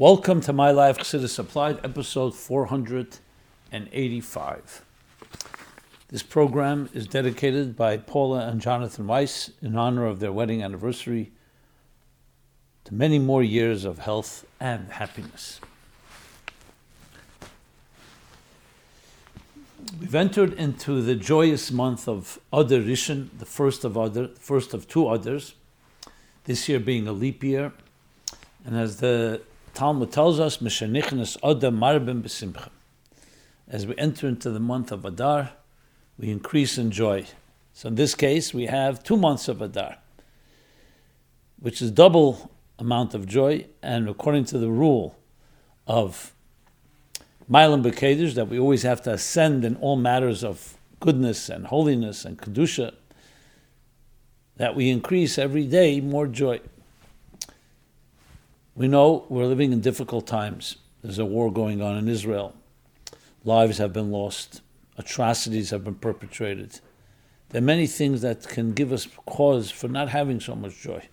Welcome 0.00 0.40
to 0.42 0.52
My 0.52 0.70
Life 0.70 0.98
Chassidus 0.98 1.40
Applied, 1.40 1.84
episode 1.84 2.32
485. 2.32 4.84
This 6.06 6.22
program 6.22 6.88
is 6.94 7.08
dedicated 7.08 7.74
by 7.74 7.96
Paula 7.96 8.46
and 8.46 8.60
Jonathan 8.60 9.08
Weiss 9.08 9.50
in 9.60 9.76
honor 9.76 10.06
of 10.06 10.20
their 10.20 10.30
wedding 10.30 10.62
anniversary 10.62 11.32
to 12.84 12.94
many 12.94 13.18
more 13.18 13.42
years 13.42 13.84
of 13.84 13.98
health 13.98 14.46
and 14.60 14.92
happiness. 14.92 15.60
We've 20.00 20.14
entered 20.14 20.52
into 20.52 21.02
the 21.02 21.16
joyous 21.16 21.72
month 21.72 22.06
of 22.06 22.38
Adar 22.52 22.78
Rishon, 22.78 23.30
the 23.36 23.46
first 23.46 23.84
of 23.84 23.96
Adar, 23.96 24.28
first 24.38 24.74
of 24.74 24.86
two 24.86 25.06
Adars, 25.06 25.54
this 26.44 26.68
year 26.68 26.78
being 26.78 27.08
a 27.08 27.12
leap 27.12 27.42
year. 27.42 27.72
And 28.64 28.76
as 28.76 28.98
the 28.98 29.40
Talmud 29.78 30.10
tells 30.10 30.40
us, 30.40 30.56
Mishanichnas 30.56 31.36
Adar 31.40 31.70
Marbim 31.70 32.20
B'Simcha. 32.20 32.68
As 33.68 33.86
we 33.86 33.96
enter 33.96 34.26
into 34.26 34.50
the 34.50 34.58
month 34.58 34.90
of 34.90 35.04
Adar, 35.04 35.52
we 36.18 36.30
increase 36.30 36.78
in 36.78 36.90
joy. 36.90 37.26
So 37.74 37.86
in 37.86 37.94
this 37.94 38.16
case, 38.16 38.52
we 38.52 38.66
have 38.66 39.04
two 39.04 39.16
months 39.16 39.46
of 39.46 39.62
Adar, 39.62 39.98
which 41.60 41.80
is 41.80 41.92
double 41.92 42.50
amount 42.80 43.14
of 43.14 43.24
joy, 43.24 43.66
and 43.80 44.08
according 44.08 44.46
to 44.46 44.58
the 44.58 44.68
rule 44.68 45.16
of 45.86 46.34
Milam 47.48 47.84
Bekedish, 47.84 48.34
that 48.34 48.48
we 48.48 48.58
always 48.58 48.82
have 48.82 49.00
to 49.02 49.12
ascend 49.12 49.64
in 49.64 49.76
all 49.76 49.94
matters 49.94 50.42
of 50.42 50.76
goodness 50.98 51.48
and 51.48 51.68
holiness 51.68 52.24
and 52.24 52.36
Kedusha, 52.36 52.96
that 54.56 54.74
we 54.74 54.90
increase 54.90 55.38
every 55.38 55.68
day 55.68 56.00
more 56.00 56.26
joy. 56.26 56.58
We 58.78 58.86
know 58.86 59.26
we're 59.28 59.46
living 59.46 59.72
in 59.72 59.80
difficult 59.80 60.28
times. 60.28 60.76
There's 61.02 61.18
a 61.18 61.24
war 61.24 61.52
going 61.52 61.82
on 61.82 61.96
in 61.96 62.08
Israel. 62.08 62.54
Lives 63.42 63.78
have 63.78 63.92
been 63.92 64.12
lost. 64.12 64.62
Atrocities 64.96 65.70
have 65.70 65.82
been 65.82 65.96
perpetrated. 65.96 66.78
There 67.48 67.60
are 67.60 67.64
many 67.64 67.88
things 67.88 68.20
that 68.22 68.46
can 68.46 68.74
give 68.74 68.92
us 68.92 69.08
cause 69.26 69.72
for 69.72 69.88
not 69.88 70.10
having 70.10 70.38
so 70.38 70.54
much 70.54 70.80
joy, 70.80 71.08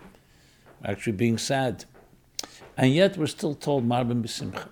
actually 0.84 1.14
being 1.14 1.38
sad. 1.38 1.86
And 2.76 2.94
yet 2.94 3.16
we're 3.16 3.26
still 3.26 3.56
told 3.56 3.84
Marbim 3.84 4.22
b'simcha. 4.22 4.68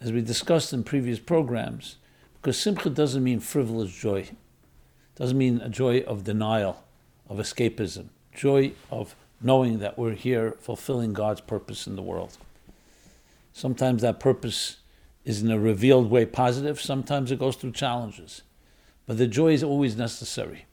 As 0.00 0.10
we 0.10 0.20
discussed 0.20 0.72
in 0.72 0.82
previous 0.82 1.20
programs, 1.20 1.98
because 2.42 2.58
simcha 2.58 2.90
doesn't 2.90 3.22
mean 3.22 3.38
frivolous 3.38 3.92
joy. 3.92 4.22
It 4.22 4.34
doesn't 5.14 5.38
mean 5.38 5.60
a 5.60 5.68
joy 5.68 6.00
of 6.00 6.24
denial, 6.24 6.82
of 7.28 7.38
escapism. 7.38 8.08
Joy 8.34 8.72
of 8.90 9.14
knowing 9.40 9.78
that 9.78 9.98
we're 9.98 10.14
here 10.14 10.56
fulfilling 10.60 11.12
God's 11.12 11.40
purpose 11.40 11.86
in 11.86 11.96
the 11.96 12.02
world. 12.02 12.36
Sometimes 13.52 14.02
that 14.02 14.20
purpose 14.20 14.78
is 15.24 15.42
in 15.42 15.50
a 15.50 15.58
revealed 15.58 16.10
way 16.10 16.24
positive, 16.24 16.80
sometimes 16.80 17.30
it 17.30 17.38
goes 17.38 17.56
through 17.56 17.72
challenges. 17.72 18.42
But 19.06 19.18
the 19.18 19.26
joy 19.26 19.52
is 19.52 19.62
always 19.62 19.96
necessary. 19.96 20.66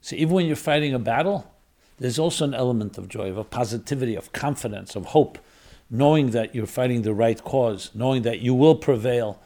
So 0.00 0.16
even 0.16 0.34
when 0.34 0.46
you're 0.46 0.56
fighting 0.56 0.94
a 0.94 0.98
battle, 0.98 1.52
there's 1.98 2.18
also 2.18 2.44
an 2.44 2.54
element 2.54 2.98
of 2.98 3.08
joy, 3.08 3.32
of 3.32 3.50
positivity, 3.50 4.14
of 4.14 4.32
confidence, 4.32 4.96
of 4.96 5.06
hope, 5.06 5.38
knowing 5.90 6.30
that 6.30 6.54
you're 6.54 6.66
fighting 6.66 7.02
the 7.02 7.14
right 7.14 7.42
cause, 7.42 7.90
knowing 7.94 8.22
that 8.22 8.40
you 8.40 8.54
will 8.54 8.76
prevail. 8.76 9.40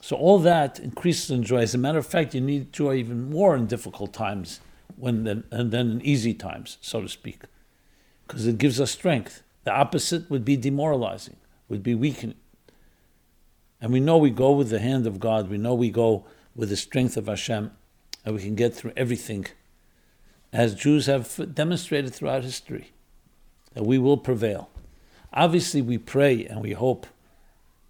So 0.00 0.16
all 0.16 0.38
that 0.40 0.78
increases 0.78 1.30
in 1.30 1.42
joy. 1.42 1.62
As 1.62 1.74
a 1.74 1.78
matter 1.78 1.98
of 1.98 2.06
fact, 2.06 2.34
you 2.34 2.40
need 2.40 2.72
joy 2.72 2.94
even 2.94 3.30
more 3.30 3.56
in 3.56 3.66
difficult 3.66 4.12
times 4.12 4.60
when 4.96 5.24
then, 5.24 5.44
and 5.50 5.70
then 5.70 5.90
in 5.90 6.02
easy 6.02 6.34
times, 6.34 6.78
so 6.80 7.00
to 7.00 7.08
speak, 7.08 7.42
because 8.26 8.46
it 8.46 8.58
gives 8.58 8.80
us 8.80 8.90
strength. 8.90 9.42
The 9.64 9.72
opposite 9.72 10.30
would 10.30 10.44
be 10.44 10.56
demoralizing, 10.56 11.36
would 11.68 11.82
be 11.82 11.94
weakening. 11.94 12.36
And 13.80 13.92
we 13.92 14.00
know 14.00 14.16
we 14.16 14.30
go 14.30 14.52
with 14.52 14.70
the 14.70 14.78
hand 14.78 15.06
of 15.06 15.20
God. 15.20 15.50
We 15.50 15.58
know 15.58 15.74
we 15.74 15.90
go 15.90 16.24
with 16.54 16.70
the 16.70 16.76
strength 16.76 17.16
of 17.16 17.26
Hashem, 17.26 17.72
and 18.24 18.34
we 18.34 18.42
can 18.42 18.54
get 18.54 18.74
through 18.74 18.92
everything, 18.96 19.46
as 20.52 20.74
Jews 20.74 21.06
have 21.06 21.54
demonstrated 21.54 22.14
throughout 22.14 22.44
history, 22.44 22.92
that 23.74 23.84
we 23.84 23.98
will 23.98 24.16
prevail. 24.16 24.70
Obviously, 25.32 25.82
we 25.82 25.98
pray 25.98 26.46
and 26.46 26.62
we 26.62 26.72
hope 26.72 27.06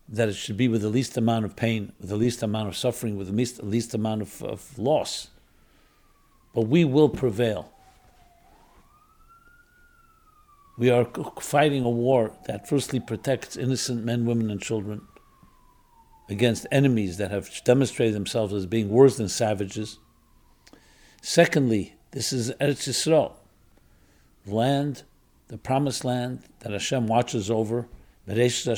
that 0.08 0.28
it 0.28 0.34
should 0.34 0.56
be 0.56 0.68
with 0.68 0.82
the 0.82 0.88
least 0.88 1.16
amount 1.16 1.44
of 1.44 1.54
pain, 1.54 1.92
with 2.00 2.08
the 2.08 2.16
least 2.16 2.42
amount 2.42 2.68
of 2.68 2.76
suffering, 2.76 3.16
with 3.16 3.28
the 3.28 3.32
least, 3.32 3.62
least 3.62 3.94
amount 3.94 4.22
of, 4.22 4.42
of 4.42 4.78
loss 4.78 5.28
but 6.56 6.68
we 6.68 6.84
will 6.86 7.10
prevail. 7.10 7.70
We 10.78 10.88
are 10.88 11.04
fighting 11.38 11.84
a 11.84 11.90
war 11.90 12.32
that 12.46 12.66
firstly 12.66 12.98
protects 12.98 13.58
innocent 13.58 14.06
men, 14.06 14.24
women, 14.24 14.50
and 14.50 14.58
children 14.58 15.02
against 16.30 16.66
enemies 16.72 17.18
that 17.18 17.30
have 17.30 17.50
demonstrated 17.64 18.14
themselves 18.14 18.54
as 18.54 18.64
being 18.64 18.88
worse 18.88 19.18
than 19.18 19.28
savages. 19.28 19.98
Secondly, 21.20 21.92
this 22.12 22.32
is 22.32 22.50
Eretz 22.52 22.88
Yisrael, 22.88 23.32
land, 24.46 25.02
the 25.48 25.58
promised 25.58 26.06
land 26.06 26.42
that 26.60 26.72
Hashem 26.72 27.06
watches 27.06 27.50
over, 27.50 27.86
in 28.26 28.38
addition 28.38 28.74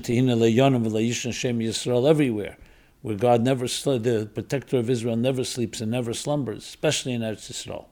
to 0.00 0.14
Hina 0.14 0.34
Le'yonim 0.34 0.86
V'Le'yishan 0.86 1.34
Shem 1.34 1.58
Yisrael 1.58 2.08
everywhere, 2.08 2.56
where 3.02 3.16
God 3.16 3.42
never, 3.42 3.66
the 3.66 4.30
protector 4.32 4.78
of 4.78 4.88
Israel 4.88 5.16
never 5.16 5.44
sleeps 5.44 5.80
and 5.80 5.90
never 5.90 6.14
slumbers, 6.14 6.64
especially 6.64 7.12
in 7.12 7.20
Eretz 7.20 7.50
Yisrael. 7.50 7.86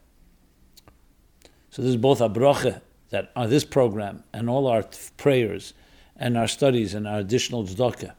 So 1.70 1.82
this 1.82 1.90
is 1.90 1.96
both 1.96 2.20
a 2.20 2.28
bracha 2.28 2.80
that 3.10 3.30
on 3.34 3.50
this 3.50 3.64
program 3.64 4.22
and 4.32 4.48
all 4.48 4.66
our 4.66 4.84
prayers 5.16 5.74
and 6.16 6.38
our 6.38 6.46
studies 6.46 6.94
and 6.94 7.08
our 7.08 7.18
additional 7.18 7.64
tzedakah, 7.64 8.12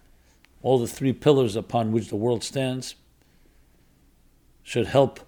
all 0.61 0.79
the 0.79 0.87
three 0.87 1.13
pillars 1.13 1.55
upon 1.55 1.91
which 1.91 2.09
the 2.09 2.15
world 2.17 2.43
stands, 2.43 2.95
should 4.63 4.87
help 4.87 5.21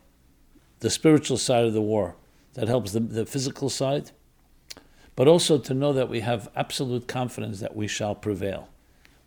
the 0.80 0.90
spiritual 0.90 1.38
side 1.38 1.66
of 1.66 1.74
the 1.74 1.82
war. 1.82 2.16
That 2.56 2.68
helps 2.68 2.92
the, 2.92 3.00
the 3.00 3.26
physical 3.26 3.70
side, 3.70 4.12
but 5.16 5.28
also 5.28 5.58
to 5.58 5.74
know 5.74 5.92
that 5.94 6.10
we 6.10 6.20
have 6.20 6.50
absolute 6.56 7.08
confidence 7.08 7.62
that 7.62 7.76
we 7.76 7.88
shall 7.88 8.14
prevail. 8.14 8.70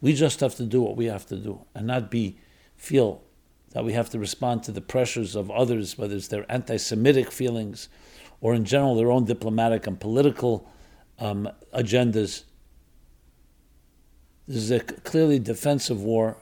We 0.00 0.12
just 0.12 0.40
have 0.40 0.54
to 0.56 0.64
do 0.64 0.82
what 0.82 0.96
we 0.96 1.06
have 1.06 1.26
to 1.26 1.36
do 1.36 1.64
and 1.74 1.86
not 1.86 2.10
be 2.10 2.38
feel 2.76 3.22
that 3.70 3.84
we 3.84 3.92
have 3.92 4.10
to 4.10 4.18
respond 4.18 4.62
to 4.62 4.72
the 4.72 4.80
pressures 4.80 5.34
of 5.34 5.50
others, 5.50 5.98
whether 5.98 6.16
it's 6.16 6.28
their 6.28 6.50
anti-Semitic 6.50 7.30
feelings 7.30 7.88
or 8.40 8.54
in 8.54 8.64
general 8.64 8.94
their 8.94 9.10
own 9.10 9.24
diplomatic 9.24 9.86
and 9.86 9.98
political 9.98 10.68
um, 11.18 11.48
agendas. 11.74 12.44
This 14.46 14.56
is 14.58 14.70
a 14.70 14.80
clearly 14.80 15.38
defensive 15.38 16.02
war, 16.02 16.36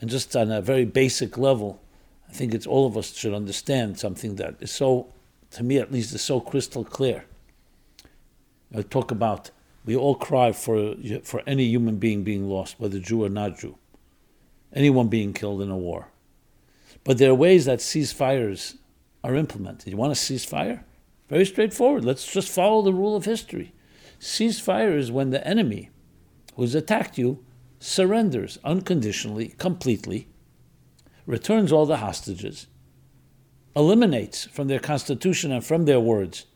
and 0.00 0.08
just 0.08 0.34
on 0.34 0.50
a 0.50 0.62
very 0.62 0.84
basic 0.84 1.36
level, 1.36 1.80
I 2.28 2.32
think 2.32 2.54
it's 2.54 2.66
all 2.66 2.86
of 2.86 2.96
us 2.96 3.14
should 3.14 3.34
understand 3.34 3.98
something 3.98 4.36
that 4.36 4.56
is 4.60 4.70
so, 4.70 5.12
to 5.52 5.62
me 5.62 5.78
at 5.78 5.92
least, 5.92 6.14
is 6.14 6.22
so 6.22 6.40
crystal 6.40 6.84
clear. 6.84 7.24
I 8.74 8.82
talk 8.82 9.10
about 9.10 9.50
we 9.86 9.96
all 9.96 10.16
cry 10.16 10.52
for, 10.52 10.94
for 11.22 11.42
any 11.46 11.64
human 11.64 11.96
being 11.96 12.24
being 12.24 12.48
lost, 12.48 12.78
whether 12.78 12.98
Jew 12.98 13.24
or 13.24 13.28
not 13.28 13.58
Jew, 13.58 13.78
anyone 14.74 15.08
being 15.08 15.32
killed 15.32 15.62
in 15.62 15.70
a 15.70 15.76
war. 15.76 16.08
But 17.04 17.18
there 17.18 17.30
are 17.30 17.34
ways 17.34 17.64
that 17.66 17.78
ceasefires 17.78 18.76
are 19.22 19.36
implemented. 19.36 19.90
You 19.90 19.96
want 19.96 20.12
to 20.12 20.20
cease 20.20 20.44
fire? 20.44 20.84
Very 21.28 21.46
straightforward. 21.46 22.04
Let's 22.04 22.30
just 22.30 22.50
follow 22.50 22.82
the 22.82 22.92
rule 22.92 23.14
of 23.14 23.24
history. 23.24 23.72
Ceasefire 24.18 24.96
is 24.96 25.12
when 25.12 25.30
the 25.30 25.46
enemy 25.46 25.90
who's 26.56 26.74
attacked 26.74 27.16
you 27.16 27.44
surrenders 27.78 28.58
unconditionally, 28.64 29.54
completely, 29.58 30.28
returns 31.26 31.70
all 31.70 31.86
the 31.86 31.98
hostages, 31.98 32.66
eliminates 33.76 34.46
from 34.46 34.66
their 34.66 34.78
constitution 34.78 35.52
and 35.52 35.64
from 35.64 35.84
their 35.84 36.00
words 36.00 36.46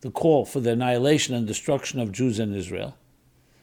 the 0.00 0.10
call 0.10 0.44
for 0.44 0.60
the 0.60 0.72
annihilation 0.72 1.34
and 1.34 1.46
destruction 1.46 2.00
of 2.00 2.12
Jews 2.12 2.38
in 2.38 2.54
Israel 2.54 2.96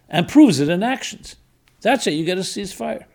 and 0.10 0.28
proves 0.28 0.60
it 0.60 0.70
in 0.70 0.84
actions. 0.84 1.36
That's 1.82 2.08
it, 2.08 2.14
you 2.14 2.26
get 2.26 2.38
a 2.38 2.42
ceasefire. 2.42 3.06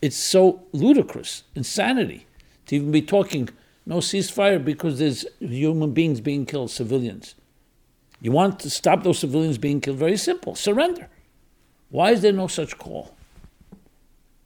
It's 0.00 0.16
so 0.16 0.62
ludicrous, 0.72 1.44
insanity, 1.54 2.26
to 2.66 2.76
even 2.76 2.92
be 2.92 3.02
talking 3.02 3.48
no 3.84 3.96
ceasefire 3.96 4.62
because 4.62 4.98
there's 4.98 5.24
human 5.40 5.92
beings 5.92 6.20
being 6.20 6.46
killed, 6.46 6.70
civilians. 6.70 7.34
You 8.20 8.32
want 8.32 8.60
to 8.60 8.70
stop 8.70 9.02
those 9.02 9.18
civilians 9.18 9.58
being 9.58 9.80
killed? 9.80 9.96
Very 9.96 10.16
simple 10.16 10.54
surrender. 10.54 11.08
Why 11.90 12.10
is 12.10 12.20
there 12.20 12.32
no 12.32 12.46
such 12.46 12.76
call? 12.78 13.14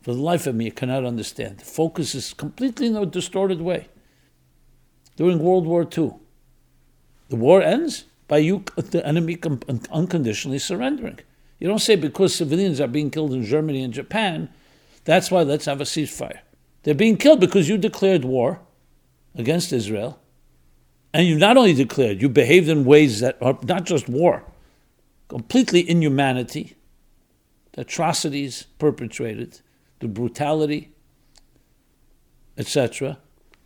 For 0.03 0.15
the 0.15 0.21
life 0.21 0.47
of 0.47 0.55
me, 0.55 0.67
I 0.67 0.71
cannot 0.71 1.05
understand. 1.05 1.59
The 1.59 1.65
focus 1.65 2.15
is 2.15 2.35
completely 2.35 2.87
in 2.87 2.97
a 2.97 3.07
distorted 3.07 3.61
way. 3.61 3.89
During 5.17 5.39
World 5.39 5.67
War 5.67 5.87
II, 5.97 6.15
the 7.33 7.37
war 7.37 7.63
ends 7.63 8.05
by 8.29 8.37
you, 8.37 8.63
the 8.77 9.05
enemy, 9.07 9.39
unconditionally 9.91 10.59
surrendering. 10.59 11.19
You 11.59 11.67
don't 11.67 11.79
say 11.79 11.97
because 11.97 12.35
civilians 12.35 12.79
are 12.79 12.87
being 12.87 13.11
killed 13.11 13.33
in 13.33 13.43
Germany 13.43 13.83
and 13.83 13.95
Japan, 13.95 14.51
that's 15.05 15.31
why 15.31 15.43
let's 15.43 15.65
have 15.65 15.81
a 15.81 15.85
ceasefire. 15.85 16.41
They're 16.83 16.95
being 16.95 17.17
killed 17.17 17.41
because 17.41 17.71
you 17.71 17.79
declared 17.79 18.27
war 18.27 18.61
against 19.35 19.73
Israel, 19.73 20.21
And 21.15 21.27
you 21.27 21.39
not 21.39 21.57
only 21.57 21.73
declared, 21.73 22.21
you 22.21 22.29
behaved 22.29 22.69
in 22.69 22.85
ways 22.85 23.21
that 23.21 23.39
are 23.41 23.59
not 23.63 23.85
just 23.85 24.11
war, 24.11 24.45
completely 25.29 25.89
inhumanity, 25.89 26.77
the 27.73 27.81
atrocities 27.81 28.67
perpetrated, 28.79 29.61
the 30.01 30.09
brutality, 30.09 30.91
etc. 32.59 33.19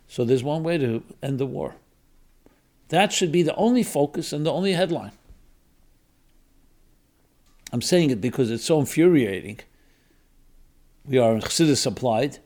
So 0.07 0.23
there's 0.23 0.43
one 0.43 0.63
way 0.63 0.77
to 0.77 1.03
end 1.21 1.37
the 1.37 1.45
war. 1.45 1.75
That 2.89 3.11
should 3.11 3.31
be 3.31 3.43
the 3.43 3.55
only 3.55 3.83
focus 3.83 4.31
and 4.31 4.45
the 4.45 4.51
only 4.51 4.73
headline. 4.73 5.11
I'm 7.71 7.81
saying 7.81 8.11
it 8.11 8.21
because 8.21 8.49
it's 8.49 8.63
so 8.63 8.79
infuriating. 8.79 9.59
We 11.05 11.17
are 11.17 11.33
in 11.33 11.41
Chassidus 11.41 11.85
applied, 11.85 12.39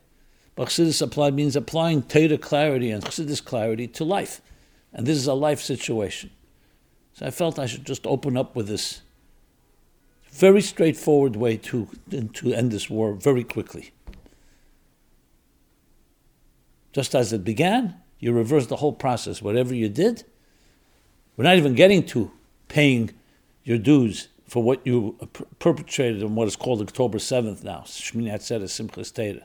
but 0.55 0.69
Chassidus 0.69 1.01
applied 1.01 1.35
means 1.35 1.55
applying 1.55 2.03
Torah 2.03 2.37
clarity 2.37 2.89
and 2.89 3.03
Chassidus 3.03 3.43
clarity 3.43 3.87
to 3.89 4.03
life. 4.03 4.41
And 4.93 5.05
this 5.05 5.17
is 5.17 5.27
a 5.27 5.33
life 5.33 5.61
situation. 5.61 6.31
So 7.13 7.25
I 7.25 7.31
felt 7.31 7.59
I 7.59 7.65
should 7.65 7.85
just 7.85 8.07
open 8.07 8.35
up 8.35 8.55
with 8.55 8.67
this 8.67 9.01
very 10.31 10.61
straightforward 10.61 11.35
way 11.35 11.57
to, 11.57 11.87
to 12.33 12.53
end 12.53 12.71
this 12.71 12.89
war 12.89 13.13
very 13.13 13.43
quickly. 13.43 13.91
Just 16.93 17.13
as 17.15 17.31
it 17.31 17.43
began, 17.43 17.95
you 18.19 18.31
reverse 18.31 18.67
the 18.67 18.77
whole 18.77 18.93
process. 18.93 19.41
Whatever 19.41 19.73
you 19.73 19.89
did, 19.89 20.23
we're 21.41 21.47
not 21.47 21.57
even 21.57 21.73
getting 21.73 22.05
to 22.05 22.29
paying 22.67 23.09
your 23.63 23.79
dues 23.79 24.27
for 24.45 24.61
what 24.61 24.85
you 24.85 25.17
perpetrated 25.57 26.21
on 26.23 26.35
what 26.35 26.47
is 26.47 26.55
called 26.55 26.83
October 26.83 27.17
7th 27.17 27.63
now. 27.63 27.79
Shmini 27.79 28.31
Atzeret 28.31 28.65
Simchas 28.65 29.11
Torah. 29.11 29.43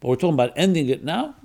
But 0.00 0.08
we're 0.08 0.16
talking 0.16 0.34
about 0.34 0.52
ending 0.56 0.88
it 0.88 1.04
now. 1.04 1.36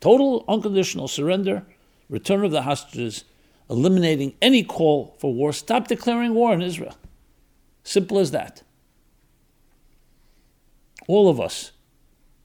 Total 0.00 0.44
unconditional 0.46 1.08
surrender, 1.08 1.64
return 2.10 2.44
of 2.44 2.50
the 2.50 2.60
hostages, 2.60 3.24
eliminating 3.70 4.34
any 4.42 4.62
call 4.62 5.16
for 5.18 5.32
war. 5.32 5.54
Stop 5.54 5.88
declaring 5.88 6.34
war 6.34 6.52
on 6.52 6.60
Israel. 6.60 6.94
Simple 7.84 8.18
as 8.18 8.30
that. 8.32 8.62
All 11.08 11.30
of 11.30 11.40
us, 11.40 11.72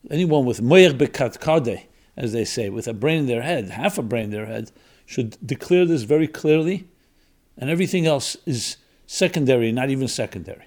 anyone 0.09 0.45
with 0.45 0.61
moyer 0.61 0.93
bekat 0.93 1.39
kade, 1.39 1.87
as 2.15 2.31
they 2.31 2.45
say, 2.45 2.69
with 2.69 2.87
a 2.87 2.93
brain 2.93 3.19
in 3.19 3.25
their 3.25 3.41
head, 3.41 3.71
half 3.71 3.97
a 3.97 4.01
brain 4.01 4.23
in 4.25 4.31
their 4.31 4.45
head, 4.45 4.71
should 5.07 5.37
declare 5.43 5.85
this 5.85 6.03
very 6.03 6.27
clearly, 6.27 6.87
and 7.57 7.69
everything 7.71 8.05
else 8.05 8.35
is 8.45 8.75
secondary, 9.07 9.71
not 9.71 9.89
even 9.89 10.07
secondary. 10.07 10.65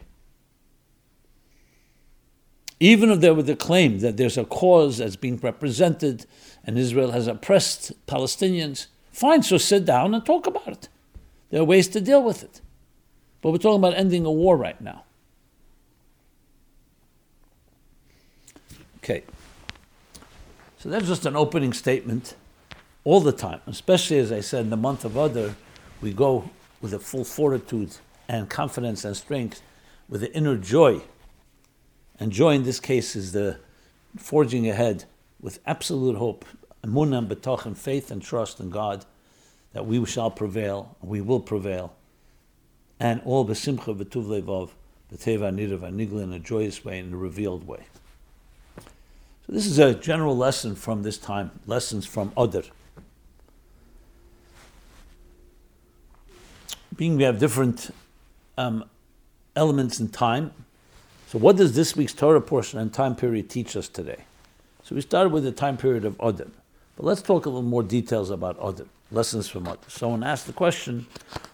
Even 2.80 3.10
if 3.10 3.20
there 3.20 3.34
were 3.34 3.42
the 3.42 3.54
claim 3.54 3.98
that 3.98 4.16
there's 4.16 4.38
a 4.38 4.44
cause 4.44 4.96
that's 4.96 5.14
being 5.14 5.36
represented 5.36 6.24
and 6.64 6.78
Israel 6.78 7.10
has 7.10 7.26
oppressed 7.26 7.92
Palestinians, 8.06 8.86
fine, 9.12 9.42
so 9.42 9.58
sit 9.58 9.84
down 9.84 10.14
and 10.14 10.24
talk 10.24 10.46
about 10.46 10.68
it. 10.68 10.88
There 11.50 11.60
are 11.60 11.64
ways 11.64 11.88
to 11.88 12.00
deal 12.00 12.22
with 12.22 12.42
it. 12.42 12.62
But 13.42 13.50
we're 13.50 13.58
talking 13.58 13.78
about 13.78 13.94
ending 13.94 14.24
a 14.24 14.32
war 14.32 14.56
right 14.56 14.80
now. 14.80 15.04
Okay. 18.98 19.22
So 20.78 20.88
that's 20.88 21.06
just 21.06 21.26
an 21.26 21.36
opening 21.36 21.74
statement 21.74 22.34
all 23.04 23.20
the 23.20 23.32
time, 23.32 23.60
especially 23.66 24.18
as 24.18 24.30
I 24.30 24.40
said 24.40 24.62
in 24.62 24.70
the 24.70 24.76
month 24.76 25.04
of 25.04 25.16
Adar, 25.16 25.54
we 26.00 26.12
go 26.12 26.50
with 26.80 26.92
a 26.92 26.98
full 26.98 27.24
fortitude 27.24 27.96
and 28.28 28.48
confidence 28.48 29.04
and 29.04 29.16
strength 29.16 29.62
with 30.08 30.20
the 30.20 30.34
inner 30.34 30.56
joy. 30.56 31.00
And 32.18 32.32
joy 32.32 32.54
in 32.54 32.64
this 32.64 32.80
case 32.80 33.16
is 33.16 33.32
the 33.32 33.58
forging 34.16 34.68
ahead 34.68 35.04
with 35.40 35.60
absolute 35.66 36.16
hope, 36.16 36.44
emunah 36.84 37.66
and 37.66 37.78
faith 37.78 38.10
and 38.10 38.22
trust 38.22 38.60
in 38.60 38.70
God 38.70 39.04
that 39.72 39.86
we 39.86 40.04
shall 40.04 40.30
prevail, 40.30 40.96
we 41.00 41.20
will 41.20 41.40
prevail 41.40 41.94
and 43.00 43.22
all 43.24 43.46
besimcha 43.46 43.96
v'tuv 43.96 44.26
levov, 44.26 44.70
b'teva 45.10 45.50
nirav 45.50 45.80
anigla 45.80 46.22
in 46.22 46.32
a 46.34 46.38
joyous 46.38 46.84
way, 46.84 46.98
in 46.98 47.12
a 47.14 47.16
revealed 47.16 47.66
way. 47.66 47.86
So 48.76 49.52
this 49.54 49.66
is 49.66 49.78
a 49.78 49.94
general 49.94 50.36
lesson 50.36 50.76
from 50.76 51.02
this 51.02 51.16
time, 51.16 51.50
lessons 51.66 52.04
from 52.04 52.32
Adar. 52.36 52.64
Being 56.96 57.16
we 57.16 57.22
have 57.22 57.38
different 57.38 57.94
um, 58.58 58.84
elements 59.56 60.00
in 60.00 60.08
time, 60.08 60.52
so 61.28 61.38
what 61.38 61.56
does 61.56 61.74
this 61.74 61.94
week's 61.94 62.12
Torah 62.12 62.40
portion 62.40 62.78
and 62.78 62.92
time 62.92 63.14
period 63.14 63.48
teach 63.48 63.76
us 63.76 63.88
today? 63.88 64.24
So 64.82 64.94
we 64.94 65.00
started 65.00 65.30
with 65.30 65.44
the 65.44 65.52
time 65.52 65.76
period 65.76 66.04
of 66.04 66.14
Adar, 66.18 66.48
but 66.96 67.06
let's 67.06 67.22
talk 67.22 67.46
a 67.46 67.48
little 67.48 67.62
more 67.62 67.82
details 67.82 68.30
about 68.30 68.56
Adar 68.60 68.86
lessons 69.12 69.48
from 69.48 69.66
Adar. 69.66 69.78
Someone 69.88 70.22
asked 70.22 70.46
the 70.46 70.52
question, 70.52 71.06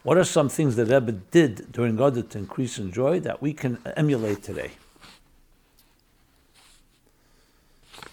what 0.03 0.17
are 0.17 0.25
some 0.25 0.49
things 0.49 0.77
that 0.77 0.87
Rebbe 0.87 1.13
did 1.13 1.73
during 1.73 1.95
Adar 1.97 2.23
to 2.23 2.39
increase 2.39 2.79
in 2.79 2.93
joy 2.93 3.21
that 3.21 3.43
we 3.43 3.53
can 3.53 3.79
emulate 3.97 4.43
today? 4.43 4.73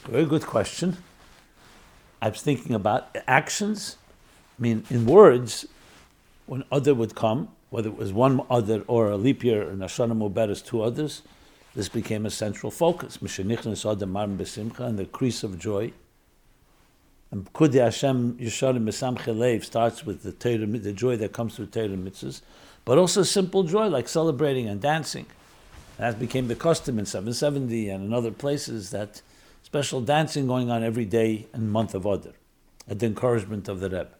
Very 0.05 0.25
good 0.25 0.45
question. 0.45 0.97
I 2.21 2.29
was 2.29 2.41
thinking 2.41 2.75
about 2.75 3.17
actions. 3.27 3.97
I 4.59 4.61
mean, 4.61 4.83
in 4.89 5.05
words, 5.05 5.65
when 6.45 6.63
Adar 6.71 6.93
would 6.93 7.15
come, 7.15 7.49
whether 7.69 7.89
it 7.89 7.97
was 7.97 8.13
one 8.13 8.41
Adar 8.49 8.81
or 8.87 9.09
a 9.09 9.17
leap 9.17 9.43
year, 9.43 9.67
and 9.67 9.81
Hashanah 9.81 10.17
Muberes, 10.17 10.65
two 10.65 10.77
Adars, 10.77 11.21
this 11.75 11.89
became 11.89 12.25
a 12.25 12.29
central 12.29 12.71
focus. 12.71 13.17
Mishenichnas 13.17 13.89
Adar 13.91 14.07
Marbim 14.07 14.37
Besimcha, 14.37 14.81
and 14.81 14.99
the 14.99 15.03
increase 15.03 15.43
of 15.43 15.57
joy. 15.57 15.91
And 17.31 17.51
Kudi 17.51 17.81
Hashem 17.81 18.37
Yisharim 18.37 18.83
Mesamche 18.83 19.63
starts 19.63 20.05
with 20.05 20.21
the 20.21 20.31
Torah, 20.31 20.67
the 20.67 20.93
joy 20.93 21.15
that 21.17 21.33
comes 21.33 21.55
through 21.55 21.67
Torah 21.67 21.87
mitzvahs, 21.89 22.41
but 22.85 22.99
also 22.99 23.23
simple 23.23 23.63
joy 23.63 23.87
like 23.87 24.07
celebrating 24.07 24.67
and 24.67 24.79
dancing. 24.79 25.25
That 25.97 26.19
became 26.19 26.47
the 26.47 26.55
custom 26.55 26.99
in 26.99 27.05
770 27.05 27.89
and 27.89 28.05
in 28.05 28.13
other 28.13 28.31
places 28.31 28.91
that 28.91 29.21
special 29.63 30.01
dancing 30.01 30.45
going 30.45 30.69
on 30.69 30.83
every 30.83 31.05
day 31.05 31.47
and 31.53 31.71
month 31.71 31.95
of 31.95 32.05
Adar, 32.05 32.33
at 32.87 32.99
the 32.99 33.07
encouragement 33.07 33.67
of 33.67 33.79
the 33.79 33.89
Rebbe. 33.89 34.11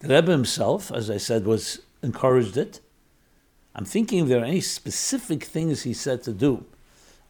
The 0.00 0.08
Rebbe 0.08 0.30
himself, 0.30 0.92
as 0.92 1.10
I 1.10 1.16
said, 1.16 1.44
was 1.44 1.80
encouraged 2.02 2.56
it. 2.56 2.80
I'm 3.74 3.84
thinking 3.84 4.20
if 4.20 4.28
there 4.28 4.40
are 4.40 4.44
any 4.44 4.60
specific 4.60 5.44
things 5.44 5.82
he 5.82 5.94
said 5.94 6.22
to 6.24 6.32
do 6.32 6.64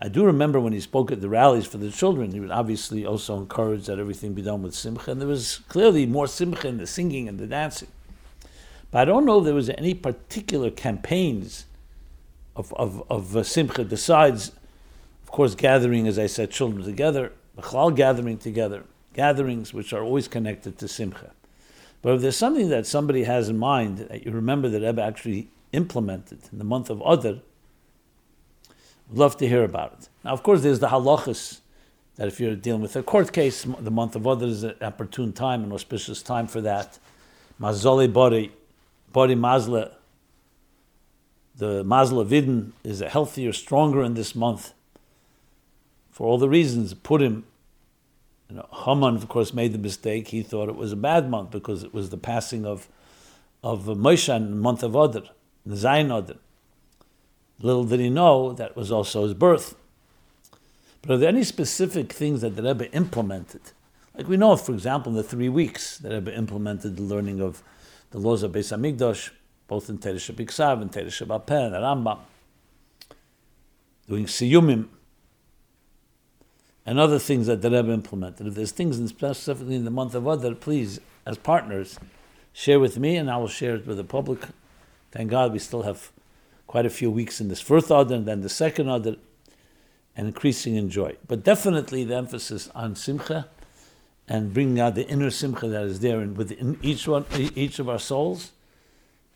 I 0.01 0.09
do 0.09 0.25
remember 0.25 0.61
when 0.61 0.73
he 0.73 0.81
spoke 0.81 1.11
at 1.11 1.21
the 1.21 1.29
rallies 1.29 1.67
for 1.67 1.79
the 1.79 1.91
children, 1.91 2.31
he 2.31 2.39
was 2.39 2.53
obviously 2.53 3.05
also 3.05 3.37
encouraged 3.37 3.87
that 3.87 3.99
everything 3.99 4.33
be 4.33 4.43
done 4.43 4.63
with 4.63 4.75
simcha, 4.75 5.11
and 5.11 5.21
there 5.21 5.27
was 5.27 5.59
clearly 5.69 6.07
more 6.07 6.29
simcha 6.29 6.69
in 6.69 6.77
the 6.77 6.87
singing 6.87 7.29
and 7.29 7.39
the 7.39 7.49
dancing. 7.49 7.89
But 8.93 9.01
I 9.01 9.05
don't 9.07 9.25
know 9.25 9.41
if 9.41 9.45
there 9.45 9.55
was 9.55 9.71
any 9.71 9.95
particular 9.95 10.71
campaigns 10.71 11.67
of, 12.55 12.73
of, 12.75 13.03
of 13.11 13.37
uh, 13.37 13.43
simcha 13.43 13.85
besides, 13.85 14.53
of 15.25 15.33
course, 15.33 15.57
gathering, 15.57 16.07
as 16.07 16.19
I 16.19 16.27
said, 16.27 16.53
children 16.53 16.85
together, 16.85 17.33
b'chlal 17.57 17.95
gathering 17.95 18.39
together, 18.39 18.85
gatherings 19.15 19.75
which 19.75 19.93
are 19.93 20.05
always 20.05 20.29
connected 20.29 20.79
to 20.79 20.87
simcha. 20.87 21.33
But 22.03 22.15
if 22.15 22.21
there's 22.21 22.37
something 22.37 22.69
that 22.69 22.87
somebody 22.87 23.25
has 23.25 23.49
in 23.49 23.59
mind 23.59 23.99
that 23.99 24.25
you 24.25 24.33
remember 24.33 24.69
that 24.69 24.81
Rebbe 24.83 25.03
actually 25.03 25.49
implemented 25.73 26.41
in 26.53 26.59
the 26.59 26.65
month 26.65 26.91
of 26.91 27.01
Adar, 27.01 27.41
would 29.09 29.19
love 29.19 29.37
to 29.39 29.49
hear 29.49 29.65
about 29.65 29.95
it. 29.95 30.09
Now, 30.25 30.33
of 30.33 30.43
course, 30.43 30.63
there's 30.63 30.79
the 30.79 30.89
halachas 30.89 31.61
that 32.17 32.29
if 32.29 32.41
you're 32.41 32.55
dealing 32.55 32.83
with 32.83 32.95
a 32.97 33.03
court 33.03 33.33
case, 33.33 33.65
the 33.65 33.91
month 33.91 34.17
of 34.17 34.27
Adar 34.27 34.49
is 34.49 34.63
an 34.63 34.75
opportune 34.81 35.33
time, 35.33 35.65
an 35.65 35.73
auspicious 35.73 36.23
time 36.23 36.47
for 36.47 36.61
that. 36.61 36.99
Mazole 37.61 38.13
body, 38.13 38.53
body 39.13 39.35
mazla, 39.35 39.93
the 41.57 41.83
mazla 41.85 42.25
vidin 42.25 42.71
is 42.85 43.01
healthier, 43.01 43.53
stronger 43.53 44.03
in 44.05 44.15
this 44.15 44.35
month. 44.35 44.73
For 46.11 46.27
all 46.27 46.39
the 46.39 46.49
reasons, 46.49 46.95
put 46.95 47.21
him. 47.21 47.45
You 48.49 48.57
know, 48.57 48.69
Haman, 48.85 49.17
of 49.17 49.29
course, 49.29 49.53
made 49.53 49.73
the 49.73 49.79
mistake. 49.79 50.29
He 50.29 50.43
thought 50.43 50.69
it 50.69 50.77
was 50.77 50.93
a 50.93 50.97
bad 50.97 51.29
month 51.29 51.51
because 51.51 51.83
it 51.83 51.93
was 51.93 52.11
the 52.11 52.17
passing 52.17 52.65
of 52.65 52.89
of 53.63 53.85
Moshe 53.85 54.35
in 54.35 54.51
the 54.51 54.57
month 54.57 54.83
of 54.83 54.95
Adar, 54.95 55.25
the 55.67 55.75
Zayin 55.75 56.17
Adar. 56.17 56.37
Little 57.61 57.85
did 57.85 58.01
he 58.01 58.09
know 58.09 58.53
that 58.53 58.77
was 58.77 58.93
also 58.93 59.25
his 59.25 59.35
birth. 59.35 59.75
But 61.03 61.11
are 61.13 61.17
there 61.17 61.29
any 61.29 61.45
specific 61.45 62.13
things 62.13 62.41
that 62.41 62.57
the 62.57 62.63
Rebbe 62.63 62.91
implemented? 62.93 63.61
Like 64.17 64.29
we 64.29 64.37
know, 64.37 64.57
for 64.57 64.73
example, 64.73 65.11
in 65.11 65.17
the 65.17 65.23
three 65.23 65.49
weeks 65.49 65.99
that 65.99 66.13
Rebbe 66.13 66.37
implemented 66.37 66.97
the 66.97 67.03
learning 67.03 67.41
of 67.41 67.63
the 68.11 68.19
laws 68.19 68.43
of 68.43 68.53
Beis 68.53 68.77
Hamikdash, 68.77 69.31
both 69.67 69.91
in 69.91 69.99
Teresh 69.99 70.33
Biksav 70.35 70.81
and 70.81 70.91
Teresh 70.91 71.47
Pen 71.47 71.75
and 71.75 71.85
Rambam, 71.85 72.19
doing 74.09 74.27
siyumim, 74.27 74.87
and 76.89 76.99
other 76.99 77.19
things 77.19 77.47
that 77.49 77.61
the 77.61 77.71
Rebbe 77.71 77.93
implemented. 77.93 78.47
If 78.47 78.55
there's 78.55 78.71
things 78.71 78.99
in 78.99 79.09
specifically 79.09 79.75
in 79.75 79.85
the 79.85 79.91
month 79.91 80.15
of 80.15 80.27
Adar, 80.27 80.55
please, 80.55 81.01
as 81.27 81.37
partners, 81.37 81.99
share 82.55 82.81
with 82.81 82.99
me, 82.99 83.17
and 83.17 83.31
I 83.31 83.37
will 83.37 83.47
share 83.47 83.75
it 83.75 83.87
with 83.87 83.99
the 83.99 84.05
public. 84.05 84.41
Thank 85.13 85.31
God 85.31 85.53
we 85.53 85.59
still 85.59 85.83
have 85.83 86.11
quite 86.67 86.87
a 86.87 86.91
few 86.91 87.11
weeks 87.11 87.43
in 87.43 87.49
this 87.49 87.61
first 87.61 87.91
Adar 87.91 88.15
and 88.15 88.25
then 88.25 88.41
the 88.41 88.49
second 88.49 88.89
Adar 88.89 89.17
and 90.17 90.29
increasing 90.29 90.77
in 90.77 90.89
joy. 90.89 91.17
But 91.27 91.45
definitely 91.45 92.05
the 92.05 92.17
emphasis 92.17 92.71
on 92.75 92.97
simcha 92.97 93.49
and 94.27 94.55
bringing 94.55 94.81
out 94.81 94.95
the 94.95 95.07
inner 95.09 95.31
simcha 95.31 95.69
that 95.69 95.85
is 95.85 96.01
there 96.01 96.23
in, 96.23 96.37
within 96.37 96.79
each 96.81 97.07
one, 97.07 97.27
each 97.37 97.79
of 97.79 97.91
our 97.91 97.99
souls, 97.99 98.53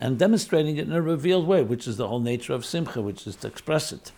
and 0.01 0.19
demonstrating 0.19 0.79
it 0.79 0.87
in 0.87 0.93
a 0.95 1.03
revealed 1.03 1.47
way, 1.47 1.63
which 1.63 1.87
is 1.87 1.99
the 1.99 2.09
whole 2.09 2.21
nature 2.21 2.55
of 2.55 2.65
simcha, 2.65 3.03
which 3.03 3.27
is 3.27 3.37
to 3.37 3.47
express 3.47 3.93
it, 3.93 4.11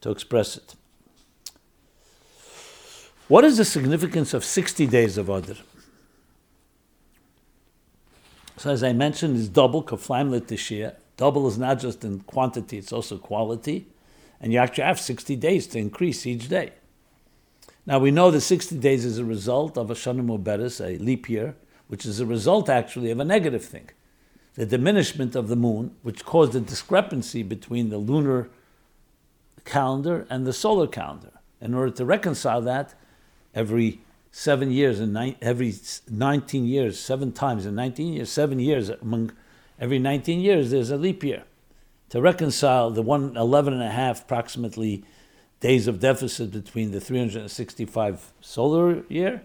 to 0.00 0.10
express 0.10 0.56
it. 0.56 0.74
What 3.28 3.44
is 3.44 3.56
the 3.56 3.64
significance 3.64 4.34
of 4.34 4.44
60 4.44 4.86
days 4.86 5.18
of 5.18 5.28
Adar? 5.28 5.56
So 8.56 8.70
as 8.70 8.84
I 8.84 8.92
mentioned, 8.92 9.36
it's 9.36 9.48
double, 9.48 9.82
kaflaim 9.82 10.30
letishia. 10.30 10.94
Double 11.16 11.48
is 11.48 11.58
not 11.58 11.80
just 11.80 12.04
in 12.04 12.20
quantity, 12.20 12.78
it's 12.78 12.92
also 12.92 13.18
quality. 13.18 13.86
And 14.40 14.52
you 14.52 14.58
actually 14.60 14.84
have 14.84 15.00
60 15.00 15.34
days 15.36 15.66
to 15.68 15.78
increase 15.78 16.24
each 16.24 16.48
day. 16.48 16.72
Now 17.84 17.98
we 17.98 18.12
know 18.12 18.30
the 18.30 18.40
60 18.40 18.78
days 18.78 19.04
is 19.04 19.18
a 19.18 19.24
result 19.24 19.76
of 19.76 19.90
a 19.90 19.94
Shana 19.94 20.24
Muberes, 20.24 20.80
a 20.80 21.02
leap 21.02 21.28
year, 21.28 21.56
which 21.88 22.06
is 22.06 22.20
a 22.20 22.26
result 22.26 22.68
actually 22.68 23.10
of 23.10 23.18
a 23.18 23.24
negative 23.24 23.64
thing. 23.64 23.90
The 24.54 24.66
diminishment 24.66 25.34
of 25.34 25.48
the 25.48 25.56
moon, 25.56 25.96
which 26.02 26.24
caused 26.24 26.54
a 26.54 26.60
discrepancy 26.60 27.42
between 27.42 27.90
the 27.90 27.98
lunar 27.98 28.50
calendar 29.64 30.26
and 30.30 30.46
the 30.46 30.52
solar 30.52 30.86
calendar. 30.86 31.32
In 31.60 31.74
order 31.74 31.90
to 31.92 32.04
reconcile 32.04 32.60
that, 32.62 32.94
every 33.56 34.00
seven 34.30 34.70
years 34.70 35.00
and 35.00 35.12
ni- 35.14 35.38
every 35.40 35.74
19 36.08 36.66
years, 36.66 37.00
seven 37.00 37.32
times 37.32 37.66
in 37.66 37.74
19 37.74 38.12
years, 38.12 38.30
seven 38.30 38.60
years 38.60 38.90
among 38.90 39.32
every 39.80 39.98
19 39.98 40.38
years, 40.40 40.70
there's 40.70 40.90
a 40.90 40.98
leap 40.98 41.24
year. 41.24 41.44
To 42.10 42.20
reconcile 42.20 42.90
the 42.90 43.02
one 43.02 43.36
11 43.36 43.72
and 43.72 43.82
a 43.82 43.90
half 43.90 44.22
approximately 44.22 45.02
days 45.60 45.88
of 45.88 45.98
deficit 45.98 46.52
between 46.52 46.92
the 46.92 47.00
365 47.00 48.32
solar 48.40 49.02
year, 49.08 49.42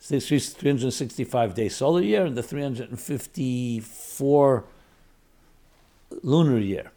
365 0.00 1.54
day 1.54 1.68
solar 1.68 2.00
year, 2.00 2.24
and 2.24 2.36
the 2.36 2.42
354 2.42 4.64
lunar 6.22 6.58
year. 6.58 6.90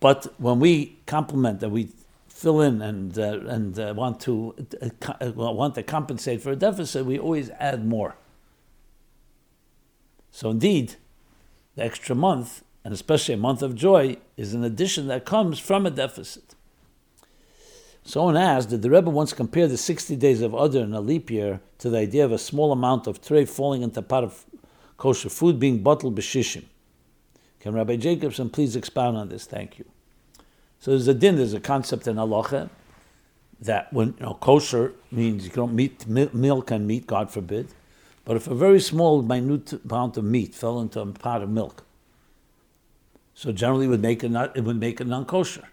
But 0.00 0.32
when 0.38 0.58
we 0.58 0.96
complement 1.06 1.60
that, 1.60 1.68
we 1.68 1.90
fill 2.40 2.62
in 2.62 2.80
and 2.80 3.18
uh, 3.18 3.38
and 3.48 3.78
uh, 3.78 3.92
want 3.94 4.18
to 4.18 4.54
uh, 4.80 5.12
uh 5.26 5.30
want 5.30 5.74
to 5.74 5.82
compensate 5.82 6.40
for 6.40 6.52
a 6.52 6.56
deficit, 6.56 7.04
we 7.04 7.18
always 7.18 7.50
add 7.50 7.86
more. 7.86 8.16
So 10.30 10.48
indeed, 10.50 10.96
the 11.76 11.84
extra 11.84 12.14
month, 12.14 12.64
and 12.82 12.94
especially 12.94 13.34
a 13.34 13.44
month 13.48 13.62
of 13.62 13.74
joy, 13.74 14.16
is 14.38 14.54
an 14.54 14.64
addition 14.64 15.06
that 15.08 15.26
comes 15.26 15.58
from 15.58 15.84
a 15.84 15.90
deficit. 15.90 16.54
Someone 18.04 18.38
asked, 18.38 18.70
did 18.70 18.80
the 18.80 18.90
Rebbe 18.90 19.10
once 19.10 19.34
compare 19.34 19.68
the 19.68 19.76
60 19.76 20.16
days 20.16 20.40
of 20.40 20.54
Adar 20.54 20.82
in 20.82 20.94
a 20.94 21.00
leap 21.02 21.30
year 21.30 21.60
to 21.78 21.90
the 21.90 21.98
idea 21.98 22.24
of 22.24 22.32
a 22.32 22.38
small 22.38 22.72
amount 22.72 23.06
of 23.06 23.20
tray 23.20 23.44
falling 23.44 23.82
into 23.82 24.00
pot 24.00 24.24
of 24.24 24.46
kosher 24.96 25.28
food 25.28 25.60
being 25.60 25.82
bottled 25.82 26.16
b'shishim? 26.16 26.64
Can 27.58 27.74
Rabbi 27.74 27.96
Jacobson 27.96 28.48
please 28.48 28.76
expound 28.76 29.18
on 29.18 29.28
this? 29.28 29.44
Thank 29.44 29.78
you. 29.78 29.84
So 30.80 30.92
there's 30.92 31.08
a 31.08 31.14
din, 31.14 31.36
there's 31.36 31.52
a 31.52 31.60
concept 31.60 32.06
in 32.06 32.16
halacha 32.16 32.70
that 33.60 33.92
when 33.92 34.14
you 34.18 34.24
know 34.24 34.34
kosher 34.40 34.94
means 35.12 35.44
you 35.44 35.50
don't 35.50 35.74
meet 35.74 36.06
milk 36.06 36.70
and 36.70 36.86
meat, 36.86 37.06
God 37.06 37.30
forbid, 37.30 37.68
but 38.24 38.36
if 38.36 38.48
a 38.48 38.54
very 38.54 38.80
small, 38.80 39.20
minute 39.20 39.74
amount 39.84 40.16
of 40.16 40.24
meat 40.24 40.54
fell 40.54 40.80
into 40.80 40.98
a 41.00 41.06
pot 41.06 41.42
of 41.42 41.50
milk, 41.50 41.84
so 43.34 43.52
generally 43.52 43.84
it 43.84 43.90
would 43.90 44.00
make 44.00 44.24
it 44.24 44.30
not, 44.30 44.56
it 44.56 44.64
would 44.64 44.80
make 44.80 45.02
it 45.02 45.06
non-kosher. 45.06 45.68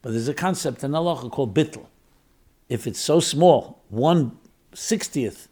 But 0.00 0.12
there's 0.12 0.28
a 0.28 0.34
concept 0.34 0.82
in 0.82 0.92
halacha 0.92 1.30
called 1.30 1.52
bittel. 1.54 1.86
If 2.70 2.86
it's 2.86 3.00
so 3.00 3.20
small, 3.20 3.82
one 3.90 4.38
sixtieth, 4.72 5.48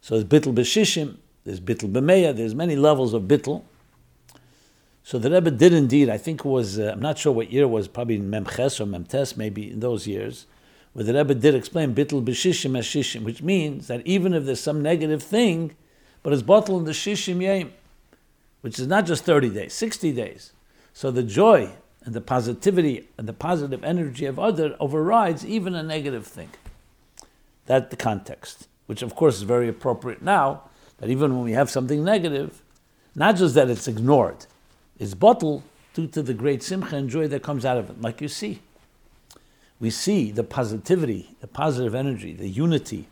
so 0.00 0.14
there's 0.18 0.24
bittel 0.24 0.54
b'shishim, 0.54 1.18
there's 1.44 1.60
bittel 1.60 1.92
b'meya, 1.92 2.34
there's 2.34 2.54
many 2.54 2.76
levels 2.76 3.12
of 3.12 3.24
bittel. 3.24 3.64
So 5.06 5.20
the 5.20 5.30
Rebbe 5.30 5.52
did 5.52 5.72
indeed, 5.72 6.08
I 6.08 6.18
think 6.18 6.40
it 6.40 6.48
was, 6.48 6.80
uh, 6.80 6.90
I'm 6.92 6.98
not 6.98 7.16
sure 7.16 7.32
what 7.32 7.52
year 7.52 7.62
it 7.62 7.68
was, 7.68 7.86
probably 7.86 8.16
in 8.16 8.28
Memches 8.28 8.80
or 8.80 8.86
Memtes, 8.86 9.36
maybe 9.36 9.70
in 9.70 9.78
those 9.78 10.08
years, 10.08 10.46
where 10.94 11.04
the 11.04 11.14
Rebbe 11.14 11.32
did 11.32 11.54
explain 11.54 11.94
bittel 11.94 12.24
b'shishim 12.24 12.76
shishim, 12.78 13.22
which 13.22 13.40
means 13.40 13.86
that 13.86 14.04
even 14.04 14.34
if 14.34 14.44
there's 14.44 14.58
some 14.58 14.82
negative 14.82 15.22
thing, 15.22 15.76
but 16.24 16.32
it's 16.32 16.42
bottled 16.42 16.80
in 16.80 16.86
the 16.86 16.90
shishim 16.90 17.36
yayim, 17.36 17.70
which 18.62 18.80
is 18.80 18.88
not 18.88 19.06
just 19.06 19.22
30 19.22 19.50
days, 19.50 19.74
60 19.74 20.10
days. 20.10 20.50
So 20.92 21.12
the 21.12 21.22
joy 21.22 21.70
and 22.04 22.12
the 22.12 22.20
positivity 22.20 23.08
and 23.16 23.28
the 23.28 23.32
positive 23.32 23.84
energy 23.84 24.26
of 24.26 24.40
Adar 24.40 24.74
overrides 24.80 25.46
even 25.46 25.76
a 25.76 25.84
negative 25.84 26.26
thing. 26.26 26.50
That's 27.66 27.90
the 27.90 27.96
context, 27.96 28.66
which 28.86 29.02
of 29.02 29.14
course 29.14 29.36
is 29.36 29.42
very 29.42 29.68
appropriate 29.68 30.20
now, 30.20 30.62
that 30.98 31.10
even 31.10 31.36
when 31.36 31.44
we 31.44 31.52
have 31.52 31.70
something 31.70 32.02
negative, 32.02 32.60
not 33.14 33.36
just 33.36 33.54
that 33.54 33.70
it's 33.70 33.86
ignored, 33.86 34.46
it's 34.98 35.14
bottled 35.14 35.62
due 35.94 36.06
to 36.08 36.22
the 36.22 36.34
great 36.34 36.62
simcha 36.62 36.96
and 36.96 37.08
joy 37.08 37.28
that 37.28 37.42
comes 37.42 37.64
out 37.64 37.78
of 37.78 37.90
it. 37.90 38.00
Like 38.00 38.20
you 38.20 38.28
see, 38.28 38.60
we 39.78 39.90
see 39.90 40.30
the 40.30 40.44
positivity, 40.44 41.36
the 41.40 41.46
positive 41.46 41.94
energy, 41.94 42.32
the 42.32 42.48
unity, 42.48 43.08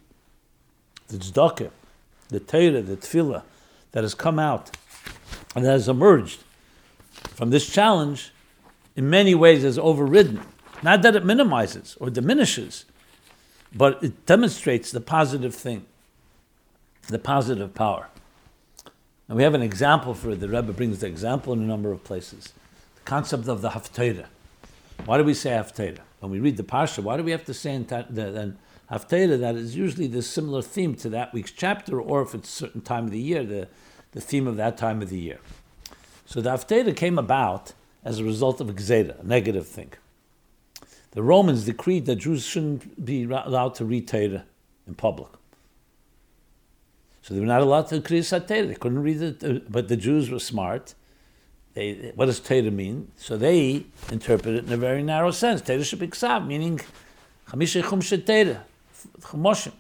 the 1.09 1.19
tzedakah, 1.19 1.71
the 2.29 2.41
Torah, 2.41 2.83
the 2.83 2.97
tefillah 2.97 3.43
that 3.93 4.03
has 4.03 4.15
come 4.15 4.39
out 4.39 4.77
and 5.55 5.65
that 5.65 5.73
has 5.73 5.89
emerged 5.89 6.43
from 7.35 7.51
this 7.51 7.69
challenge 7.69 8.33
in 8.97 9.11
many 9.11 9.35
ways 9.35 9.65
is 9.65 9.79
overridden. 9.79 10.41
Not 10.83 11.03
that 11.03 11.17
it 11.17 11.25
minimizes 11.25 11.97
or 12.01 12.11
diminishes, 12.11 12.85
but 13.75 14.03
it 14.03 14.27
demonstrates 14.27 14.91
the 14.91 15.01
positive 15.01 15.55
thing, 15.55 15.87
the 17.09 17.19
positive 17.19 17.75
power. 17.75 18.09
And 19.29 19.37
we 19.37 19.43
have 19.43 19.55
an 19.55 19.63
example 19.63 20.15
for 20.15 20.31
it. 20.31 20.41
The 20.41 20.49
Rebbe 20.49 20.73
brings 20.73 21.01
the 21.01 21.07
example 21.07 21.53
in 21.53 21.61
a 21.61 21.67
number 21.67 21.91
of 21.91 22.05
places. 22.05 22.53
The 22.97 23.01
concept 23.05 23.49
of 23.49 23.63
the 23.63 23.71
Haftarah. 23.71 24.27
Why 25.07 25.19
do 25.19 25.25
we 25.25 25.35
say 25.35 25.51
Haftarah? 25.51 26.01
When 26.21 26.31
we 26.31 26.41
read 26.41 26.57
the 26.57 26.63
Parsha, 26.63 27.03
why 27.03 27.17
do 27.17 27.23
we 27.23 27.31
have 27.31 27.45
to 27.47 27.55
say 27.55 27.75
in 27.75 27.85
ta- 27.87 28.07
the, 28.09 28.31
the 28.31 28.55
Haftarah 28.91 29.41
that 29.41 29.55
is 29.57 29.77
usually 29.77 30.07
the 30.07 30.23
similar 30.23 30.63
theme 30.63 30.95
to 30.97 31.09
that 31.11 31.33
week's 31.33 31.51
chapter, 31.51 32.01
or 32.01 32.23
if 32.23 32.35
it's 32.35 32.49
a 32.49 32.53
certain 32.53 32.81
time 32.81 33.05
of 33.05 33.11
the 33.11 33.19
year, 33.19 33.45
the, 33.45 33.69
the 34.13 34.21
theme 34.21 34.47
of 34.47 34.57
that 34.57 34.77
time 34.77 35.01
of 35.01 35.09
the 35.09 35.19
year? 35.19 35.41
So 36.27 36.41
the 36.41 36.51
Haftarah 36.51 36.97
came 36.97 37.19
about 37.19 37.73
as 38.05 38.19
a 38.19 38.25
result 38.25 38.61
of 38.61 38.69
Gzeda, 38.69 39.21
a 39.21 39.27
negative 39.27 39.67
thing. 39.67 39.93
The 41.13 41.23
Romans 41.23 41.65
decreed 41.65 42.07
that 42.07 42.17
Jews 42.17 42.45
shouldn't 42.45 43.05
be 43.05 43.25
allowed 43.25 43.75
to 43.77 43.85
read 43.85 44.09
Torah 44.09 44.45
in 44.87 44.95
public. 44.95 45.29
So 47.25 47.33
they 47.33 47.41
were 47.41 47.47
not 47.47 47.63
allowed 47.63 47.87
to 47.89 48.03
read 48.11 48.27
Torah. 48.27 48.67
They 48.67 48.75
couldn't 48.75 49.03
read 49.03 49.23
it, 49.23 49.43
uh, 49.43 49.61
but 49.71 49.89
the 49.89 49.97
Jews 49.97 50.29
were 50.29 50.39
smart. 50.39 50.93
They, 51.73 52.13
what 52.15 52.27
does 52.27 52.39
Torah 52.39 52.71
mean? 52.71 53.13
So 53.17 53.39
they 53.39 53.87
interpret 54.13 54.57
it 54.57 54.67
in 54.67 54.73
a 54.75 54.77
very 54.77 55.03
narrow 55.03 55.31
sense. 55.31 55.63
Torah 55.63 55.83
should 55.85 56.01
be 56.01 56.09
ksav, 56.09 56.47
meaning 56.47 56.83
chamisha 57.49 57.83
chumshe 57.83 58.27
Torah, 58.27 58.65
chumoshim. 59.23 59.73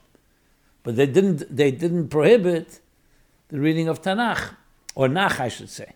But 0.84 0.96
they 0.96 1.04
didn't, 1.04 1.54
they 1.54 1.70
didn't 1.70 2.08
prohibit 2.08 2.80
the 3.48 3.60
reading 3.60 3.88
of 3.88 4.00
Tanakh, 4.00 4.56
or 4.94 5.08
Nach, 5.08 5.38
I 5.38 5.48
should 5.48 5.68
say. 5.68 5.92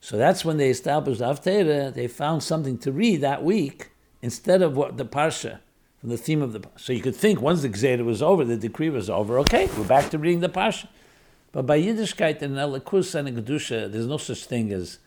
So 0.00 0.16
that's 0.16 0.44
when 0.44 0.58
they 0.58 0.70
established 0.70 1.20
Haftarah, 1.20 1.92
they 1.92 2.06
found 2.06 2.44
something 2.44 2.78
to 2.78 2.92
read 2.92 3.20
that 3.22 3.42
week 3.42 3.90
instead 4.20 4.62
of 4.62 4.76
what 4.76 4.96
the 4.96 5.04
Parsha, 5.04 5.58
from 6.02 6.10
the 6.10 6.16
theme 6.16 6.42
of 6.42 6.52
the 6.52 6.60
So 6.76 6.92
you 6.92 7.00
could 7.00 7.14
think 7.14 7.40
once 7.40 7.62
the 7.62 7.68
Gzeda 7.68 8.04
was 8.04 8.22
over, 8.22 8.44
the 8.44 8.56
decree 8.56 8.90
was 8.90 9.08
over, 9.08 9.38
okay, 9.38 9.70
we're 9.78 9.86
back 9.86 10.10
to 10.10 10.18
reading 10.18 10.40
the 10.40 10.48
Parsha. 10.48 10.88
But 11.52 11.64
by 11.64 11.80
Yiddishkeit 11.80 12.42
and 12.42 12.56
Elikus 12.56 13.14
and 13.14 13.28
Kedusha, 13.28 13.90
there's 13.90 14.08
no 14.08 14.16
such 14.16 14.44
thing 14.46 14.72
as 14.72 14.98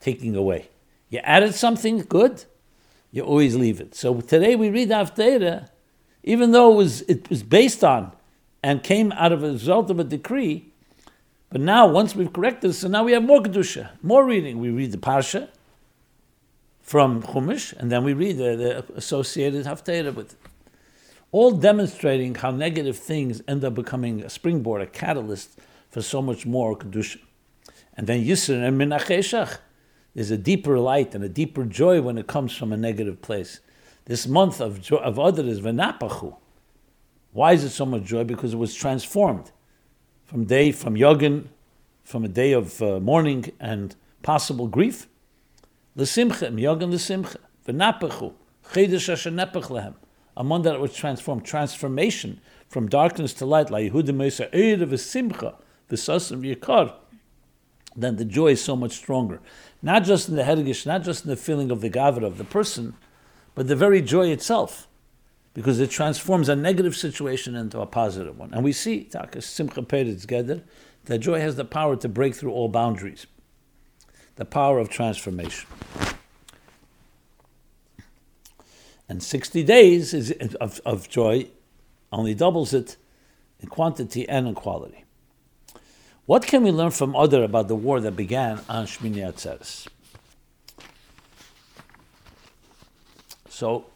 taking 0.00 0.36
away. 0.36 0.68
You 1.08 1.20
added 1.20 1.54
something 1.54 2.00
good, 2.00 2.44
you 3.10 3.22
always 3.22 3.56
leave 3.56 3.80
it. 3.80 3.94
So 3.94 4.20
today 4.20 4.54
we 4.54 4.68
read 4.68 4.90
Haftarah, 4.90 5.70
even 6.22 6.50
though 6.50 6.72
it 6.72 6.76
was, 6.76 7.00
it 7.02 7.30
was 7.30 7.42
based 7.42 7.82
on 7.82 8.12
and 8.62 8.82
came 8.82 9.12
out 9.12 9.32
of 9.32 9.42
a 9.42 9.52
result 9.52 9.90
of 9.90 9.98
a 9.98 10.04
decree, 10.04 10.70
but 11.48 11.62
now, 11.62 11.86
once 11.86 12.14
we've 12.14 12.32
corrected, 12.32 12.74
so 12.74 12.88
now 12.88 13.04
we 13.04 13.12
have 13.12 13.22
more 13.22 13.40
kedusha, 13.40 13.90
more 14.02 14.26
reading. 14.26 14.58
We 14.58 14.70
read 14.70 14.90
the 14.92 14.98
parsha 14.98 15.48
from 16.84 17.22
Chumash, 17.22 17.72
and 17.72 17.90
then 17.90 18.04
we 18.04 18.12
read 18.12 18.36
the, 18.36 18.54
the 18.56 18.94
associated 18.94 19.64
haftarah 19.64 20.14
with 20.14 20.34
it. 20.34 20.38
All 21.32 21.50
demonstrating 21.50 22.34
how 22.36 22.50
negative 22.50 22.96
things 22.96 23.42
end 23.48 23.64
up 23.64 23.74
becoming 23.74 24.22
a 24.22 24.28
springboard, 24.28 24.82
a 24.82 24.86
catalyst 24.86 25.58
for 25.90 26.02
so 26.02 26.20
much 26.20 26.44
more 26.44 26.76
kedusha. 26.76 27.18
And 27.96 28.06
then 28.06 28.22
Yisr 28.22 28.62
and 28.62 28.78
Minacheshach. 28.78 29.58
There's 30.14 30.30
a 30.30 30.36
deeper 30.36 30.78
light 30.78 31.14
and 31.14 31.24
a 31.24 31.28
deeper 31.28 31.64
joy 31.64 32.02
when 32.02 32.18
it 32.18 32.28
comes 32.28 32.54
from 32.54 32.72
a 32.72 32.76
negative 32.76 33.20
place. 33.22 33.60
This 34.04 34.28
month 34.28 34.60
of 34.60 34.80
joy, 34.80 34.98
of 34.98 35.18
Adar 35.18 35.46
is 35.46 35.60
Venapachu. 35.60 36.36
Why 37.32 37.54
is 37.54 37.64
it 37.64 37.70
so 37.70 37.86
much 37.86 38.04
joy? 38.04 38.24
Because 38.24 38.52
it 38.52 38.58
was 38.58 38.74
transformed 38.74 39.50
from 40.24 40.44
day 40.44 40.70
from 40.70 40.94
yogin, 40.94 41.46
from 42.04 42.24
a 42.24 42.28
day 42.28 42.52
of 42.52 42.80
uh, 42.82 43.00
mourning 43.00 43.50
and 43.58 43.96
possible 44.22 44.68
grief. 44.68 45.08
L'simcha, 45.96 46.50
yogin 46.50 46.90
l'simcha, 46.90 47.38
v'napechu, 47.66 48.32
chedesh 48.72 49.12
asher 49.12 49.30
nepech 49.30 49.70
lehem. 49.70 49.94
A 50.36 50.58
that 50.62 50.80
was 50.80 50.92
transformed, 50.92 51.44
transformation 51.44 52.40
from 52.68 52.88
darkness 52.88 53.32
to 53.34 53.46
light, 53.46 53.70
like 53.70 53.92
Yehudim 53.92 54.16
Mesa 54.16 54.48
Eir 54.48 54.98
Simcha, 54.98 55.54
V'sasim 55.88 56.42
Yikar, 56.42 56.92
then 57.94 58.16
the 58.16 58.24
joy 58.24 58.48
is 58.48 58.60
so 58.60 58.74
much 58.74 58.92
stronger. 58.92 59.40
Not 59.80 60.02
just 60.02 60.28
in 60.28 60.34
the 60.34 60.42
hergish, 60.42 60.84
not 60.86 61.04
just 61.04 61.24
in 61.24 61.30
the 61.30 61.36
feeling 61.36 61.70
of 61.70 61.80
the 61.80 61.88
gavra 61.90 62.24
of 62.24 62.38
the 62.38 62.44
person, 62.44 62.94
but 63.54 63.68
the 63.68 63.76
very 63.76 64.02
joy 64.02 64.30
itself, 64.30 64.88
because 65.52 65.78
it 65.78 65.90
transforms 65.90 66.48
a 66.48 66.56
negative 66.56 66.96
situation 66.96 67.54
into 67.54 67.80
a 67.80 67.86
positive 67.86 68.36
one. 68.36 68.52
And 68.52 68.64
we 68.64 68.72
see, 68.72 69.08
Simcha 69.38 69.82
Peretz 69.82 70.26
Geder, 70.26 70.62
that 71.04 71.18
joy 71.18 71.38
has 71.38 71.54
the 71.54 71.64
power 71.64 71.94
to 71.94 72.08
break 72.08 72.34
through 72.34 72.50
all 72.50 72.68
boundaries, 72.68 73.28
the 74.36 74.44
power 74.44 74.78
of 74.78 74.88
transformation. 74.88 75.68
And 79.08 79.22
60 79.22 79.62
days 79.62 80.14
is, 80.14 80.32
of, 80.60 80.80
of 80.84 81.08
joy 81.08 81.48
only 82.10 82.34
doubles 82.34 82.72
it 82.72 82.96
in 83.60 83.68
quantity 83.68 84.28
and 84.28 84.48
in 84.48 84.54
quality. 84.54 85.04
What 86.26 86.46
can 86.46 86.62
we 86.62 86.70
learn 86.70 86.90
from 86.90 87.14
Adar 87.14 87.42
about 87.42 87.68
the 87.68 87.76
war 87.76 88.00
that 88.00 88.16
began 88.16 88.60
on 88.68 88.86
Shmini 88.86 89.18
Atzeres? 89.18 89.86
So, 93.50 93.86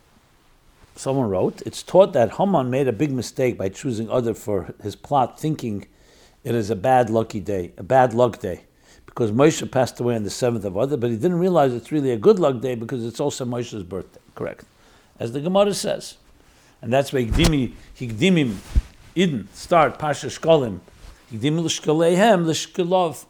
someone 0.94 1.30
wrote, 1.30 1.62
it's 1.64 1.82
taught 1.82 2.12
that 2.12 2.34
Haman 2.34 2.70
made 2.70 2.86
a 2.86 2.92
big 2.92 3.10
mistake 3.10 3.56
by 3.56 3.70
choosing 3.70 4.10
Adar 4.10 4.34
for 4.34 4.74
his 4.82 4.94
plot, 4.94 5.40
thinking 5.40 5.86
it 6.44 6.54
is 6.54 6.68
a 6.70 6.76
bad 6.76 7.08
lucky 7.08 7.40
day, 7.40 7.72
a 7.78 7.82
bad 7.82 8.12
luck 8.12 8.40
day, 8.40 8.64
because 9.18 9.32
Moshe 9.32 9.68
passed 9.68 9.98
away 9.98 10.14
on 10.14 10.22
the 10.22 10.30
seventh 10.30 10.64
of 10.64 10.76
Adar, 10.76 10.96
but 10.96 11.10
he 11.10 11.16
didn't 11.16 11.40
realize 11.40 11.74
it's 11.74 11.90
really 11.90 12.12
a 12.12 12.16
good 12.16 12.38
luck 12.38 12.60
day 12.60 12.76
because 12.76 13.04
it's 13.04 13.18
also 13.18 13.44
Moshe's 13.44 13.82
birthday. 13.82 14.20
Correct, 14.36 14.64
as 15.18 15.32
the 15.32 15.40
Gemara 15.40 15.74
says, 15.74 16.18
and 16.80 16.92
that's 16.92 17.12
why 17.12 17.24
Higdimi, 17.24 17.72
Higdimim, 17.98 18.54
Eden 19.16 19.48
start 19.52 19.98
Pasha 19.98 20.28
Shkolim, 20.28 20.78
Higdimim 21.32 21.64
l'shkoleihem 21.64 22.46
l'shkolov, 22.46 23.26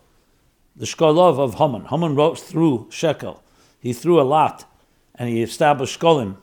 the 0.76 0.84
shkolov 0.84 1.38
of 1.38 1.54
Haman. 1.54 1.86
Haman 1.86 2.14
wrote 2.14 2.38
through 2.38 2.88
shekel. 2.90 3.42
He 3.80 3.94
threw 3.94 4.20
a 4.20 4.28
lot, 4.28 4.70
and 5.14 5.30
he 5.30 5.40
established 5.40 5.98
shkolim. 5.98 6.36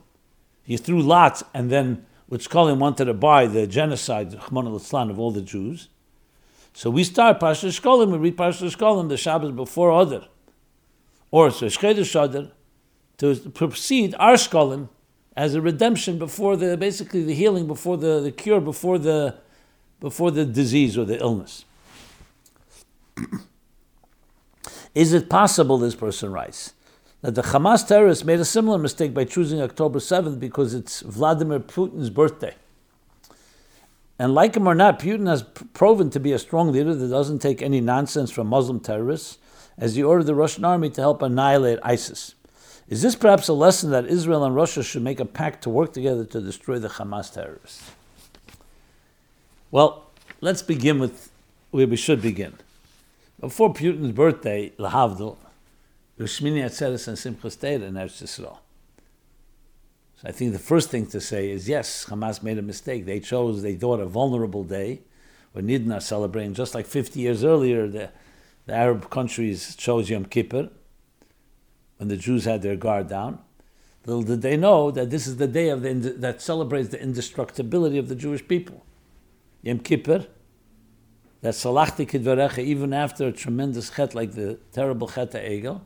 He 0.64 0.76
threw 0.76 1.00
lots, 1.00 1.44
and 1.54 1.70
then 1.70 2.04
with 2.28 2.42
shkolim 2.48 2.78
wanted 2.78 3.04
to 3.04 3.14
buy 3.14 3.46
the 3.46 3.68
genocide, 3.68 4.32
Chmon 4.32 4.66
al 4.66 5.10
of 5.10 5.20
all 5.20 5.30
the 5.30 5.40
Jews. 5.40 5.88
So 6.76 6.90
we 6.90 7.04
start 7.04 7.40
Parsha 7.40 7.70
Shkolim, 7.70 8.10
we 8.12 8.18
read 8.18 8.36
Parsha 8.36 8.70
Shkolim 8.70 9.08
the 9.08 9.16
Shabbos 9.16 9.50
before 9.52 9.98
Adar, 9.98 10.28
or 11.30 11.50
so 11.50 11.64
Shchedesh 11.68 12.50
to 13.16 13.34
proceed 13.48 14.14
our 14.18 14.34
Shkolim 14.34 14.90
as 15.34 15.54
a 15.54 15.62
redemption 15.62 16.18
before 16.18 16.54
the 16.54 16.76
basically 16.76 17.24
the 17.24 17.32
healing, 17.32 17.66
before 17.66 17.96
the, 17.96 18.20
the 18.20 18.30
cure, 18.30 18.60
before 18.60 18.98
the 18.98 19.36
before 20.00 20.30
the 20.30 20.44
disease 20.44 20.98
or 20.98 21.06
the 21.06 21.18
illness. 21.18 21.64
Is 24.94 25.14
it 25.14 25.30
possible, 25.30 25.78
this 25.78 25.94
person 25.94 26.30
writes, 26.30 26.74
that 27.22 27.34
the 27.34 27.42
Hamas 27.42 27.88
terrorists 27.88 28.22
made 28.22 28.40
a 28.40 28.44
similar 28.44 28.76
mistake 28.76 29.14
by 29.14 29.24
choosing 29.24 29.62
October 29.62 29.98
7th 29.98 30.38
because 30.38 30.74
it's 30.74 31.00
Vladimir 31.00 31.60
Putin's 31.60 32.10
birthday? 32.10 32.54
And 34.18 34.34
like 34.34 34.56
him 34.56 34.66
or 34.66 34.74
not, 34.74 34.98
Putin 34.98 35.28
has 35.28 35.42
proven 35.42 36.10
to 36.10 36.20
be 36.20 36.32
a 36.32 36.38
strong 36.38 36.72
leader 36.72 36.94
that 36.94 37.08
doesn't 37.08 37.40
take 37.40 37.60
any 37.60 37.80
nonsense 37.80 38.30
from 38.30 38.46
Muslim 38.46 38.80
terrorists, 38.80 39.38
as 39.78 39.94
he 39.94 40.02
ordered 40.02 40.24
the 40.24 40.34
Russian 40.34 40.64
army 40.64 40.88
to 40.90 41.00
help 41.02 41.20
annihilate 41.20 41.78
ISIS. 41.82 42.34
Is 42.88 43.02
this 43.02 43.14
perhaps 43.14 43.48
a 43.48 43.52
lesson 43.52 43.90
that 43.90 44.06
Israel 44.06 44.44
and 44.44 44.54
Russia 44.54 44.82
should 44.82 45.02
make 45.02 45.20
a 45.20 45.24
pact 45.26 45.62
to 45.64 45.70
work 45.70 45.92
together 45.92 46.24
to 46.24 46.40
destroy 46.40 46.78
the 46.78 46.88
Hamas 46.88 47.32
terrorists? 47.32 47.90
Well, 49.70 50.10
let's 50.40 50.62
begin 50.62 50.98
with 50.98 51.30
where 51.72 51.86
we 51.86 51.96
should 51.96 52.22
begin. 52.22 52.54
Before 53.38 53.74
Putin's 53.74 54.12
birthday, 54.12 54.70
Lahavdil, 54.78 55.36
Shmini 56.18 56.64
Atzeres 56.64 57.06
and 57.08 57.18
Simchas 57.18 57.60
Torah 57.60 57.86
in 57.86 57.94
Eretz 57.94 58.22
Yisrael. 58.22 58.58
I 60.26 60.32
think 60.32 60.52
the 60.52 60.58
first 60.58 60.90
thing 60.90 61.06
to 61.06 61.20
say 61.20 61.50
is 61.50 61.68
yes, 61.68 62.06
Hamas 62.06 62.42
made 62.42 62.58
a 62.58 62.62
mistake. 62.62 63.06
They 63.06 63.20
chose, 63.20 63.62
they 63.62 63.76
thought, 63.76 64.00
a 64.00 64.06
vulnerable 64.06 64.64
day 64.64 65.02
when 65.52 65.68
Nidna 65.68 66.02
celebrating, 66.02 66.52
just 66.52 66.74
like 66.74 66.84
50 66.84 67.20
years 67.20 67.44
earlier, 67.44 67.86
the, 67.86 68.10
the 68.66 68.74
Arab 68.74 69.08
countries 69.08 69.76
chose 69.76 70.10
Yom 70.10 70.24
Kippur 70.24 70.68
when 71.98 72.08
the 72.08 72.16
Jews 72.16 72.44
had 72.44 72.62
their 72.62 72.74
guard 72.74 73.08
down. 73.08 73.38
Little 74.04 74.24
did 74.24 74.42
they 74.42 74.56
know 74.56 74.90
that 74.90 75.10
this 75.10 75.28
is 75.28 75.36
the 75.36 75.46
day 75.46 75.68
of 75.68 75.82
the, 75.82 75.92
that 75.92 76.42
celebrates 76.42 76.88
the 76.88 77.00
indestructibility 77.00 77.96
of 77.96 78.08
the 78.08 78.16
Jewish 78.16 78.46
people. 78.48 78.84
Yom 79.62 79.78
Kippur, 79.78 80.26
that 81.40 81.54
Salachti 81.54 82.04
Kidvarecha, 82.04 82.58
even 82.58 82.92
after 82.92 83.28
a 83.28 83.32
tremendous 83.32 83.90
chet 83.90 84.16
like 84.16 84.32
the 84.32 84.58
terrible 84.72 85.06
chet 85.06 85.30
Egel. 85.32 85.82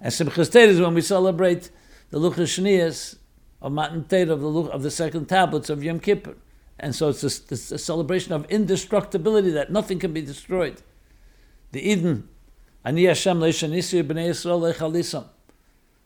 And 0.00 0.12
Simchas 0.12 0.54
is 0.56 0.80
when 0.80 0.94
we 0.94 1.00
celebrate 1.00 1.70
the 2.10 2.18
Luchas 2.18 3.18
of 3.60 3.72
Matan 3.72 4.04
Torah, 4.04 4.32
of 4.32 4.40
the, 4.40 4.48
of 4.70 4.82
the 4.82 4.90
second 4.90 5.26
tablets 5.26 5.70
of 5.70 5.82
Yom 5.82 6.00
Kippur. 6.00 6.34
And 6.78 6.94
so 6.94 7.08
it's 7.08 7.22
a, 7.22 7.52
it's 7.52 7.70
a, 7.70 7.78
celebration 7.78 8.32
of 8.32 8.44
indestructibility 8.50 9.50
that 9.50 9.70
nothing 9.70 9.98
can 9.98 10.12
be 10.12 10.22
destroyed. 10.22 10.82
The 11.72 11.80
Eden, 11.88 12.28
Ani 12.84 13.04
Hashem 13.04 13.38
Yisrael. 13.40 15.28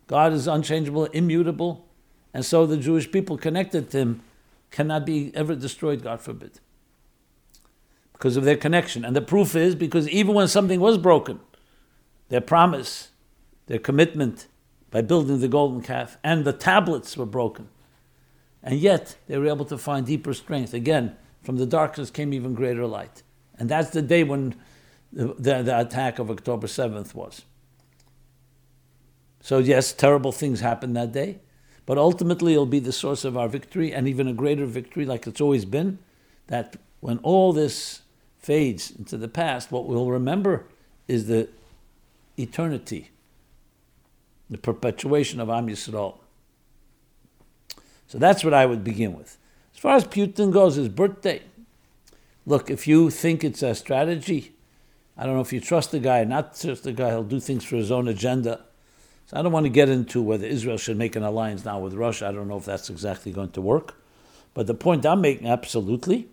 God 0.06 0.32
is 0.32 0.46
unchangeable, 0.46 1.06
immutable, 1.06 1.86
and 2.32 2.44
so 2.44 2.66
the 2.66 2.76
Jewish 2.76 3.10
people 3.10 3.36
connected 3.36 3.90
to 3.90 3.98
Him 3.98 4.22
cannot 4.70 5.06
be 5.06 5.32
ever 5.34 5.54
destroyed, 5.54 6.02
God 6.02 6.20
forbid, 6.20 6.60
because 8.12 8.36
of 8.36 8.44
their 8.44 8.56
connection. 8.56 9.04
And 9.04 9.16
the 9.16 9.20
proof 9.20 9.56
is 9.56 9.74
because 9.74 10.08
even 10.08 10.34
when 10.34 10.48
something 10.48 10.80
was 10.80 10.98
broken, 10.98 11.40
their 12.28 12.40
promise, 12.40 13.08
their 13.66 13.78
commitment, 13.78 14.46
by 14.90 15.02
building 15.02 15.40
the 15.40 15.48
golden 15.48 15.82
calf, 15.82 16.16
and 16.24 16.44
the 16.44 16.52
tablets 16.52 17.16
were 17.16 17.26
broken. 17.26 17.68
And 18.62 18.78
yet 18.78 19.16
they 19.26 19.38
were 19.38 19.46
able 19.46 19.64
to 19.66 19.78
find 19.78 20.06
deeper 20.06 20.34
strength. 20.34 20.74
Again, 20.74 21.16
from 21.42 21.56
the 21.56 21.66
darkness 21.66 22.10
came 22.10 22.32
even 22.32 22.54
greater 22.54 22.86
light. 22.86 23.22
And 23.58 23.68
that's 23.68 23.90
the 23.90 24.02
day 24.02 24.24
when 24.24 24.54
the, 25.12 25.34
the, 25.38 25.62
the 25.62 25.80
attack 25.80 26.18
of 26.18 26.30
October 26.30 26.66
7th 26.66 27.14
was. 27.14 27.42
So, 29.40 29.58
yes, 29.58 29.92
terrible 29.92 30.32
things 30.32 30.60
happened 30.60 30.96
that 30.96 31.12
day, 31.12 31.38
but 31.86 31.96
ultimately 31.96 32.52
it'll 32.52 32.66
be 32.66 32.80
the 32.80 32.92
source 32.92 33.24
of 33.24 33.36
our 33.36 33.48
victory 33.48 33.92
and 33.92 34.08
even 34.08 34.28
a 34.28 34.32
greater 34.32 34.66
victory, 34.66 35.06
like 35.06 35.26
it's 35.26 35.40
always 35.40 35.64
been, 35.64 35.98
that 36.48 36.76
when 37.00 37.18
all 37.18 37.52
this 37.52 38.02
fades 38.38 38.90
into 38.90 39.16
the 39.16 39.28
past, 39.28 39.70
what 39.70 39.86
we'll 39.86 40.10
remember 40.10 40.66
is 41.06 41.26
the 41.26 41.48
eternity 42.36 43.10
the 44.50 44.58
perpetuation 44.58 45.40
of 45.40 45.50
Am 45.50 45.66
Yisrael. 45.66 46.18
So 48.06 48.18
that's 48.18 48.42
what 48.42 48.54
I 48.54 48.66
would 48.66 48.82
begin 48.82 49.16
with. 49.16 49.36
As 49.74 49.80
far 49.80 49.96
as 49.96 50.04
Putin 50.04 50.52
goes, 50.52 50.76
his 50.76 50.88
birthday. 50.88 51.42
Look, 52.46 52.70
if 52.70 52.86
you 52.86 53.10
think 53.10 53.44
it's 53.44 53.62
a 53.62 53.74
strategy, 53.74 54.54
I 55.16 55.24
don't 55.24 55.34
know 55.34 55.42
if 55.42 55.52
you 55.52 55.60
trust 55.60 55.90
the 55.90 55.98
guy, 55.98 56.20
or 56.20 56.24
not 56.24 56.58
trust 56.58 56.84
the 56.84 56.92
guy, 56.92 57.10
he'll 57.10 57.22
do 57.22 57.40
things 57.40 57.64
for 57.64 57.76
his 57.76 57.92
own 57.92 58.08
agenda. 58.08 58.64
So 59.26 59.36
I 59.36 59.42
don't 59.42 59.52
want 59.52 59.66
to 59.66 59.70
get 59.70 59.90
into 59.90 60.22
whether 60.22 60.46
Israel 60.46 60.78
should 60.78 60.96
make 60.96 61.14
an 61.14 61.22
alliance 61.22 61.64
now 61.64 61.78
with 61.80 61.92
Russia. 61.92 62.28
I 62.28 62.32
don't 62.32 62.48
know 62.48 62.56
if 62.56 62.64
that's 62.64 62.88
exactly 62.88 63.30
going 63.30 63.50
to 63.50 63.60
work. 63.60 63.94
But 64.54 64.66
the 64.66 64.74
point 64.74 65.04
I'm 65.04 65.20
making, 65.20 65.46
absolutely. 65.46 66.28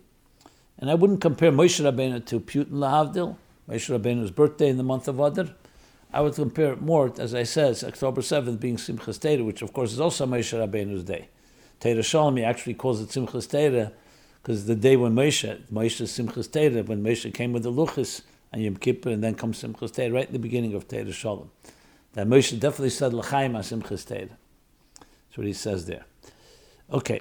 And 0.80 0.90
I 0.90 0.96
wouldn't 0.96 1.20
compare 1.20 1.52
Moshe 1.52 1.84
Rabbeinu 1.84 2.26
to 2.26 2.40
Putin 2.40 2.72
Lahavdil, 2.72 3.36
Moshe 3.70 4.00
Rabbeinu's 4.00 4.32
birthday 4.32 4.70
in 4.70 4.78
the 4.78 4.84
month 4.84 5.10
of 5.10 5.20
Adar. 5.20 5.50
I 6.16 6.22
would 6.22 6.36
compare 6.36 6.72
it 6.72 6.82
more, 6.82 7.12
as 7.20 7.36
I 7.36 7.44
said, 7.44 7.84
October 7.84 8.22
7th 8.22 8.58
being 8.58 8.78
Simchas 8.78 9.20
Torah, 9.20 9.44
which 9.44 9.62
of 9.62 9.74
course 9.74 9.92
is 9.92 10.00
also 10.00 10.26
Moshe 10.26 10.58
Rabbeinu's 10.58 11.04
day. 11.04 11.28
Torah 11.82 12.32
he 12.32 12.42
actually 12.42 12.76
calls 12.76 13.02
it 13.02 13.10
Simchas 13.10 13.50
Torah, 13.50 13.92
because 14.42 14.66
the 14.66 14.78
day 14.78 14.96
when 14.96 15.14
Moshe, 15.14 15.60
Moshe 15.70 16.02
Simchas 16.04 16.50
Torah, 16.50 16.84
when 16.84 17.04
Moshe 17.04 17.34
came 17.34 17.52
with 17.52 17.64
the 17.64 17.72
Luchas 17.72 18.22
and 18.54 18.64
Yom 18.64 18.78
Kippur, 18.78 19.10
and 19.10 19.22
then 19.22 19.36
comes 19.36 19.62
Simchas 19.62 19.94
Torah, 19.94 20.12
right 20.12 20.28
in 20.28 20.32
the 20.32 20.40
beginning 20.40 20.74
of 20.74 20.88
Torah 20.88 21.12
Shalom. 21.12 21.52
That 22.14 22.28
Moshe 22.28 22.58
definitely 22.58 22.92
said 22.92 23.14
L'chaim 23.14 23.52
Simchas 23.56 24.08
Torah. 24.08 24.38
That's 25.02 25.38
what 25.38 25.48
he 25.48 25.52
says 25.52 25.86
there. 25.86 26.06
Okay. 26.94 27.20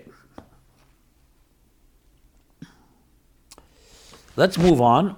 Let's 4.37 4.57
move 4.57 4.81
on 4.81 5.17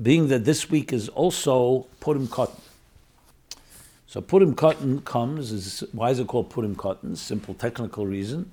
being 0.00 0.28
that 0.28 0.44
this 0.44 0.70
week 0.70 0.92
is 0.92 1.08
also 1.10 1.86
Purim 2.00 2.28
Katan. 2.28 2.60
So 4.06 4.20
Purim 4.20 4.54
Katan 4.54 5.04
comes, 5.04 5.52
is, 5.52 5.84
why 5.92 6.10
is 6.10 6.18
it 6.18 6.26
called 6.26 6.50
Purim 6.50 6.74
Cotton? 6.74 7.16
Simple 7.16 7.54
technical 7.54 8.06
reason, 8.06 8.50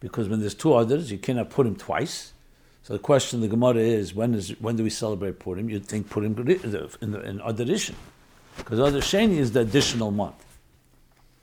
because 0.00 0.28
when 0.28 0.40
there's 0.40 0.54
two 0.54 0.68
Adars, 0.68 1.10
you 1.10 1.18
cannot 1.18 1.50
put 1.50 1.66
him 1.66 1.76
twice. 1.76 2.32
So 2.84 2.92
the 2.94 2.98
question 2.98 3.40
the 3.40 3.48
Gemara 3.48 3.76
is, 3.76 4.14
when 4.14 4.34
is 4.34 4.50
when 4.60 4.76
do 4.76 4.82
we 4.82 4.90
celebrate 4.90 5.38
Purim? 5.38 5.70
You'd 5.70 5.86
think 5.86 6.10
Purim 6.10 6.36
in, 6.36 6.70
the, 6.70 7.20
in 7.22 7.40
Adar 7.44 7.66
because 8.56 8.78
Adar 8.78 9.00
Sheni 9.00 9.38
is 9.38 9.52
the 9.52 9.60
additional 9.60 10.10
month. 10.10 10.44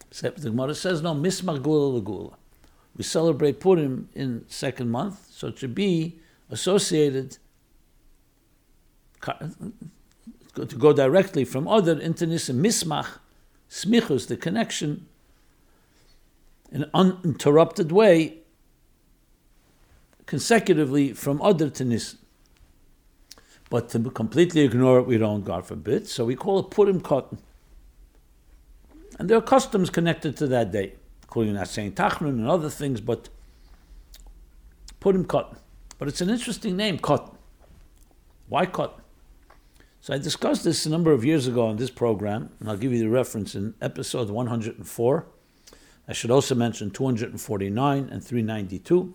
Except 0.10 0.42
the 0.42 0.50
Gemara 0.50 0.76
says, 0.76 1.02
no, 1.02 1.14
Mismar 1.14 1.62
Gula 1.62 2.02
Lagula. 2.02 2.34
we 2.98 3.04
celebrate 3.04 3.60
Purim 3.60 4.10
in 4.16 4.44
second 4.48 4.90
month, 4.90 5.28
so 5.32 5.48
it 5.48 5.58
should 5.58 5.76
be 5.76 6.18
associated 6.50 7.38
to 9.22 10.76
go 10.78 10.94
directly 10.94 11.46
from 11.46 11.68
Adar 11.68 12.00
into 12.00 12.26
Nissan 12.26 12.60
Mismach, 12.62 13.20
Smichus, 13.70 14.28
the 14.28 14.38
connection, 14.38 15.08
in 16.72 16.84
an 16.84 16.90
uninterrupted 16.94 17.92
way, 17.92 18.40
consecutively 20.26 21.14
from 21.14 21.42
Adar 21.42 21.70
to 21.70 21.84
Nissan. 21.84 22.18
But 23.70 23.90
to 23.90 24.00
completely 24.10 24.62
ignore 24.62 25.00
it, 25.00 25.06
we 25.06 25.18
don't, 25.18 25.44
God 25.46 25.66
forbid. 25.66 26.08
So 26.08 26.26
we 26.26 26.36
call 26.36 26.60
it 26.60 26.72
Purim 26.72 27.02
Katan. 27.02 27.38
And 29.20 29.30
there 29.30 29.38
are 29.38 29.42
customs 29.42 29.90
connected 29.90 30.36
to 30.38 30.48
that 30.48 30.72
day, 30.72 30.94
including 31.24 31.54
that 31.54 31.68
saying 31.68 31.92
Tachnun 31.92 32.30
and 32.30 32.48
other 32.48 32.70
things, 32.70 33.00
but 33.00 33.30
Purim 35.00 35.26
Katan. 35.26 35.58
But 36.00 36.08
it's 36.08 36.22
an 36.22 36.30
interesting 36.30 36.78
name, 36.78 36.98
Cotton. 36.98 37.38
Why 38.48 38.66
Cotton? 38.66 38.99
So 40.02 40.14
I 40.14 40.18
discussed 40.18 40.64
this 40.64 40.86
a 40.86 40.90
number 40.90 41.12
of 41.12 41.26
years 41.26 41.46
ago 41.46 41.68
on 41.68 41.76
this 41.76 41.90
program, 41.90 42.52
and 42.60 42.70
I'll 42.70 42.78
give 42.78 42.94
you 42.94 43.00
the 43.00 43.10
reference 43.10 43.54
in 43.54 43.74
episode 43.82 44.30
104. 44.30 45.26
I 46.08 46.14
should 46.14 46.32
also 46.32 46.56
mention 46.56 46.90
249 46.90 48.10
and 48.10 48.24
392. 48.24 49.14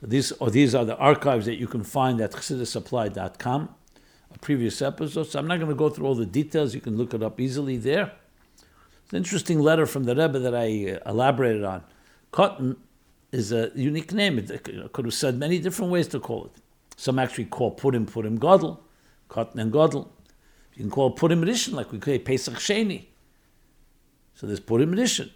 So 0.00 0.06
these, 0.06 0.32
or 0.32 0.50
these 0.50 0.74
are 0.74 0.86
the 0.86 0.96
archives 0.96 1.44
that 1.44 1.56
you 1.56 1.66
can 1.66 1.84
find 1.84 2.20
at 2.22 2.32
chassidussupply.com, 2.32 3.68
a 4.34 4.38
previous 4.38 4.80
episode. 4.80 5.24
So 5.24 5.38
I'm 5.38 5.46
not 5.46 5.58
going 5.58 5.68
to 5.68 5.76
go 5.76 5.90
through 5.90 6.06
all 6.06 6.14
the 6.14 6.26
details. 6.26 6.74
You 6.74 6.80
can 6.80 6.96
look 6.96 7.12
it 7.12 7.22
up 7.22 7.38
easily 7.38 7.76
there. 7.76 8.12
It's 9.04 9.12
an 9.12 9.18
interesting 9.18 9.60
letter 9.60 9.84
from 9.84 10.04
the 10.04 10.16
Rebbe 10.16 10.38
that 10.38 10.54
I 10.54 10.98
uh, 11.04 11.10
elaborated 11.10 11.64
on. 11.64 11.84
Cotton 12.30 12.78
is 13.30 13.52
a 13.52 13.70
unique 13.74 14.12
name. 14.12 14.38
It 14.38 14.92
could 14.92 15.04
have 15.04 15.14
said 15.14 15.38
many 15.38 15.58
different 15.58 15.92
ways 15.92 16.08
to 16.08 16.18
call 16.18 16.46
it. 16.46 16.52
Some 16.96 17.18
actually 17.18 17.44
call 17.44 17.72
Purim 17.72 18.06
Purim 18.06 18.38
Godel. 18.38 18.78
Cotton 19.32 19.58
and 19.58 19.72
Godel. 19.72 20.08
You 20.74 20.82
can 20.82 20.90
call 20.90 21.10
Purim 21.10 21.42
Rishon, 21.42 21.72
like 21.72 21.90
we 21.90 21.98
say 22.00 22.18
Pesach 22.18 22.54
Sheni. 22.54 23.06
So 24.34 24.46
there's 24.46 24.60
Purim 24.60 24.92
Rishon. 24.94 25.30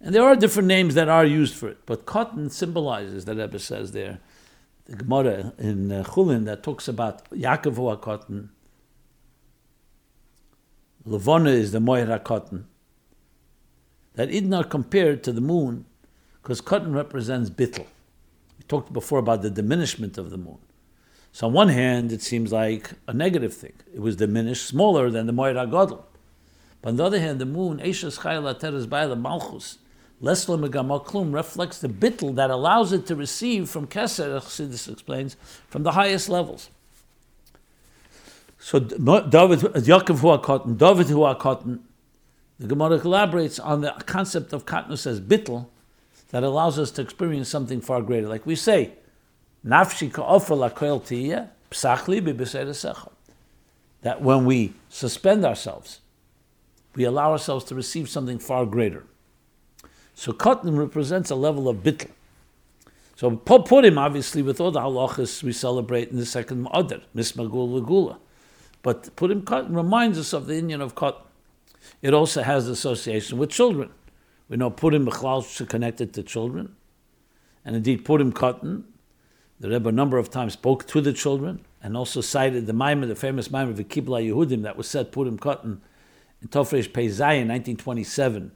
And 0.00 0.14
there 0.14 0.22
are 0.22 0.36
different 0.36 0.68
names 0.68 0.94
that 0.94 1.08
are 1.08 1.24
used 1.24 1.54
for 1.54 1.68
it, 1.68 1.78
but 1.86 2.06
cotton 2.06 2.50
symbolizes, 2.50 3.24
the 3.24 3.34
Rebbe 3.34 3.58
says 3.58 3.92
there, 3.92 4.20
the 4.84 4.96
Gemara 4.96 5.54
in 5.58 5.90
uh, 5.90 6.04
Chulin 6.04 6.44
that 6.44 6.62
talks 6.62 6.88
about 6.88 7.28
Yaakov 7.30 8.00
cotton, 8.02 8.50
Levona 11.06 11.48
is 11.48 11.72
the 11.72 11.80
Moira 11.80 12.18
cotton, 12.18 12.66
that 14.14 14.30
not 14.44 14.70
compared 14.70 15.24
to 15.24 15.32
the 15.32 15.40
moon 15.40 15.86
because 16.42 16.60
cotton 16.60 16.92
represents 16.92 17.50
bittel. 17.50 17.86
We 18.58 18.64
talked 18.68 18.92
before 18.92 19.18
about 19.18 19.42
the 19.42 19.50
diminishment 19.50 20.18
of 20.18 20.30
the 20.30 20.36
moon. 20.36 20.58
So 21.34 21.48
on 21.48 21.52
one 21.52 21.68
hand, 21.68 22.12
it 22.12 22.22
seems 22.22 22.52
like 22.52 22.92
a 23.08 23.12
negative 23.12 23.52
thing. 23.52 23.72
It 23.92 23.98
was 23.98 24.14
diminished, 24.14 24.66
smaller 24.66 25.10
than 25.10 25.26
the 25.26 25.32
Moira 25.32 25.66
Godel. 25.66 26.04
But 26.80 26.90
on 26.90 26.96
the 26.96 27.04
other 27.04 27.18
hand, 27.18 27.40
the 27.40 27.44
moon, 27.44 27.78
Eishas 27.78 28.20
Chayla 28.20 28.56
Teres 28.56 28.86
Baila 28.86 29.16
Malchus, 29.16 29.78
Lesla 30.22 30.56
Klum 31.04 31.34
reflects 31.34 31.80
the 31.80 31.88
bittel 31.88 32.36
that 32.36 32.50
allows 32.50 32.92
it 32.92 33.04
to 33.06 33.16
receive 33.16 33.68
from 33.68 33.88
Keser, 33.88 34.40
Chassidus 34.40 34.88
explains, 34.92 35.36
from 35.66 35.82
the 35.82 35.90
highest 35.90 36.28
levels. 36.28 36.70
So 38.60 38.78
David, 38.78 39.58
Yaakov 39.58 40.20
Hua 40.20 40.38
Cotton, 40.38 40.76
David 40.76 41.08
Hua 41.08 41.34
Cotton, 41.34 41.82
the 42.60 42.68
Gemara 42.68 43.00
elaborates 43.00 43.58
on 43.58 43.80
the 43.80 43.90
concept 44.06 44.52
of 44.52 44.66
Katnus 44.66 45.04
as 45.04 45.20
bittel 45.20 45.66
that 46.30 46.44
allows 46.44 46.78
us 46.78 46.92
to 46.92 47.02
experience 47.02 47.48
something 47.48 47.80
far 47.80 48.02
greater. 48.02 48.28
Like 48.28 48.46
we 48.46 48.54
say, 48.54 48.92
Nafshi 49.64 50.10
psachli. 51.70 53.10
That 54.02 54.20
when 54.20 54.44
we 54.44 54.74
suspend 54.88 55.44
ourselves, 55.44 56.00
we 56.94 57.04
allow 57.04 57.32
ourselves 57.32 57.64
to 57.66 57.74
receive 57.74 58.08
something 58.08 58.38
far 58.38 58.66
greater. 58.66 59.04
So 60.14 60.32
cotton 60.32 60.76
represents 60.76 61.30
a 61.30 61.34
level 61.34 61.68
of 61.68 61.78
bittel. 61.78 62.10
So 63.16 63.30
Purim, 63.36 63.96
obviously, 63.98 64.42
with 64.42 64.60
all 64.60 64.70
the 64.70 64.80
halachas 64.80 65.42
we 65.42 65.52
celebrate 65.52 66.10
in 66.10 66.16
the 66.16 66.26
second 66.26 66.68
Adar, 66.72 67.00
Mismagul 67.14 67.80
Lagula. 67.80 68.18
But 68.82 69.14
Purim 69.16 69.42
Katan 69.42 69.74
reminds 69.74 70.18
us 70.18 70.32
of 70.32 70.46
the 70.46 70.56
Indian 70.56 70.80
of 70.80 70.94
cotton. 70.94 71.22
It 72.02 72.12
also 72.12 72.42
has 72.42 72.68
association 72.68 73.38
with 73.38 73.50
children. 73.50 73.90
We 74.48 74.56
know 74.56 74.70
Purim 74.70 75.06
Bechlal 75.06 75.40
is 75.44 75.68
connected 75.68 76.12
to 76.14 76.22
children. 76.22 76.76
And 77.64 77.76
indeed, 77.76 78.04
Purim 78.04 78.32
Katan 78.32 78.84
the 79.60 79.70
Rebbe 79.70 79.88
a 79.88 79.92
number 79.92 80.18
of 80.18 80.30
times 80.30 80.54
spoke 80.54 80.86
to 80.88 81.00
the 81.00 81.12
children 81.12 81.64
and 81.82 81.96
also 81.96 82.20
cited 82.20 82.66
the 82.66 82.72
Maimon, 82.72 83.08
the 83.08 83.14
famous 83.14 83.50
Maimon 83.50 83.70
of 83.70 83.76
the 83.76 83.84
Kibla 83.84 84.26
Yehudim 84.26 84.62
that 84.62 84.76
was 84.76 84.88
said 84.88 85.12
Purim 85.12 85.38
Katan 85.38 85.78
in 86.42 86.48
Tofresh 86.48 86.92
Pei 86.92 87.06
in 87.06 87.48
1927 87.48 88.52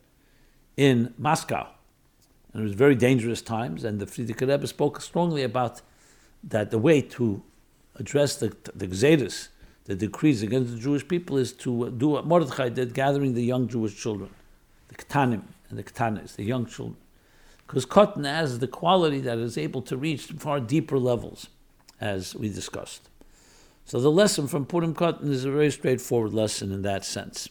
in 0.76 1.14
Moscow. 1.16 1.68
And 2.52 2.62
it 2.62 2.64
was 2.64 2.74
very 2.74 2.94
dangerous 2.94 3.42
times, 3.42 3.84
and 3.84 4.00
the 4.00 4.06
Frierdiker 4.06 4.48
Rebbe 4.48 4.66
spoke 4.66 5.00
strongly 5.00 5.42
about 5.42 5.82
that 6.42 6.70
the 6.70 6.78
way 6.78 7.00
to 7.02 7.42
address 7.96 8.36
the, 8.36 8.56
the 8.74 8.86
Gzedus, 8.86 9.48
the 9.84 9.94
decrees 9.94 10.42
against 10.42 10.72
the 10.72 10.78
Jewish 10.78 11.06
people, 11.06 11.36
is 11.36 11.52
to 11.54 11.90
do 11.90 12.08
what 12.08 12.26
Mordechai 12.26 12.70
did, 12.70 12.94
gathering 12.94 13.34
the 13.34 13.44
young 13.44 13.68
Jewish 13.68 13.96
children, 13.96 14.30
the 14.88 14.94
Ketanim 14.94 15.42
and 15.68 15.78
the 15.78 15.82
Ketanis, 15.82 16.36
the 16.36 16.44
young 16.44 16.64
children 16.66 16.96
because 17.68 17.84
cotton 17.84 18.24
has 18.24 18.58
the 18.60 18.66
quality 18.66 19.20
that 19.20 19.36
is 19.36 19.58
able 19.58 19.82
to 19.82 19.96
reach 19.96 20.22
far 20.38 20.58
deeper 20.58 20.98
levels, 20.98 21.48
as 22.00 22.34
we 22.34 22.48
discussed. 22.48 23.10
So 23.84 24.00
the 24.00 24.10
lesson 24.10 24.48
from 24.48 24.64
Purim 24.64 24.94
Katan 24.94 25.28
is 25.28 25.44
a 25.44 25.50
very 25.50 25.70
straightforward 25.70 26.32
lesson 26.32 26.72
in 26.72 26.80
that 26.82 27.04
sense. 27.04 27.50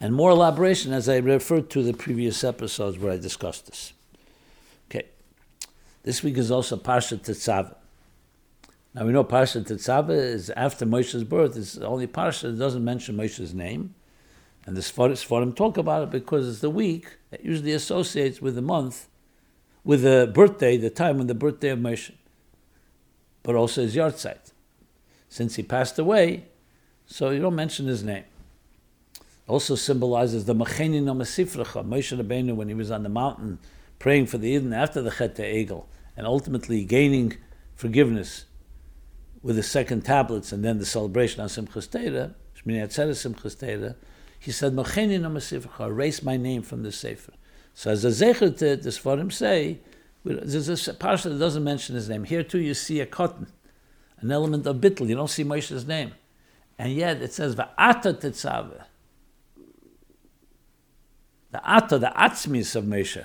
And 0.00 0.14
more 0.14 0.30
elaboration 0.30 0.94
as 0.94 1.10
I 1.10 1.18
referred 1.18 1.68
to 1.70 1.82
the 1.82 1.92
previous 1.92 2.42
episodes 2.42 2.98
where 2.98 3.12
I 3.12 3.18
discussed 3.18 3.66
this. 3.66 3.92
Okay. 4.90 5.06
This 6.04 6.22
week 6.22 6.38
is 6.38 6.50
also 6.50 6.76
Parsha 6.76 7.18
Tetzaveh. 7.18 7.74
Now 8.94 9.04
we 9.04 9.12
know 9.12 9.24
Parsha 9.24 9.62
Tetzaveh 9.62 10.16
is 10.16 10.48
after 10.50 10.86
Moshe's 10.86 11.24
birth. 11.24 11.54
It's 11.56 11.74
the 11.74 11.86
only 11.86 12.06
Parsha 12.06 12.42
that 12.42 12.58
doesn't 12.58 12.84
mention 12.84 13.16
Moshe's 13.16 13.52
name. 13.52 13.94
And 14.68 14.76
the 14.76 14.82
Sfarim 14.82 15.56
talk 15.56 15.78
about 15.78 16.02
it 16.02 16.10
because 16.10 16.46
it's 16.46 16.60
the 16.60 16.68
week 16.68 17.16
that 17.30 17.42
usually 17.42 17.72
associates 17.72 18.42
with 18.42 18.54
the 18.54 18.60
month, 18.60 19.08
with 19.82 20.02
the 20.02 20.30
birthday, 20.34 20.76
the 20.76 20.90
time 20.90 21.16
when 21.16 21.26
the 21.26 21.34
birthday 21.34 21.70
of 21.70 21.78
Moshe, 21.78 22.12
but 23.42 23.54
also 23.54 23.80
his 23.80 23.96
yahrzeit. 23.96 24.52
Since 25.30 25.56
he 25.56 25.62
passed 25.62 25.98
away, 25.98 26.48
so 27.06 27.30
you 27.30 27.40
don't 27.40 27.54
mention 27.54 27.86
his 27.86 28.04
name. 28.04 28.24
Also 29.46 29.74
symbolizes 29.74 30.44
the 30.44 30.54
Machenin 30.54 31.04
Masifracha, 31.04 31.82
Moshe 31.82 32.14
Rabbeinu 32.14 32.54
when 32.54 32.68
he 32.68 32.74
was 32.74 32.90
on 32.90 33.04
the 33.04 33.08
mountain 33.08 33.58
praying 33.98 34.26
for 34.26 34.36
the 34.36 34.50
Eden 34.50 34.74
after 34.74 35.00
the 35.00 35.12
Chet 35.12 35.36
Egel, 35.36 35.86
and 36.14 36.26
ultimately 36.26 36.84
gaining 36.84 37.38
forgiveness 37.74 38.44
with 39.42 39.56
the 39.56 39.62
second 39.62 40.04
tablets 40.04 40.52
and 40.52 40.62
then 40.62 40.76
the 40.76 40.84
celebration 40.84 41.40
on 41.40 41.48
Simchas 41.48 41.90
Torah, 41.90 42.34
Shmini 42.54 42.84
Atzeres 42.84 43.26
Simchas 43.26 43.58
Torah, 43.58 43.96
he 44.38 44.50
said, 44.52 44.72
erase 45.80 46.22
my 46.22 46.36
name 46.36 46.62
from 46.62 46.82
the 46.82 46.92
Sefer. 46.92 47.32
So 47.74 47.90
as 47.90 48.04
a 48.04 48.08
zecher 48.08 48.56
to 48.58 48.76
this 48.76 48.98
for 48.98 49.30
say, 49.30 49.80
there's 50.24 50.68
a 50.68 50.94
parsha 50.94 51.24
that 51.24 51.38
doesn't 51.38 51.64
mention 51.64 51.94
his 51.94 52.08
name. 52.08 52.24
Here 52.24 52.42
too 52.42 52.58
you 52.58 52.74
see 52.74 53.00
a 53.00 53.06
cotton, 53.06 53.46
an 54.20 54.30
element 54.30 54.66
of 54.66 54.76
bittel. 54.76 55.08
You 55.08 55.14
don't 55.14 55.30
see 55.30 55.44
Moshe's 55.44 55.86
name. 55.86 56.12
And 56.78 56.92
yet 56.92 57.22
it 57.22 57.32
says, 57.32 57.56
Va'ata 57.56 58.14
tetzaveh. 58.14 58.84
The 61.50 61.60
ata, 61.64 61.98
the 61.98 62.12
atzmis 62.14 62.76
of 62.76 62.84
Moshe. 62.84 63.24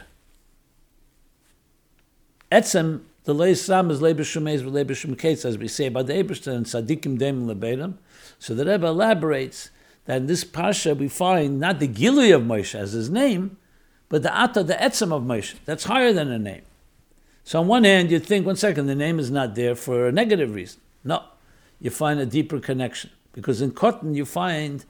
Etzem, 2.52 3.02
the 3.26 3.34
lay 3.34 3.54
sam 3.54 3.90
is 3.90 4.02
lebe 4.02 4.20
shumez 4.20 4.70
lebe 4.70 4.90
shumketz, 4.90 5.46
as 5.46 5.58
we 5.58 5.68
say 5.68 5.88
about 5.88 6.08
the 6.08 6.14
Eberstein 6.14 6.56
and 6.56 6.66
tzadikim 6.66 7.18
dem 7.18 7.48
lebedim. 7.48 7.96
So 8.40 8.54
the 8.54 8.66
Rebbe 8.66 8.88
elaborates 8.88 9.70
that 10.06 10.18
in 10.18 10.28
this 10.28 10.44
Pasha 10.44 10.96
we 10.96 11.08
find 11.08 11.60
not 11.60 11.80
the 11.80 11.88
Gilui 11.88 12.36
of 12.36 12.44
Moshe 12.44 12.76
as 12.76 12.92
his 12.92 13.10
name, 13.10 13.58
but 14.10 14.24
the 14.24 14.36
Ata, 14.36 14.64
the 14.64 14.76
Etzem 14.76 15.12
of 15.12 15.24
Moshe. 15.24 15.56
That's 15.66 15.86
higher 15.86 16.14
than 16.14 16.30
a 16.30 16.40
name. 16.40 16.64
So 17.44 17.60
on 17.60 17.68
one 17.68 17.84
hand, 17.84 18.12
you'd 18.12 18.26
think, 18.26 18.46
one 18.46 18.56
second, 18.56 18.86
the 18.88 18.96
name 18.96 19.20
is 19.20 19.32
not 19.32 19.56
there 19.56 19.76
for 19.76 20.08
a 20.08 20.12
negative 20.12 20.54
reason. 20.56 20.82
No, 21.04 21.24
you 21.80 21.90
find 21.90 22.20
a 22.20 22.26
deeper 22.26 22.60
connection. 22.60 23.10
Because 23.34 23.62
in 23.62 23.72
cotton, 23.72 24.14
you 24.14 24.26
find 24.26 24.86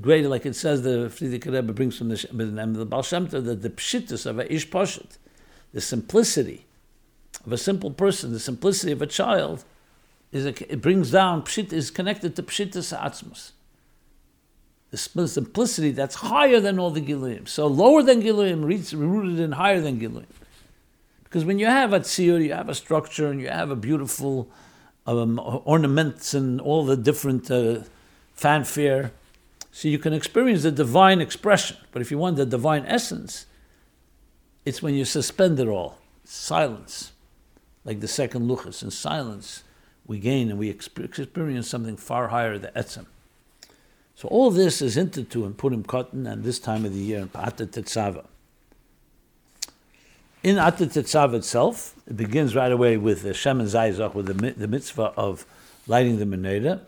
greater, 0.00 0.28
like 0.28 0.46
it 0.46 0.54
says, 0.54 0.82
the 0.82 1.10
Frierdiker 1.10 1.52
Rebbe 1.52 1.72
brings 1.72 1.98
from 1.98 2.08
the, 2.08 2.28
the 2.32 2.86
Baal 2.86 3.02
Shem 3.02 3.26
Tov, 3.26 3.44
that 3.44 3.62
the 3.62 3.70
pshittus 3.70 4.24
of 4.26 4.38
a 4.38 4.52
ish 4.52 4.68
poshet, 4.70 5.18
the 5.72 5.80
simplicity 5.80 6.66
of 7.44 7.52
a 7.52 7.58
simple 7.58 7.90
person, 7.90 8.32
the 8.32 8.40
simplicity 8.40 8.92
of 8.92 9.02
a 9.02 9.06
child, 9.06 9.64
is 10.32 10.46
a, 10.46 10.72
it 10.72 10.80
brings 10.80 11.10
down, 11.10 11.42
pshit 11.42 11.72
is 11.72 11.90
connected 11.90 12.36
to 12.36 12.42
pshittus 12.42 12.96
atzmus 12.96 13.52
the 15.14 15.28
simplicity 15.28 15.90
that's 15.90 16.16
higher 16.16 16.60
than 16.60 16.78
all 16.78 16.90
the 16.90 17.00
Giluim. 17.00 17.46
So 17.46 17.66
lower 17.66 18.02
than 18.02 18.20
Giluim, 18.20 18.64
rooted 18.64 19.40
in 19.40 19.52
higher 19.52 19.80
than 19.80 19.98
Giluim. 19.98 20.26
Because 21.24 21.44
when 21.44 21.58
you 21.58 21.66
have 21.66 21.92
a 21.92 22.00
tzir, 22.00 22.42
you 22.42 22.52
have 22.52 22.68
a 22.68 22.74
structure 22.74 23.28
and 23.28 23.40
you 23.40 23.48
have 23.48 23.70
a 23.70 23.76
beautiful 23.76 24.48
um, 25.06 25.40
ornaments 25.64 26.34
and 26.34 26.60
all 26.60 26.84
the 26.84 26.96
different 26.96 27.50
uh, 27.50 27.80
fanfare, 28.34 29.12
so 29.72 29.88
you 29.88 29.98
can 29.98 30.12
experience 30.12 30.62
the 30.62 30.72
divine 30.72 31.20
expression. 31.20 31.76
But 31.92 32.02
if 32.02 32.10
you 32.10 32.18
want 32.18 32.36
the 32.36 32.46
divine 32.46 32.84
essence, 32.86 33.46
it's 34.64 34.82
when 34.82 34.94
you 34.94 35.04
suspend 35.04 35.60
it 35.60 35.68
all, 35.68 35.98
silence, 36.24 37.12
like 37.84 38.00
the 38.00 38.08
second 38.08 38.48
luchas. 38.48 38.82
In 38.82 38.90
silence, 38.90 39.62
we 40.06 40.18
gain 40.18 40.50
and 40.50 40.58
we 40.58 40.70
experience 40.70 41.68
something 41.68 41.96
far 41.96 42.28
higher, 42.28 42.58
the 42.58 42.72
etzem. 42.74 43.06
So 44.16 44.28
all 44.28 44.50
this 44.50 44.80
is 44.80 44.94
hinted 44.94 45.30
to 45.32 45.44
in 45.44 45.52
Purim 45.52 45.84
Katan 45.84 46.26
and 46.30 46.42
this 46.42 46.58
time 46.58 46.86
of 46.86 46.94
the 46.94 46.98
year 46.98 47.18
in 47.18 47.28
Pa'at 47.28 47.58
Tetzava. 47.58 48.24
In 50.42 50.56
Atat 50.56 50.94
Tetzav 50.94 51.34
itself, 51.34 51.94
it 52.06 52.16
begins 52.16 52.54
right 52.54 52.72
away 52.72 52.96
with 52.96 53.22
the 53.22 53.34
Shem 53.34 53.60
and 53.60 53.68
Zayzach, 53.68 54.14
with 54.14 54.26
the, 54.26 54.52
the 54.52 54.68
mitzvah 54.68 55.12
of 55.16 55.44
lighting 55.86 56.18
the 56.18 56.24
Menorah, 56.24 56.80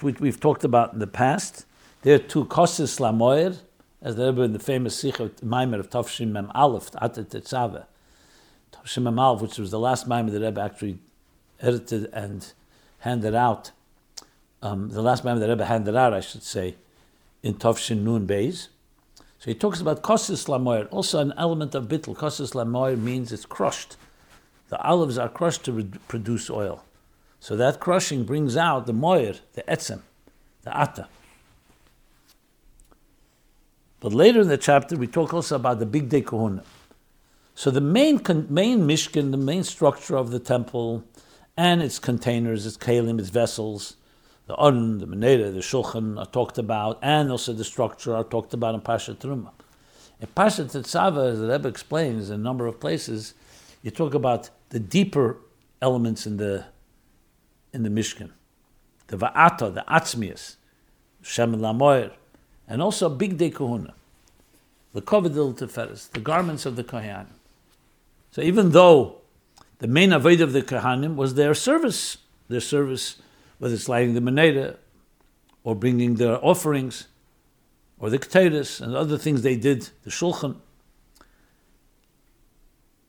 which 0.00 0.20
we've 0.20 0.38
talked 0.38 0.64
about 0.64 0.92
in 0.92 0.98
the 0.98 1.06
past. 1.06 1.64
There 2.02 2.16
are 2.16 2.18
two 2.18 2.44
Kosis 2.44 3.00
Lamoyer, 3.00 3.56
as 4.02 4.16
there 4.16 4.28
in 4.42 4.52
the 4.52 4.58
famous 4.58 4.98
Sikh 4.98 5.18
of 5.18 5.36
Maimer 5.36 5.78
of 5.78 5.88
Tavshim 5.88 6.28
Mem 6.28 6.50
Aleph, 6.54 6.90
Atat 6.92 7.26
Tetzava. 7.26 7.86
Mem 9.00 9.18
Aleph, 9.18 9.40
which 9.40 9.56
was 9.56 9.70
the 9.70 9.78
last 9.78 10.06
Maimer 10.06 10.30
that 10.30 10.42
Rebbe 10.42 10.60
actually 10.60 10.98
edited 11.62 12.10
and 12.12 12.52
handed 12.98 13.34
out 13.34 13.70
um, 14.64 14.88
the 14.88 15.02
last 15.02 15.24
man 15.24 15.38
that 15.38 15.48
Rebbe 15.48 15.66
handed 15.66 15.94
out, 15.94 16.14
I 16.14 16.20
should 16.20 16.42
say, 16.42 16.76
in 17.42 17.54
Tovshin 17.54 17.98
Nun 18.02 18.26
Beis. 18.26 18.68
So 19.38 19.50
he 19.50 19.54
talks 19.54 19.78
about 19.78 20.02
kosis 20.02 20.48
lamoyer, 20.48 20.88
also 20.90 21.20
an 21.20 21.34
element 21.36 21.74
of 21.74 21.84
bittel. 21.84 22.16
Kosis 22.16 22.54
lamoyer 22.54 22.98
means 22.98 23.30
it's 23.30 23.44
crushed. 23.44 23.96
The 24.70 24.80
olives 24.80 25.18
are 25.18 25.28
crushed 25.28 25.64
to 25.64 25.72
re- 25.72 25.90
produce 26.08 26.48
oil. 26.48 26.82
So 27.40 27.56
that 27.56 27.78
crushing 27.78 28.24
brings 28.24 28.56
out 28.56 28.86
the 28.86 28.94
moyer, 28.94 29.34
the 29.52 29.62
etzem, 29.64 30.00
the 30.62 30.74
ata. 30.74 31.08
But 34.00 34.14
later 34.14 34.40
in 34.40 34.48
the 34.48 34.56
chapter, 34.56 34.96
we 34.96 35.06
talk 35.06 35.34
also 35.34 35.56
about 35.56 35.78
the 35.78 35.86
big 35.86 36.08
day 36.08 36.22
kohuna. 36.22 36.64
So 37.54 37.70
the 37.70 37.82
main 37.82 38.16
main 38.48 38.80
mishkan, 38.88 39.30
the 39.30 39.36
main 39.36 39.62
structure 39.62 40.16
of 40.16 40.30
the 40.30 40.40
temple, 40.40 41.04
and 41.54 41.82
its 41.82 41.98
containers, 41.98 42.64
its 42.64 42.78
kalim, 42.78 43.20
its 43.20 43.28
vessels, 43.28 43.96
the 44.46 44.54
Aron, 44.56 44.98
the 44.98 45.06
Menorah, 45.06 45.52
the 45.52 45.60
Shulchan 45.60 46.18
are 46.18 46.26
talked 46.26 46.58
about, 46.58 46.98
and 47.02 47.30
also 47.30 47.52
the 47.52 47.64
structure 47.64 48.14
are 48.14 48.24
talked 48.24 48.52
about 48.52 48.74
in 48.74 48.80
Pasha 48.80 49.14
Truma. 49.14 49.50
In 50.20 50.26
Pasha 50.28 50.64
Tetzava, 50.64 51.32
as 51.32 51.40
the 51.40 51.48
Rebbe 51.48 51.68
explains 51.68 52.30
in 52.30 52.40
a 52.40 52.42
number 52.42 52.66
of 52.66 52.78
places, 52.78 53.34
you 53.82 53.90
talk 53.90 54.14
about 54.14 54.50
the 54.70 54.78
deeper 54.78 55.38
elements 55.80 56.26
in 56.26 56.36
the 56.36 56.66
in 57.72 57.82
the 57.82 57.88
Mishkan, 57.88 58.30
the 59.08 59.16
Va'ata, 59.16 59.74
the 59.74 59.84
Atzmias, 59.88 60.56
Shem 61.22 61.56
Lamoyer, 61.56 62.12
and 62.68 62.80
also 62.80 63.08
Big 63.08 63.36
Day 63.36 63.50
Kohuna, 63.50 63.92
the 64.92 65.02
Kovedil 65.02 65.58
Teferes, 65.58 66.10
the 66.12 66.20
garments 66.20 66.64
of 66.64 66.76
the 66.76 66.84
Kohanim. 66.84 67.26
So 68.30 68.42
even 68.42 68.70
though 68.70 69.16
the 69.78 69.88
main 69.88 70.12
avoid 70.12 70.40
of 70.40 70.52
the 70.52 70.62
Kohanim 70.62 71.16
was 71.16 71.34
their 71.34 71.52
service, 71.52 72.18
their 72.48 72.60
service 72.60 73.16
whether 73.58 73.74
it's 73.74 73.88
lighting 73.88 74.14
the 74.14 74.20
Menorah 74.20 74.76
or 75.62 75.74
bringing 75.74 76.16
their 76.16 76.44
offerings 76.44 77.08
or 77.98 78.10
the 78.10 78.18
Keteris 78.18 78.80
and 78.80 78.94
other 78.94 79.16
things 79.16 79.42
they 79.42 79.56
did, 79.56 79.90
the 80.02 80.10
Shulchan. 80.10 80.56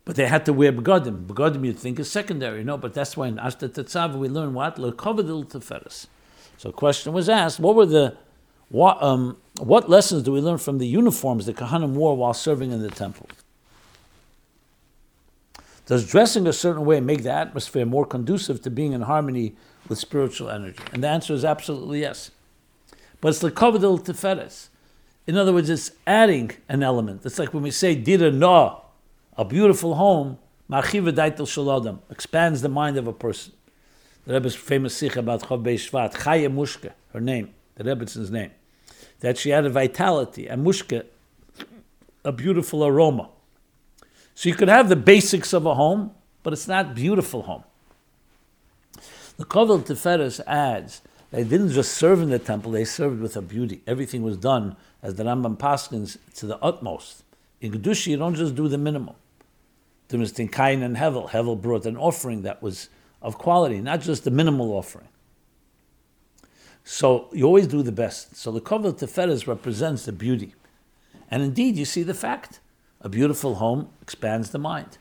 But 0.06 0.16
they 0.16 0.28
had 0.28 0.46
to 0.46 0.54
wear 0.54 0.72
begodim. 0.72 1.26
Begodim 1.26 1.66
you'd 1.66 1.80
think 1.80 2.00
is 2.00 2.12
secondary, 2.12 2.64
no, 2.64 2.78
but 2.78 2.94
that's 2.94 3.18
why 3.18 3.28
in 3.28 3.38
Ashta 3.38 3.68
Tetzav 3.68 4.16
we 4.16 4.30
learn 4.30 4.54
what? 4.54 4.78
Lekovadil 4.78 5.50
Teferes. 5.50 6.08
So 6.58 6.70
a 6.70 6.74
question 6.74 7.12
was 7.12 7.28
asked, 7.28 7.60
what 7.60 7.76
were 7.76 7.86
the 7.88 8.18
what, 8.70 9.02
um, 9.02 9.38
what 9.60 9.90
lessons 9.90 10.24
do 10.24 10.32
we 10.32 10.42
learn 10.42 10.58
from 10.58 10.80
the 10.80 10.88
uniforms 10.88 11.46
the 11.46 11.54
Kahanim 11.54 11.92
wore 11.92 12.18
while 12.18 12.34
serving 12.34 12.72
in 12.72 12.82
the 12.82 12.90
temple? 12.90 13.28
Does 15.86 16.10
dressing 16.10 16.48
a 16.48 16.54
certain 16.54 16.84
way 16.84 17.00
make 17.00 17.24
the 17.24 17.32
atmosphere 17.32 17.86
more 17.86 18.06
conducive 18.06 18.62
to 18.64 18.72
being 18.72 18.94
in 18.94 19.02
harmony 19.02 19.56
with 19.88 20.00
spiritual 20.00 20.50
energy? 20.50 20.80
And 20.92 21.04
the 21.04 21.08
answer 21.08 21.34
is 21.34 21.46
absolutely 21.46 22.02
yes. 22.02 22.32
But 23.22 23.30
it's 23.30 23.40
the 23.40 23.52
kavadil 23.52 24.04
teferes. 24.04 24.68
In 25.28 25.38
other 25.38 25.54
words, 25.54 25.70
it's 25.70 25.92
adding 26.06 26.52
an 26.70 26.84
element. 26.84 27.26
It's 27.26 27.40
like 27.40 27.54
when 27.54 27.64
we 27.64 27.72
say 27.72 27.96
dira 27.96 28.32
na, 28.32 28.80
a 29.38 29.44
beautiful 29.46 29.96
home, 29.96 30.38
marchiva 30.70 31.12
daitel 31.12 31.48
shalodam, 31.48 32.00
expands 32.10 32.62
the 32.62 32.70
mind 32.70 32.98
of 32.98 33.08
a 33.08 33.14
person. 33.14 33.54
The 34.26 34.34
Rebbe's 34.34 34.56
famous 34.56 34.96
sikh 34.98 35.16
about 35.16 35.42
Chav 35.42 35.64
Shvat, 35.64 36.14
Chaya 36.14 36.52
Mushka, 36.52 36.94
her 37.14 37.22
name, 37.22 37.54
the 37.76 37.84
Rebbe's 37.84 38.32
name, 38.32 38.52
that 39.20 39.38
she 39.38 39.52
had 39.52 39.66
a 39.66 39.70
vitality, 39.70 40.48
and 40.48 40.66
Mushka, 40.66 41.06
a 42.24 42.32
beautiful 42.32 42.84
aroma. 42.86 43.30
So 44.34 44.50
you 44.50 44.56
could 44.56 44.68
have 44.68 44.90
the 44.90 44.96
basics 44.96 45.54
of 45.54 45.66
a 45.66 45.76
home, 45.76 46.12
but 46.44 46.54
it's 46.54 46.68
not 46.68 46.96
beautiful 46.96 47.44
home. 47.44 47.64
The 49.38 49.46
Kovel 49.46 49.84
Tiferes 49.84 50.40
adds 50.48 51.02
they 51.32 51.44
didn't 51.44 51.72
just 51.72 51.94
serve 51.94 52.22
in 52.22 52.30
the 52.30 52.40
temple, 52.40 52.72
they 52.72 52.86
served 52.86 53.20
with 53.20 53.36
a 53.36 53.42
beauty. 53.42 53.82
Everything 53.86 54.24
was 54.24 54.38
done 54.38 54.78
as 55.04 55.16
the 55.16 55.24
Rambam 55.24 55.58
Paskins 55.58 56.18
to 56.36 56.46
the 56.46 56.58
utmost. 56.60 57.24
In 57.60 57.74
Gedushi, 57.74 58.08
you 58.08 58.18
don't 58.18 58.36
just 58.36 58.56
do 58.56 58.68
the 58.68 58.78
minimum. 58.78 59.16
There 60.08 60.20
was 60.20 60.32
Tinkain 60.32 60.82
and 60.84 60.96
Hevel. 60.96 61.30
Hevel 61.30 61.62
brought 61.62 61.86
an 61.86 61.98
offering 61.98 62.44
that 62.44 62.62
was 62.62 62.90
of 63.22 63.38
quality, 63.38 63.82
not 63.82 64.02
just 64.02 64.24
the 64.24 64.32
minimal 64.32 64.72
offering. 64.72 65.08
So 66.84 67.28
you 67.34 67.46
always 67.46 67.68
do 67.68 67.82
the 67.82 67.92
best. 67.92 68.36
So 68.36 68.52
the 68.52 68.62
Kovel 68.62 68.94
Tiferes 68.94 69.48
represents 69.48 70.06
the 70.06 70.12
beauty. 70.12 70.54
And 71.30 71.42
indeed, 71.42 71.76
you 71.76 71.86
see 71.86 72.04
the 72.04 72.14
fact. 72.14 72.60
A 73.02 73.10
beautiful 73.10 73.56
home 73.56 73.90
expands 74.02 74.52
the 74.52 74.60
mind. 74.60 74.98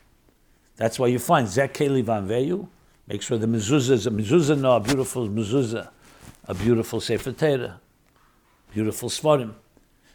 That's 0.75 0.99
why 0.99 1.07
you 1.07 1.19
find 1.19 1.47
Zekeli 1.47 2.03
Van 2.03 2.27
Veyu, 2.27 2.67
make 3.07 3.21
sure 3.21 3.37
the 3.37 3.47
mezuzah 3.47 3.91
is 3.91 4.07
a 4.07 4.11
mezuzah, 4.11 4.59
no, 4.59 4.75
a 4.75 4.79
beautiful 4.79 5.27
mezuzah, 5.27 5.89
a 6.47 6.53
beautiful 6.53 6.99
Sefer 6.99 7.31
Torah, 7.31 7.79
beautiful 8.73 9.09
Svarim. 9.09 9.53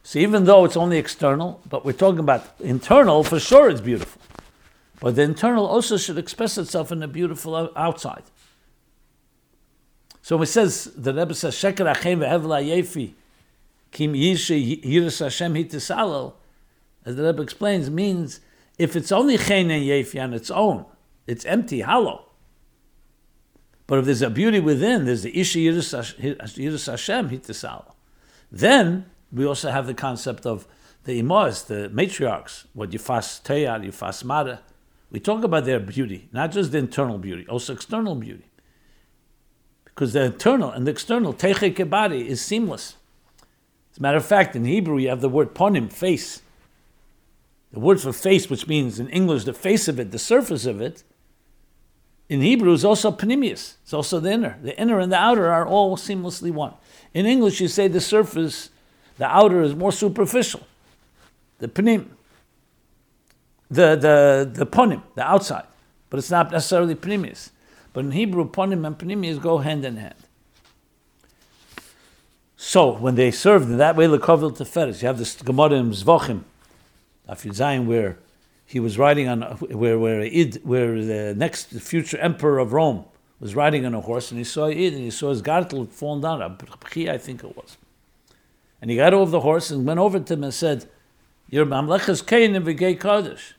So 0.02 0.18
even 0.18 0.44
though 0.44 0.64
it's 0.64 0.76
only 0.76 0.98
external, 0.98 1.60
but 1.68 1.84
we're 1.84 1.92
talking 1.92 2.20
about 2.20 2.46
internal, 2.60 3.22
for 3.22 3.38
sure 3.38 3.68
it's 3.68 3.80
beautiful. 3.80 4.20
But 4.98 5.16
the 5.16 5.22
internal 5.22 5.66
also 5.66 5.96
should 5.96 6.18
express 6.18 6.58
itself 6.58 6.92
in 6.92 7.02
a 7.02 7.08
beautiful 7.08 7.70
outside. 7.76 8.22
So 10.22 10.40
it 10.42 10.46
says, 10.46 10.92
the 10.96 11.14
Rebbe 11.14 11.34
says, 11.34 11.54
Sheker 11.54 11.94
Achem 11.94 12.18
ve'hevla 12.18 12.62
yefi, 12.62 13.14
kim 13.90 14.12
yishi 14.12 14.82
yiras 14.82 15.20
Hashem 15.20 15.54
hitisalel, 15.54 16.34
as 17.04 17.16
the 17.16 17.24
Rebbe 17.24 17.42
explains, 17.42 17.90
means 17.90 18.40
if 18.78 18.94
it's 18.94 19.10
only 19.10 19.38
chen 19.38 19.70
and 19.70 19.84
yefi 19.84 20.22
on 20.22 20.34
its 20.34 20.50
own, 20.50 20.84
it's 21.26 21.44
empty, 21.46 21.80
hollow. 21.80 22.26
But 23.90 23.98
if 23.98 24.04
there's 24.04 24.22
a 24.22 24.30
beauty 24.30 24.60
within, 24.60 25.04
there's 25.04 25.24
the 25.24 25.36
Ishi 25.36 25.66
Yiris 25.66 26.86
Hashem 26.86 27.28
Hitisal. 27.28 27.92
Then 28.52 29.10
we 29.32 29.44
also 29.44 29.72
have 29.72 29.88
the 29.88 29.94
concept 29.94 30.46
of 30.46 30.68
the 31.02 31.20
Imaz, 31.20 31.66
the 31.66 31.90
matriarchs, 31.92 32.66
what 32.72 32.90
Yifas 32.90 33.42
Teyar, 33.42 33.84
Yifas 33.84 34.22
Mara. 34.22 34.60
We 35.10 35.18
talk 35.18 35.42
about 35.42 35.64
their 35.64 35.80
beauty, 35.80 36.28
not 36.30 36.52
just 36.52 36.70
the 36.70 36.78
internal 36.78 37.18
beauty, 37.18 37.44
also 37.48 37.72
external 37.72 38.14
beauty. 38.14 38.44
Because 39.86 40.12
the 40.12 40.22
internal 40.22 40.70
and 40.70 40.86
the 40.86 40.92
external, 40.92 41.32
Teche 41.32 41.74
Kebari, 41.74 42.24
is 42.24 42.40
seamless. 42.40 42.94
As 43.90 43.98
a 43.98 44.02
matter 44.02 44.18
of 44.18 44.24
fact, 44.24 44.54
in 44.54 44.66
Hebrew 44.66 44.98
you 44.98 45.08
have 45.08 45.20
the 45.20 45.28
word 45.28 45.52
ponim, 45.52 45.92
face. 45.92 46.42
The 47.72 47.80
word 47.80 48.00
for 48.00 48.12
face, 48.12 48.48
which 48.48 48.68
means 48.68 49.00
in 49.00 49.08
English 49.08 49.42
the 49.42 49.52
face 49.52 49.88
of 49.88 49.98
it, 49.98 50.12
the 50.12 50.18
surface 50.20 50.64
of 50.64 50.80
it, 50.80 51.02
in 52.30 52.42
Hebrew 52.42 52.72
is 52.72 52.84
also 52.84 53.10
panimius. 53.10 53.74
It's 53.82 53.92
also 53.92 54.20
the 54.20 54.30
inner. 54.30 54.56
The 54.62 54.80
inner 54.80 55.00
and 55.00 55.10
the 55.10 55.16
outer 55.16 55.50
are 55.50 55.66
all 55.66 55.96
seamlessly 55.96 56.52
one. 56.52 56.74
In 57.12 57.26
English, 57.26 57.60
you 57.60 57.66
say 57.66 57.88
the 57.88 58.00
surface, 58.00 58.70
the 59.18 59.26
outer 59.26 59.62
is 59.62 59.74
more 59.74 59.90
superficial. 59.90 60.60
The 61.58 61.66
panim, 61.66 62.06
the 63.68 63.96
the 63.96 64.48
the 64.50 64.64
ponim, 64.64 65.02
the 65.16 65.22
outside, 65.22 65.66
but 66.08 66.18
it's 66.18 66.30
not 66.30 66.52
necessarily 66.52 66.94
panimius. 66.94 67.50
But 67.92 68.04
in 68.04 68.12
Hebrew, 68.12 68.48
ponim 68.48 68.86
and 68.86 68.96
panimius 68.96 69.42
go 69.42 69.58
hand 69.58 69.84
in 69.84 69.96
hand. 69.96 70.14
So 72.56 72.92
when 72.92 73.16
they 73.16 73.32
served 73.32 73.68
in 73.68 73.78
that 73.78 73.96
way, 73.96 74.06
lekovil 74.06 74.56
teferes, 74.56 75.02
you 75.02 75.08
have 75.08 75.18
this 75.18 75.34
Gemara 75.34 75.72
in 75.72 75.90
Zvochim, 75.90 76.44
Afid 77.28 77.52
Zayin, 77.52 77.86
where 77.86 78.18
he 78.70 78.78
was 78.78 78.96
riding 78.96 79.26
on 79.26 79.42
where 79.42 79.98
where 79.98 80.20
Id, 80.20 80.60
where 80.62 81.04
the 81.04 81.34
next 81.36 81.70
future 81.80 82.18
emperor 82.18 82.60
of 82.60 82.72
Rome 82.72 83.04
was 83.40 83.56
riding 83.56 83.84
on 83.84 83.94
a 83.94 84.00
horse, 84.00 84.30
and 84.30 84.38
he 84.38 84.44
saw 84.44 84.68
Id, 84.68 84.94
and 84.94 85.02
he 85.02 85.10
saw 85.10 85.30
his 85.30 85.42
gartel 85.42 85.86
fallen 85.86 86.20
down. 86.20 86.40
I 86.40 87.18
think 87.18 87.42
it 87.42 87.56
was. 87.56 87.76
And 88.80 88.88
he 88.90 88.96
got 88.96 89.12
off 89.12 89.32
the 89.32 89.40
horse 89.40 89.72
and 89.72 89.84
went 89.84 89.98
over 89.98 90.20
to 90.20 90.34
him 90.34 90.44
and 90.44 90.54
said, 90.54 90.88
Your 91.48 91.66
Mamlechas 91.66 92.24
Kain 92.24 92.54
and 92.54 92.64
V'gei 92.64 92.98
Kaddish. 92.98 93.54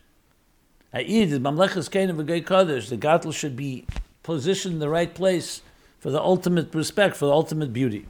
A'id 0.93 1.31
is 1.31 1.39
Mamlechas 1.39 1.91
Kain 1.91 2.09
and 2.09 2.17
V'gei 2.17 2.45
Kaddish. 2.45 2.87
The 2.87 2.97
Gatl 2.97 3.33
should 3.33 3.57
be 3.57 3.85
positioned 4.23 4.75
in 4.75 4.79
the 4.79 4.89
right 4.89 5.13
place 5.13 5.61
for 5.99 6.09
the 6.09 6.21
ultimate 6.21 6.73
respect, 6.73 7.17
for 7.17 7.25
the 7.25 7.33
ultimate 7.33 7.73
beauty. 7.73 8.05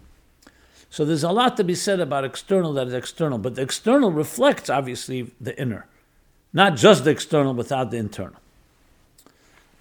So 0.92 1.04
there's 1.04 1.24
a 1.24 1.32
lot 1.32 1.58
to 1.58 1.64
be 1.64 1.74
said 1.74 2.00
about 2.00 2.26
external 2.26 2.74
that 2.74 2.88
is 2.88 2.94
external, 2.94 3.38
but 3.38 3.56
the 3.56 3.64
external 3.64 4.12
reflects 4.12 4.70
obviously 4.70 5.32
the 5.42 5.60
inner, 5.60 5.88
not 6.54 6.76
just 6.76 7.04
the 7.04 7.12
external 7.12 7.54
without 7.54 7.92
the 7.92 7.98
internal. 7.98 8.40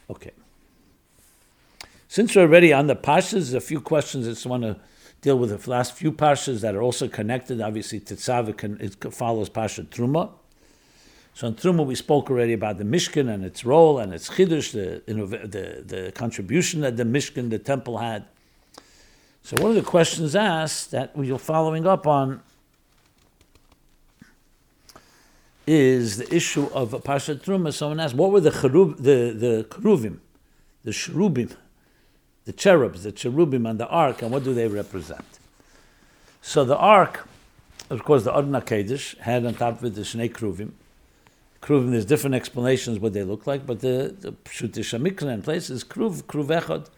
Okay. 0.08 0.32
Since 2.08 2.34
we're 2.34 2.42
already 2.42 2.72
on 2.72 2.86
the 2.86 2.96
pashas, 2.96 3.54
a 3.54 3.60
few 3.60 3.80
questions 3.80 4.26
I 4.26 4.30
just 4.30 4.46
want 4.46 4.64
to 4.64 4.76
deal 5.20 5.38
with 5.38 5.50
the 5.62 5.70
last 5.70 5.92
few 5.92 6.12
pashas 6.12 6.60
that 6.62 6.74
are 6.74 6.82
also 6.82 7.08
connected. 7.08 7.60
Obviously, 7.60 8.00
Tetzaveh 8.00 8.80
it 8.80 9.14
follows 9.14 9.48
pasha 9.48 9.82
Terumah. 9.84 10.30
So 11.34 11.46
in 11.46 11.54
Terumah, 11.54 11.86
we 11.86 11.94
spoke 11.94 12.30
already 12.30 12.52
about 12.52 12.78
the 12.78 12.84
Mishkan 12.84 13.32
and 13.32 13.44
its 13.44 13.64
role 13.64 13.98
and 13.98 14.12
its 14.12 14.28
chiddush, 14.28 14.72
the, 14.72 15.02
the, 15.06 15.84
the 15.86 16.12
contribution 16.12 16.80
that 16.80 16.96
the 16.96 17.04
Mishkan, 17.04 17.50
the 17.50 17.58
temple, 17.58 17.98
had. 17.98 18.24
So 19.42 19.56
one 19.62 19.70
of 19.70 19.76
the 19.76 19.88
questions 19.88 20.34
asked 20.34 20.90
that 20.90 21.16
we 21.16 21.30
are 21.30 21.38
following 21.38 21.86
up 21.86 22.06
on 22.06 22.42
is 25.66 26.16
the 26.16 26.34
issue 26.34 26.66
of 26.72 27.00
Pasha 27.04 27.34
Terumah. 27.34 27.72
Someone 27.72 28.00
asked, 28.00 28.14
what 28.14 28.30
were 28.30 28.40
the 28.40 28.50
cherub, 28.50 28.96
the 28.96 29.32
the 29.36 29.66
keruvim, 29.68 30.18
the 30.84 30.92
cherubim, 30.92 31.54
the 32.44 32.52
cherubs, 32.52 33.02
the 33.04 33.12
cherubim 33.12 33.66
on 33.66 33.76
the 33.76 33.88
ark, 33.88 34.22
and 34.22 34.30
what 34.32 34.44
do 34.44 34.54
they 34.54 34.66
represent? 34.66 35.24
So 36.42 36.64
the 36.64 36.76
ark, 36.76 37.28
of 37.90 38.02
course, 38.04 38.24
the 38.24 38.36
Adna 38.36 38.60
Kedesh 38.60 39.16
had 39.18 39.44
on 39.44 39.54
top 39.54 39.78
of 39.78 39.84
it 39.84 39.94
the 39.94 40.02
Shnei 40.02 40.32
Kruvim. 40.32 40.72
Kruvim, 41.60 41.90
there's 41.90 42.06
different 42.06 42.34
explanations 42.34 42.98
what 42.98 43.12
they 43.12 43.22
look 43.22 43.46
like, 43.46 43.66
but 43.66 43.80
the 43.80 44.14
the 44.18 44.32
Pshutish 44.32 44.94
in 44.94 45.42
places 45.42 45.84
Kruv, 45.84 46.22
Echad, 46.22 46.88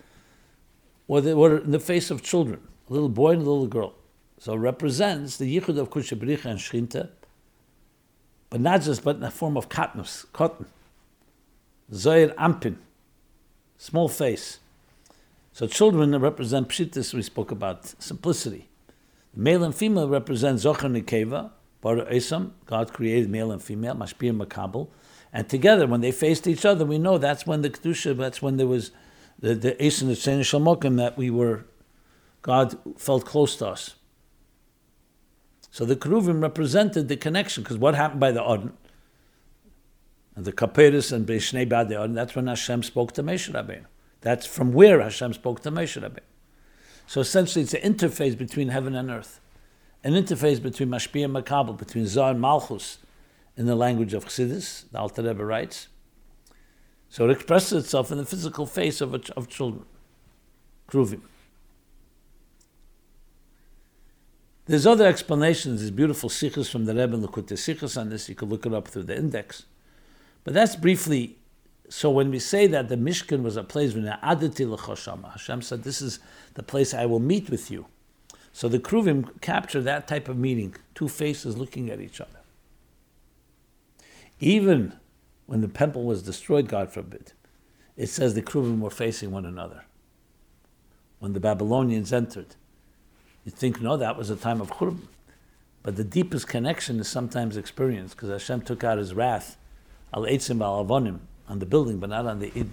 or 1.09 1.21
were 1.21 1.59
in 1.59 1.73
the 1.73 1.81
face 1.81 2.11
of 2.11 2.23
children, 2.23 2.61
a 2.89 2.93
little 2.93 3.09
boy 3.09 3.33
and 3.33 3.43
a 3.43 3.45
little 3.45 3.67
girl. 3.67 3.95
So 4.39 4.55
represents 4.55 5.37
the 5.37 5.59
Yichud 5.59 5.79
of 5.79 5.91
Kushabricha 5.91 6.47
and 6.47 6.59
Shrinta, 6.59 7.11
but 8.53 8.61
not 8.61 8.83
just, 8.83 9.03
but 9.03 9.15
in 9.15 9.23
the 9.23 9.31
form 9.31 9.57
of 9.57 9.71
katnus, 9.71 10.27
cotton. 10.35 10.67
Z'eir 11.91 12.35
Anpin, 12.35 12.77
small 13.79 14.11
face. 14.11 14.59
So 15.55 15.67
children 15.67 16.15
represent 16.21 16.69
pshitis, 16.69 17.15
we 17.15 17.23
spoke 17.23 17.51
about 17.51 17.95
simplicity. 17.99 18.69
Male 19.35 19.65
and 19.65 19.75
female 19.75 20.07
represent 20.07 20.59
Zocher 20.59 20.93
Nikeva, 20.93 21.51
Bara 21.81 22.05
Esam, 22.13 22.51
God 22.67 22.93
created 22.93 23.31
male 23.31 23.51
and 23.51 23.63
female, 23.63 23.95
Mashpir 23.95 24.37
Makabel. 24.39 24.89
And 25.33 25.49
together, 25.49 25.87
when 25.87 26.03
they 26.03 26.13
faced 26.13 26.47
each 26.47 26.67
other, 26.67 26.85
we 26.85 26.99
know 26.99 27.17
that's 27.17 27.47
when 27.47 27.63
the 27.63 27.71
Kedusha, 27.71 28.15
that's 28.19 28.43
when 28.43 28.59
there 28.59 28.67
was 28.67 28.91
the, 29.39 29.55
the 29.55 29.73
Esan 29.77 30.11
of 30.11 30.97
that 30.97 31.17
we 31.17 31.31
were, 31.31 31.65
God 32.43 32.77
felt 32.99 33.25
close 33.25 33.57
to 33.57 33.69
us. 33.69 33.95
So 35.73 35.87
the 35.87 35.97
Keruvim 35.97 36.43
represented 36.43 37.09
the 37.09 37.17
connection, 37.17 37.63
because 37.63 37.79
what 37.79 37.95
happened 37.95 38.21
by 38.21 38.31
the 38.31 38.45
Odin? 38.45 38.75
And 40.37 40.45
the 40.45 40.53
Kaperis 40.53 41.11
and 41.13 41.27
Beishnei 41.27 41.67
Bad 41.67 41.89
the 41.89 41.97
Odin, 41.97 42.15
that's 42.15 42.37
when 42.37 42.47
Hashem 42.47 42.83
spoke 42.83 43.13
to 43.13 43.23
Moshe 43.23 43.51
Rabbeinu. 43.51 43.87
That's 44.21 44.45
from 44.45 44.75
where 44.75 45.01
Hashem 45.01 45.33
spoke 45.33 45.61
to 45.63 45.71
Moshe 45.71 46.01
Rabbeinu. 46.01 46.21
So 47.07 47.23
essentially, 47.23 47.63
it's 47.63 47.73
an 47.73 47.95
interface 47.95 48.37
between 48.37 48.69
heaven 48.69 48.95
and 48.95 49.11
earth, 49.11 49.41
an 50.05 50.13
interface 50.13 50.63
between 50.63 50.91
Mashpi 50.91 51.25
and 51.25 51.35
Makabel, 51.35 51.79
between 51.79 52.07
Zah 52.07 52.29
and 52.29 52.41
Malchus, 52.41 52.99
in 53.57 53.65
the 53.65 53.75
language 53.75 54.13
of 54.13 54.27
Chassidus, 54.27 54.91
the 54.93 54.99
Alter 54.99 55.23
Rebbe 55.23 55.43
writes. 55.43 55.89
So 57.09 57.29
it 57.29 57.33
expresses 57.33 57.85
itself 57.85 58.13
in 58.13 58.19
the 58.19 58.27
physical 58.27 58.67
face 58.67 59.01
of, 59.01 59.15
of 59.15 59.49
children, 59.49 59.87
Kruvim. 60.87 61.23
There's 64.67 64.87
other 64.87 65.07
explanations. 65.07 65.81
There's 65.81 65.91
beautiful 65.91 66.31
sichos 66.31 66.71
from 66.71 66.85
the 66.85 66.95
Rebbe 66.95 67.15
and 67.15 67.25
Likutei 67.27 67.55
Sichos 67.55 68.01
on 68.01 68.11
this. 68.11 68.29
You 68.29 68.35
could 68.35 68.49
look 68.49 68.65
it 68.65 68.73
up 68.73 68.89
through 68.89 69.05
the 69.05 69.17
index. 69.17 69.65
But 70.45 70.55
that's 70.55 70.77
briefly. 70.77 71.37
So 71.89 72.11
when 72.11 72.31
we 72.31 72.39
say 72.39 72.67
that 72.69 72.89
the 72.89 72.97
Mishkan 72.97 73.43
was 73.43 73.57
a 73.57 73.65
place 73.65 73.93
when 73.93 74.05
the 74.05 74.19
Adati 74.23 74.65
Hashem 75.33 75.63
said, 75.63 75.83
"This 75.83 76.01
is 76.01 76.21
the 76.55 76.63
place 76.63 76.95
I 76.95 77.07
will 77.07 77.21
meet 77.21 77.51
with 77.51 77.71
you." 77.71 77.87
So 78.53 78.69
the 78.69 78.79
Kruvim 78.79 79.41
capture 79.41 79.83
that 79.83 80.07
type 80.07 80.29
of 80.29 80.39
meaning: 80.39 80.77
two 80.95 81.09
faces 81.09 81.59
looking 81.59 81.91
at 81.91 82.01
each 82.01 82.21
other. 82.21 82.41
Even 84.41 84.95
when 85.47 85.61
the 85.61 85.69
temple 85.69 86.05
was 86.05 86.23
destroyed, 86.23 86.69
God 86.69 86.91
forbid, 86.91 87.33
it 87.97 88.09
says 88.09 88.35
the 88.35 88.43
Kruvim 88.43 88.81
were 88.81 88.91
facing 88.91 89.31
one 89.31 89.45
another. 89.45 89.85
When 91.19 91.35
the 91.35 91.41
Babylonians 91.41 92.13
entered, 92.13 92.57
you 93.45 93.53
think, 93.53 93.81
no, 93.81 93.97
that 93.97 94.17
was 94.17 94.31
a 94.31 94.37
time 94.37 94.61
of 94.61 94.71
Churban. 94.71 95.07
But 95.83 95.97
the 95.97 96.05
deepest 96.05 96.47
connection 96.47 97.01
is 97.01 97.09
sometimes 97.09 97.57
experienced 97.57 98.17
because 98.17 98.31
Hashem 98.31 98.63
took 98.63 98.85
out 98.85 98.99
his 98.99 99.15
wrath 99.15 99.57
al 100.15 100.23
eitzim 100.23 100.63
al 100.63 100.85
avonim 100.85 101.21
on 101.49 101.59
the 101.59 101.67
building, 101.67 101.99
but 101.99 102.11
not 102.11 102.27
on 102.27 102.39
the 102.39 102.53
id. 102.57 102.71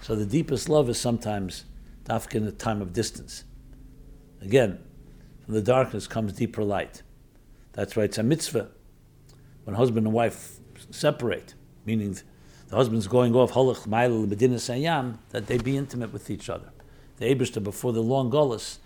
So 0.00 0.14
the 0.14 0.26
deepest 0.26 0.68
love 0.68 0.88
is 0.88 0.98
sometimes 0.98 1.64
dafka 2.04 2.36
in 2.36 2.46
a 2.46 2.52
time 2.52 2.80
of 2.80 2.92
distance. 2.92 3.44
Again, 4.40 4.78
from 5.44 5.54
the 5.54 5.62
darkness 5.62 6.06
comes 6.06 6.32
deeper 6.32 6.62
light. 6.62 7.02
That's 7.72 7.96
why 7.96 8.04
It's 8.04 8.18
a 8.18 8.22
mitzvah 8.22 8.68
when 9.64 9.76
husband 9.76 10.06
and 10.06 10.14
wife 10.14 10.58
separate, 10.90 11.54
meaning 11.84 12.16
the 12.68 12.76
husband's 12.76 13.06
going 13.06 13.34
off 13.34 13.52
halach 13.52 13.86
ma'il 13.86 14.28
medina 14.28 14.56
sayam, 14.56 15.18
that 15.30 15.46
they 15.46 15.58
be 15.58 15.76
intimate 15.76 16.12
with 16.12 16.30
each 16.30 16.48
other. 16.48 16.70
The 17.18 17.32
Abishta 17.32 17.62
before 17.62 17.92
the 17.92 18.02
long 18.02 18.30
gullus, 18.30 18.78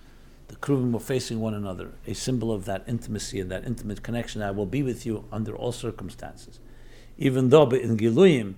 the 0.48 0.56
Kruvim 0.56 0.92
were 0.92 1.00
facing 1.00 1.40
one 1.40 1.54
another, 1.54 1.92
a 2.06 2.14
symbol 2.14 2.52
of 2.52 2.64
that 2.66 2.84
intimacy 2.86 3.40
and 3.40 3.50
that 3.50 3.64
intimate 3.64 4.02
connection. 4.02 4.42
I 4.42 4.52
will 4.52 4.66
be 4.66 4.82
with 4.82 5.04
you 5.04 5.24
under 5.32 5.54
all 5.56 5.72
circumstances. 5.72 6.60
Even 7.18 7.48
though 7.48 7.68
in 7.70 7.96
Giluyim, 7.96 8.54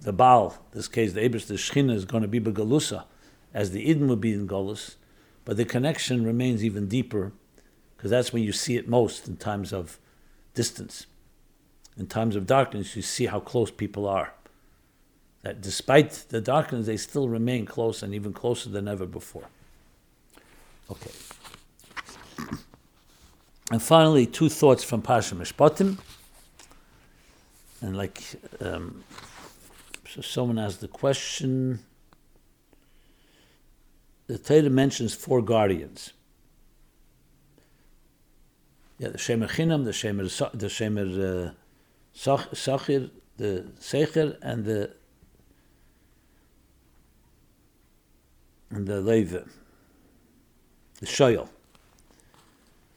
the 0.00 0.12
Baal, 0.12 0.58
this 0.72 0.88
case, 0.88 1.12
the 1.12 1.20
Abish, 1.20 1.46
the 1.46 1.54
Shechina 1.54 1.94
is 1.94 2.04
going 2.04 2.22
to 2.22 2.28
be 2.28 2.40
Begalusa, 2.40 3.04
as 3.52 3.70
the 3.70 3.88
Eden 3.88 4.08
would 4.08 4.20
be 4.20 4.32
in 4.32 4.46
Golus, 4.46 4.96
but 5.44 5.56
the 5.56 5.64
connection 5.64 6.24
remains 6.24 6.64
even 6.64 6.88
deeper, 6.88 7.32
because 7.96 8.10
that's 8.10 8.32
when 8.32 8.42
you 8.42 8.52
see 8.52 8.76
it 8.76 8.88
most 8.88 9.28
in 9.28 9.36
times 9.36 9.72
of 9.72 9.98
distance. 10.54 11.06
In 11.96 12.06
times 12.06 12.36
of 12.36 12.46
darkness, 12.46 12.96
you 12.96 13.02
see 13.02 13.26
how 13.26 13.40
close 13.40 13.70
people 13.70 14.06
are. 14.06 14.32
That 15.42 15.60
despite 15.60 16.26
the 16.28 16.40
darkness, 16.40 16.86
they 16.86 16.96
still 16.96 17.28
remain 17.28 17.66
close 17.66 18.02
and 18.02 18.14
even 18.14 18.32
closer 18.32 18.70
than 18.70 18.88
ever 18.88 19.06
before. 19.06 19.48
Okay. 20.90 21.10
And 23.70 23.80
finally, 23.80 24.26
two 24.26 24.48
thoughts 24.48 24.82
from 24.82 25.02
Pasha 25.02 25.36
Mishpatim. 25.36 25.98
And 27.80 27.96
like, 27.96 28.20
um, 28.60 29.04
so 30.08 30.20
someone 30.20 30.58
asked 30.58 30.80
the 30.80 30.88
question. 30.88 31.78
The 34.26 34.38
Torah 34.38 34.70
mentions 34.70 35.14
four 35.14 35.42
guardians. 35.42 36.12
Yeah, 38.98 39.08
the 39.08 39.18
Shemer 39.18 39.48
Chinam, 39.48 39.84
the 39.84 39.92
Shemer, 39.92 40.50
the 40.52 40.66
Shemer 40.66 41.48
uh, 41.48 41.52
Sachir, 42.14 43.10
the 43.36 43.66
Secher, 43.80 44.36
and 44.42 44.64
the 44.64 44.90
and 48.70 48.86
the 48.86 49.00
Leva 49.00 49.46
the 51.00 51.06
shoyel. 51.06 51.48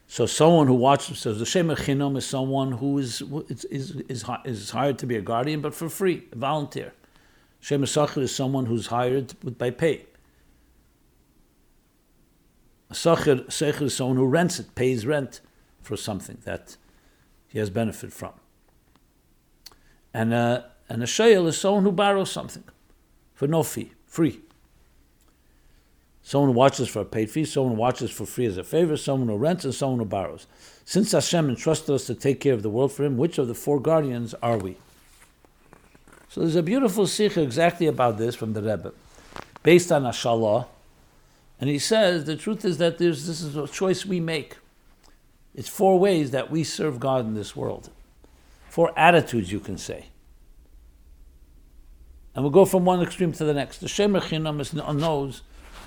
So 0.07 0.25
someone 0.27 0.67
who 0.67 0.75
watches 0.75 1.19
says 1.19 1.39
the 1.39 1.45
shemer 1.45 1.75
chinom 1.75 2.17
is 2.17 2.25
someone 2.25 2.73
who 2.73 2.99
is 2.99 3.23
is, 3.49 3.65
is 3.65 4.23
is 4.45 4.69
hired 4.69 4.99
to 4.99 5.07
be 5.07 5.15
a 5.15 5.21
guardian, 5.21 5.61
but 5.61 5.73
for 5.73 5.89
free, 5.89 6.27
a 6.31 6.35
volunteer. 6.35 6.93
Shemer 7.61 7.87
sachir 7.87 8.21
is 8.21 8.35
someone 8.35 8.67
who's 8.67 8.87
hired 8.87 9.33
by 9.57 9.71
pay. 9.71 10.05
A 12.89 12.93
sachir 12.93 13.45
sechir 13.47 13.83
is 13.83 13.95
someone 13.95 14.17
who 14.17 14.27
rents 14.27 14.59
it, 14.59 14.75
pays 14.75 15.07
rent 15.07 15.41
for 15.81 15.97
something 15.97 16.37
that 16.43 16.77
he 17.47 17.57
has 17.59 17.69
benefit 17.69 18.13
from. 18.13 18.33
And 20.13 20.33
a, 20.33 20.71
and 20.89 21.01
a 21.01 21.07
shayel 21.07 21.47
is 21.47 21.57
someone 21.57 21.83
who 21.83 21.91
borrows 21.91 22.31
something 22.31 22.63
for 23.33 23.47
no 23.47 23.63
fee, 23.63 23.93
free. 24.05 24.41
Someone 26.23 26.53
watches 26.53 26.87
for 26.87 27.01
a 27.01 27.05
paid 27.05 27.29
fee, 27.29 27.43
someone 27.43 27.75
watches 27.75 28.09
for 28.09 28.25
free 28.25 28.45
as 28.45 28.57
a 28.57 28.63
favor, 28.63 28.95
someone 28.95 29.27
who 29.27 29.35
rents, 29.35 29.65
and 29.65 29.75
someone 29.75 29.99
who 29.99 30.05
borrows. 30.05 30.47
Since 30.85 31.11
Hashem 31.11 31.49
entrusted 31.49 31.93
us 31.93 32.05
to 32.07 32.15
take 32.15 32.39
care 32.39 32.53
of 32.53 32.63
the 32.63 32.69
world 32.69 32.93
for 32.93 33.03
Him, 33.03 33.17
which 33.17 33.37
of 33.37 33.49
the 33.49 33.53
four 33.53 33.79
guardians 33.79 34.33
are 34.35 34.57
we? 34.57 34.77
So 36.29 36.41
there's 36.41 36.55
a 36.55 36.63
beautiful 36.63 37.05
sicha 37.05 37.43
exactly 37.43 37.87
about 37.87 38.17
this 38.17 38.35
from 38.35 38.53
the 38.53 38.61
Rebbe, 38.61 38.93
based 39.63 39.91
on 39.91 40.03
Ashalah, 40.03 40.67
And 41.59 41.69
he 41.69 41.77
says 41.77 42.23
the 42.23 42.37
truth 42.37 42.63
is 42.63 42.77
that 42.77 42.97
there's, 42.97 43.27
this 43.27 43.41
is 43.41 43.55
a 43.57 43.67
choice 43.67 44.05
we 44.05 44.19
make. 44.19 44.57
It's 45.53 45.69
four 45.69 45.99
ways 45.99 46.31
that 46.31 46.49
we 46.49 46.63
serve 46.63 46.99
God 46.99 47.25
in 47.25 47.35
this 47.35 47.55
world. 47.55 47.89
Four 48.69 48.97
attitudes, 48.97 49.51
you 49.51 49.59
can 49.59 49.77
say. 49.77 50.07
And 52.33 52.43
we'll 52.43 52.51
go 52.51 52.65
from 52.65 52.85
one 52.85 53.01
extreme 53.01 53.33
to 53.33 53.43
the 53.43 53.53
next. 53.53 53.77
The 53.79 53.87
Shem 53.87 54.13
knows 54.13 55.41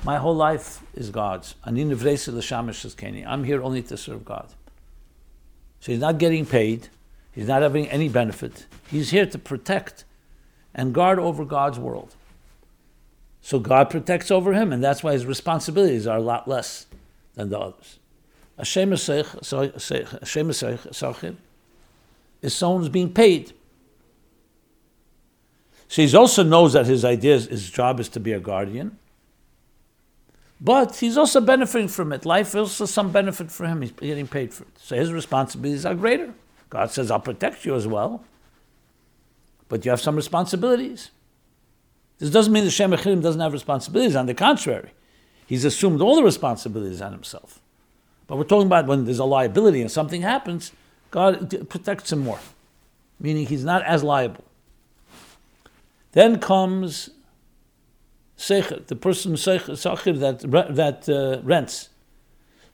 my 0.06 0.18
whole 0.18 0.36
life 0.36 0.80
is 0.94 1.10
God's. 1.10 1.56
I'm 1.64 1.74
here 1.74 3.62
only 3.62 3.82
to 3.82 3.96
serve 3.96 4.24
God. 4.24 4.46
So 5.80 5.90
he's 5.90 6.00
not 6.00 6.18
getting 6.18 6.46
paid. 6.46 6.88
He's 7.32 7.48
not 7.48 7.62
having 7.62 7.88
any 7.88 8.08
benefit. 8.08 8.66
He's 8.88 9.10
here 9.10 9.26
to 9.26 9.36
protect 9.36 10.04
and 10.72 10.94
guard 10.94 11.18
over 11.18 11.44
God's 11.44 11.80
world. 11.80 12.14
So 13.40 13.58
God 13.58 13.90
protects 13.90 14.30
over 14.30 14.52
him, 14.52 14.72
and 14.72 14.82
that's 14.82 15.02
why 15.02 15.12
his 15.12 15.26
responsibilities 15.26 16.06
are 16.06 16.18
a 16.18 16.22
lot 16.22 16.46
less 16.46 16.86
than 17.34 17.48
the 17.48 17.58
others. 17.58 17.98
Hashem 18.58 18.92
is 18.92 19.02
someone 22.54 22.80
who's 22.80 22.88
being 22.88 23.12
paid. 23.12 23.52
So 25.88 26.02
he 26.02 26.16
also 26.16 26.44
knows 26.44 26.74
that 26.74 26.86
his 26.86 27.04
idea, 27.04 27.40
his 27.40 27.68
job 27.70 27.98
is 27.98 28.08
to 28.10 28.20
be 28.20 28.30
a 28.32 28.40
guardian. 28.40 28.98
But 30.60 30.96
he's 30.96 31.18
also 31.18 31.40
benefiting 31.40 31.88
from 31.88 32.12
it. 32.12 32.24
Life 32.24 32.48
is 32.48 32.54
also 32.54 32.86
some 32.86 33.12
benefit 33.12 33.50
for 33.50 33.66
him. 33.66 33.82
He's 33.82 33.92
getting 33.92 34.26
paid 34.26 34.54
for 34.54 34.64
it. 34.64 34.70
So 34.78 34.96
his 34.96 35.12
responsibilities 35.12 35.84
are 35.84 35.94
greater. 35.94 36.32
God 36.70 36.90
says, 36.90 37.10
I'll 37.10 37.20
protect 37.20 37.64
you 37.64 37.74
as 37.74 37.86
well. 37.86 38.24
But 39.68 39.84
you 39.84 39.90
have 39.90 40.00
some 40.00 40.16
responsibilities. 40.16 41.10
This 42.18 42.30
doesn't 42.30 42.52
mean 42.52 42.64
the 42.64 42.70
Shem 42.70 42.92
Echirim 42.92 43.22
doesn't 43.22 43.40
have 43.40 43.52
responsibilities. 43.52 44.16
On 44.16 44.26
the 44.26 44.34
contrary, 44.34 44.92
he's 45.46 45.64
assumed 45.64 46.00
all 46.00 46.16
the 46.16 46.22
responsibilities 46.22 47.02
on 47.02 47.12
himself. 47.12 47.60
But 48.26 48.38
we're 48.38 48.44
talking 48.44 48.66
about 48.66 48.86
when 48.86 49.04
there's 49.04 49.18
a 49.18 49.24
liability 49.24 49.82
and 49.82 49.90
something 49.90 50.22
happens, 50.22 50.72
God 51.10 51.68
protects 51.68 52.12
him 52.12 52.20
more, 52.20 52.40
meaning 53.20 53.46
he's 53.46 53.64
not 53.64 53.82
as 53.84 54.02
liable. 54.02 54.44
Then 56.12 56.40
comes 56.40 57.10
Sechir, 58.38 58.86
the 58.86 58.96
person 58.96 59.34
Sechir 59.34 60.18
that, 60.20 60.74
that 60.74 61.08
uh, 61.08 61.40
rents. 61.42 61.88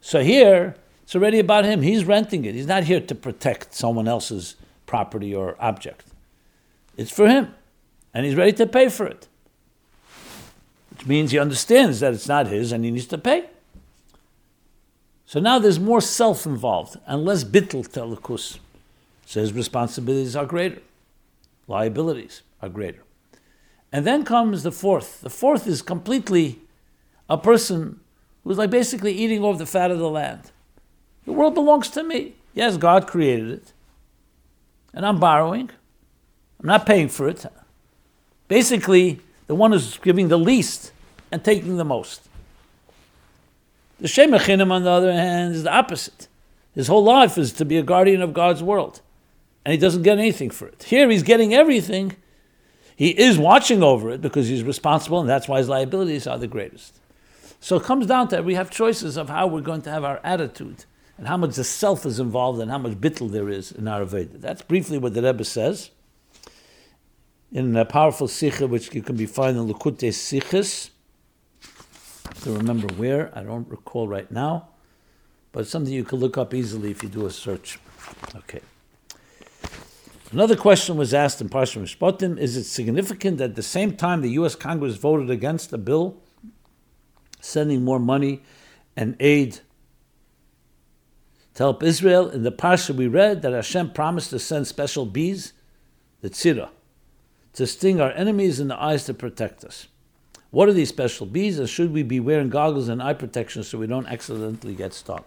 So 0.01 0.23
here, 0.23 0.77
it's 1.03 1.15
already 1.15 1.39
about 1.39 1.65
him. 1.65 1.83
He's 1.83 2.05
renting 2.05 2.45
it. 2.45 2.55
He's 2.55 2.67
not 2.67 2.85
here 2.85 3.01
to 3.01 3.15
protect 3.15 3.75
someone 3.75 4.09
else's 4.09 4.57
property 4.87 5.35
or 5.35 5.57
object. 5.61 6.07
It's 6.97 7.11
for 7.11 7.29
him. 7.29 7.55
And 8.13 8.27
he's 8.27 8.35
ready 8.35 8.53
to 8.55 8.67
pay 8.67 8.89
for 8.89 9.07
it. 9.07 9.29
Which 10.91 11.07
means 11.07 11.31
he 11.31 11.39
understands 11.39 12.01
that 12.01 12.13
it's 12.13 12.29
not 12.29 12.49
his 12.49 12.73
and 12.73 12.85
he 12.85 12.91
needs 12.91 13.07
to 13.07 13.19
pay. 13.19 13.49
So 15.27 15.41
now 15.41 15.59
there's 15.59 15.81
more 15.81 16.01
self 16.01 16.45
involved 16.45 16.97
and 17.07 17.25
less 17.25 17.43
bittel 17.43 17.89
telekus. 17.89 18.59
So 19.25 19.41
his 19.41 19.53
responsibilities 19.55 20.37
are 20.37 20.45
greater, 20.45 20.83
liabilities 21.67 22.43
are 22.61 22.69
greater. 22.69 23.03
And 23.93 24.07
then 24.07 24.25
comes 24.25 24.63
the 24.63 24.73
fourth. 24.73 25.21
The 25.21 25.31
fourth 25.31 25.67
is 25.67 25.83
completely 25.83 26.61
a 27.29 27.37
person 27.37 28.01
who's 28.43 28.59
like 28.59 28.71
basically 28.71 29.13
eating 29.13 29.45
off 29.45 29.59
the 29.59 29.67
fat 29.67 29.91
of 29.91 29.99
the 29.99 30.09
land. 30.09 30.51
The 31.27 31.33
world 31.33 31.55
belongs 31.55 31.91
to 31.91 32.03
me. 32.03 32.35
Yes, 32.55 32.77
God 32.77 33.07
created 33.07 33.51
it. 33.51 33.73
And 34.95 35.07
I'm 35.07 35.21
borrowing. 35.21 35.71
I'm 36.61 36.67
not 36.67 36.87
paying 36.87 37.09
for 37.09 37.29
it. 37.29 37.45
Basically, 38.49 39.21
the 39.47 39.55
one 39.55 39.73
who's 39.73 39.99
giving 39.99 40.29
the 40.29 40.39
least 40.39 40.93
and 41.31 41.45
taking 41.45 41.77
the 41.77 41.85
most. 41.85 42.29
The 44.01 44.09
Shemechinim, 44.09 44.71
on 44.71 44.83
the 44.83 44.91
other 44.91 45.13
hand, 45.13 45.55
is 45.55 45.63
the 45.63 45.73
opposite. 45.73 46.29
His 46.75 46.89
whole 46.89 47.05
life 47.05 47.39
is 47.39 47.53
to 47.53 47.65
be 47.65 47.77
a 47.77 47.83
guardian 47.83 48.23
of 48.23 48.33
God's 48.33 48.63
world. 48.63 49.01
And 49.65 49.73
he 49.73 49.79
doesn't 49.79 50.03
get 50.03 50.19
anything 50.19 50.51
for 50.51 50.67
it. 50.67 50.85
Here 50.85 51.09
he's 51.09 51.23
getting 51.23 51.55
everything. 51.55 52.17
He 52.97 53.11
is 53.11 53.39
watching 53.39 53.83
over 53.83 54.11
it 54.11 54.21
because 54.21 54.49
he's 54.49 54.63
responsible, 54.63 55.21
and 55.21 55.29
that's 55.29 55.49
why 55.49 55.59
his 55.59 55.69
liabilities 55.69 56.27
are 56.27 56.39
the 56.39 56.47
greatest. 56.47 56.99
So 57.61 57.77
it 57.77 57.85
comes 57.85 58.07
down 58.07 58.29
to 58.29 58.37
that 58.37 58.45
we 58.45 58.55
have 58.55 58.71
choices 58.71 59.17
of 59.17 59.29
how 59.29 59.47
we're 59.47 59.61
going 59.61 59.83
to 59.83 59.91
have 59.91 60.05
our 60.05 60.21
attitude 60.25 60.85
and 61.17 61.29
how 61.29 61.37
much 61.37 61.55
the 61.55 61.65
self 61.65 62.05
is 62.05 62.19
involved 62.19 62.61
and 62.61 62.71
how 62.71 62.79
much 62.79 62.95
bittel 62.95 63.31
there 63.31 63.49
is 63.49 63.71
in 63.73 63.87
our 63.87 64.05
Veda. 64.05 64.39
That's 64.39 64.63
briefly 64.63 64.99
what 64.99 65.15
the 65.15 65.23
Rebbe 65.23 65.45
says 65.45 65.91
in 67.53 67.77
a 67.77 67.85
powerful 67.85 68.27
sicha 68.27 68.69
which 68.69 68.93
you 68.95 69.03
can 69.03 69.17
be 69.17 69.27
found 69.27 69.57
in 69.57 69.69
Likutei 69.69 70.09
Sichos. 70.09 70.91
To 72.43 72.53
remember 72.53 72.93
where, 72.95 73.31
I 73.39 73.43
don't 73.43 73.69
recall 73.69 74.09
right 74.09 74.31
now, 74.31 74.69
but 75.53 75.67
something 75.67 75.93
you 75.93 76.03
can 76.03 76.19
look 76.19 76.39
up 76.39 76.55
easily 76.55 76.91
if 76.91 77.03
you 77.03 77.09
do 77.09 77.27
a 77.27 77.31
search. 77.31 77.79
Okay. 78.35 78.61
Another 80.33 80.57
question 80.57 80.97
was 80.97 81.13
asked 81.13 81.43
in 81.43 81.51
Parsha 81.51 81.81
Mishpatim: 81.83 82.39
Is 82.39 82.57
it 82.57 82.65
significant 82.65 83.37
that 83.37 83.51
at 83.51 83.55
the 83.55 83.63
same 83.63 83.95
time 83.97 84.23
the 84.23 84.31
U.S. 84.31 84.55
Congress 84.55 84.97
voted 84.97 85.29
against 85.29 85.75
a 85.75 85.79
bill 85.79 86.17
sending 87.39 87.85
more 87.85 87.99
money 87.99 88.43
and 88.97 89.15
aid 89.21 89.61
to 91.55 91.63
help 91.65 91.83
Israel. 91.83 92.31
In 92.31 92.45
the 92.45 92.53
Parsha 92.53 92.95
we 92.95 93.09
read 93.09 93.43
that 93.43 93.53
Hashem 93.53 93.93
promised 93.93 94.31
to 94.31 94.39
send 94.39 94.67
special 94.67 95.05
bees, 95.05 95.53
the 96.23 96.31
tzira, 96.31 96.71
to 97.53 97.67
sting 97.67 98.01
our 98.01 98.13
enemies 98.13 98.59
in 98.59 98.69
the 98.69 98.81
eyes 98.81 99.05
to 99.07 99.15
protect 99.15 99.65
us. 99.65 99.89
What 100.51 100.69
are 100.69 100.73
these 100.73 100.89
special 100.89 101.27
bees, 101.27 101.59
and 101.59 101.69
should 101.69 101.93
we 101.93 102.03
be 102.03 102.21
wearing 102.21 102.49
goggles 102.49 102.89
and 102.89 103.03
eye 103.03 103.15
protection 103.15 103.65
so 103.65 103.77
we 103.77 103.87
don't 103.87 104.07
accidentally 104.07 104.75
get 104.75 104.95
stung? 104.95 105.25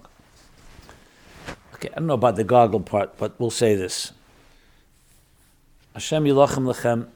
Okay, 1.75 1.89
I 1.89 1.95
don't 1.95 2.07
know 2.07 2.13
about 2.13 2.37
the 2.37 2.43
goggle 2.43 2.79
part, 2.79 3.17
but 3.17 3.39
we'll 3.39 3.51
say 3.51 3.75
this. 3.75 4.11
Hashem 5.95 6.25
yilachem 6.25 6.71
lechem. 6.71 7.07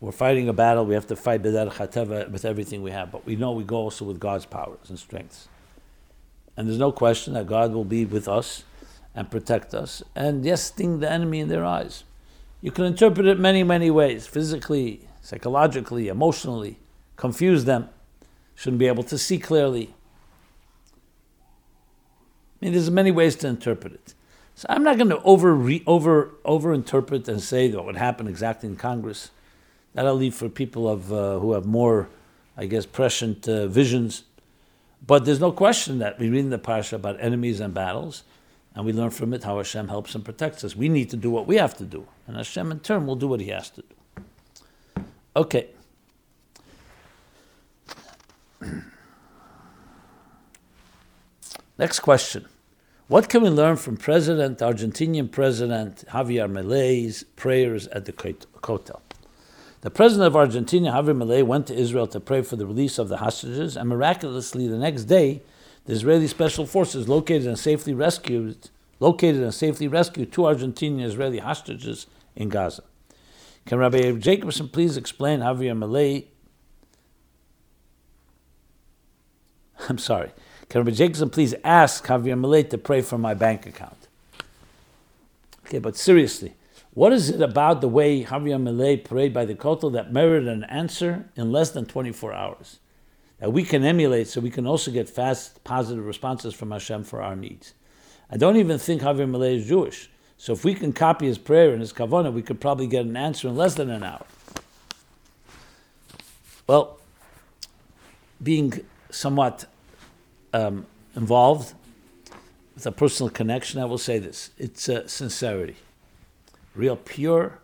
We're 0.00 0.12
fighting 0.12 0.48
a 0.48 0.52
battle. 0.52 0.86
We 0.86 0.94
have 0.94 1.08
to 1.08 1.16
fight 1.16 1.42
with 1.42 2.44
everything 2.44 2.82
we 2.82 2.92
have, 2.92 3.10
but 3.10 3.26
we 3.26 3.34
know 3.34 3.50
we 3.50 3.64
go 3.64 3.76
also 3.76 4.04
with 4.04 4.20
God's 4.20 4.46
powers 4.46 4.88
and 4.88 4.96
strengths. 4.96 5.48
And 6.56 6.68
there's 6.68 6.78
no 6.78 6.92
question 6.92 7.34
that 7.34 7.48
God 7.48 7.72
will 7.72 7.84
be 7.84 8.04
with 8.04 8.28
us 8.28 8.62
and 9.16 9.28
protect 9.28 9.74
us. 9.74 10.00
And 10.14 10.44
yes, 10.44 10.62
sting 10.62 11.00
the 11.00 11.10
enemy 11.10 11.40
in 11.40 11.48
their 11.48 11.64
eyes. 11.64 12.04
You 12.60 12.70
can 12.70 12.84
interpret 12.84 13.26
it 13.26 13.40
many, 13.40 13.64
many 13.64 13.90
ways 13.90 14.28
physically, 14.28 15.08
psychologically, 15.20 16.06
emotionally, 16.06 16.78
confuse 17.16 17.64
them, 17.64 17.88
shouldn't 18.54 18.78
be 18.78 18.86
able 18.86 19.02
to 19.02 19.18
see 19.18 19.38
clearly. 19.38 19.92
I 22.62 22.66
mean, 22.66 22.74
there's 22.74 22.92
many 22.92 23.10
ways 23.10 23.34
to 23.36 23.48
interpret 23.48 23.94
it. 23.94 24.14
So 24.56 24.66
I'm 24.68 24.84
not 24.84 24.96
going 24.96 25.10
to 25.10 25.20
over 25.22 25.54
re, 25.54 25.82
over 25.86 26.72
interpret 26.72 27.28
and 27.28 27.42
say 27.42 27.68
that 27.68 27.82
what 27.82 27.96
happened 27.96 28.28
exactly 28.28 28.68
in 28.68 28.76
Congress. 28.76 29.30
That 29.94 30.06
I'll 30.06 30.14
leave 30.14 30.34
for 30.34 30.48
people 30.48 30.88
of 30.88 31.12
uh, 31.12 31.38
who 31.38 31.52
have 31.52 31.66
more, 31.66 32.08
I 32.56 32.66
guess, 32.66 32.86
prescient 32.86 33.48
uh, 33.48 33.66
visions. 33.66 34.24
But 35.06 35.24
there's 35.24 35.40
no 35.40 35.52
question 35.52 35.98
that 35.98 36.18
we 36.18 36.28
read 36.28 36.40
in 36.40 36.50
the 36.50 36.58
parsha 36.58 36.94
about 36.94 37.20
enemies 37.20 37.60
and 37.60 37.72
battles, 37.74 38.24
and 38.74 38.84
we 38.86 38.92
learn 38.92 39.10
from 39.10 39.32
it 39.34 39.44
how 39.44 39.58
Hashem 39.58 39.88
helps 39.88 40.14
and 40.14 40.24
protects 40.24 40.64
us. 40.64 40.74
We 40.74 40.88
need 40.88 41.10
to 41.10 41.16
do 41.16 41.30
what 41.30 41.46
we 41.46 41.56
have 41.56 41.76
to 41.76 41.84
do, 41.84 42.08
and 42.26 42.36
Hashem 42.36 42.72
in 42.72 42.80
turn 42.80 43.06
will 43.06 43.16
do 43.16 43.28
what 43.28 43.40
He 43.40 43.48
has 43.48 43.70
to 43.70 43.82
do. 43.82 45.04
Okay. 45.36 45.68
Next 51.78 52.00
question. 52.00 52.46
What 53.14 53.28
can 53.28 53.42
we 53.44 53.48
learn 53.48 53.76
from 53.76 53.96
President, 53.96 54.58
Argentinian 54.58 55.30
President 55.30 56.04
Javier 56.08 56.50
Milei's 56.50 57.22
prayers 57.36 57.86
at 57.86 58.06
the 58.06 58.12
Kotel? 58.12 59.00
The 59.82 59.90
president 59.90 60.26
of 60.26 60.34
Argentina, 60.34 60.90
Javier 60.90 61.16
Milei, 61.16 61.44
went 61.44 61.68
to 61.68 61.76
Israel 61.76 62.08
to 62.08 62.18
pray 62.18 62.42
for 62.42 62.56
the 62.56 62.66
release 62.66 62.98
of 62.98 63.08
the 63.08 63.18
hostages, 63.18 63.76
and 63.76 63.88
miraculously, 63.88 64.66
the 64.66 64.78
next 64.78 65.04
day, 65.04 65.42
the 65.84 65.92
Israeli 65.92 66.26
special 66.26 66.66
forces 66.66 67.08
located 67.08 67.46
and 67.46 67.56
safely 67.56 67.94
rescued 67.94 68.70
located 68.98 69.42
and 69.42 69.54
safely 69.54 69.86
rescued 69.86 70.32
two 70.32 70.42
Argentinian 70.42 71.04
Israeli 71.04 71.38
hostages 71.38 72.08
in 72.34 72.48
Gaza. 72.48 72.82
Can 73.64 73.78
Rabbi 73.78 74.10
Jacobson 74.18 74.68
please 74.68 74.96
explain 74.96 75.38
Javier 75.38 75.78
Milei? 75.78 76.24
I'm 79.88 79.98
sorry. 79.98 80.32
Can 80.68 80.80
Rabbi 80.80 80.90
Jacobson 80.90 81.30
please 81.30 81.54
ask 81.62 82.06
Javier 82.06 82.38
Milei 82.38 82.68
to 82.70 82.78
pray 82.78 83.00
for 83.02 83.18
my 83.18 83.34
bank 83.34 83.66
account? 83.66 84.08
Okay, 85.66 85.78
but 85.78 85.96
seriously, 85.96 86.54
what 86.94 87.12
is 87.12 87.30
it 87.30 87.40
about 87.40 87.80
the 87.80 87.88
way 87.88 88.24
Javier 88.24 88.60
Milei 88.60 89.02
prayed 89.02 89.32
by 89.32 89.44
the 89.44 89.54
Kotel 89.54 89.92
that 89.92 90.12
merited 90.12 90.48
an 90.48 90.64
answer 90.64 91.28
in 91.36 91.50
less 91.50 91.70
than 91.70 91.86
24 91.86 92.32
hours? 92.32 92.78
That 93.40 93.52
we 93.52 93.64
can 93.64 93.84
emulate 93.84 94.28
so 94.28 94.40
we 94.40 94.50
can 94.50 94.66
also 94.66 94.90
get 94.90 95.08
fast, 95.08 95.62
positive 95.64 96.04
responses 96.04 96.54
from 96.54 96.70
Hashem 96.70 97.04
for 97.04 97.22
our 97.22 97.34
needs. 97.34 97.74
I 98.30 98.36
don't 98.36 98.56
even 98.56 98.78
think 98.78 99.02
Javier 99.02 99.30
Milei 99.30 99.56
is 99.56 99.66
Jewish. 99.66 100.08
So 100.36 100.52
if 100.52 100.64
we 100.64 100.74
can 100.74 100.92
copy 100.92 101.26
his 101.26 101.38
prayer 101.38 101.72
and 101.72 101.80
his 101.80 101.92
kavanah, 101.92 102.32
we 102.32 102.42
could 102.42 102.60
probably 102.60 102.86
get 102.86 103.06
an 103.06 103.16
answer 103.16 103.48
in 103.48 103.56
less 103.56 103.74
than 103.74 103.90
an 103.90 104.02
hour. 104.02 104.26
Well, 106.66 106.98
being 108.42 108.84
somewhat 109.10 109.66
um, 110.54 110.86
involved 111.16 111.74
with 112.74 112.86
a 112.86 112.92
personal 112.92 113.28
connection, 113.28 113.80
I 113.80 113.84
will 113.84 113.98
say 113.98 114.18
this: 114.18 114.50
it's 114.56 114.88
uh, 114.88 115.06
sincerity, 115.06 115.76
real, 116.74 116.96
pure, 116.96 117.58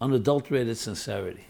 unadulterated 0.00 0.76
sincerity, 0.78 1.44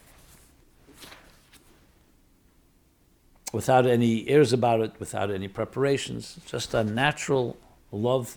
without 3.53 3.87
any 3.87 4.28
airs 4.28 4.53
about 4.53 4.80
it, 4.80 4.93
without 4.99 5.30
any 5.30 5.49
preparations, 5.49 6.39
just 6.47 6.74
a 6.74 6.84
natural 6.84 7.57
love 7.93 8.37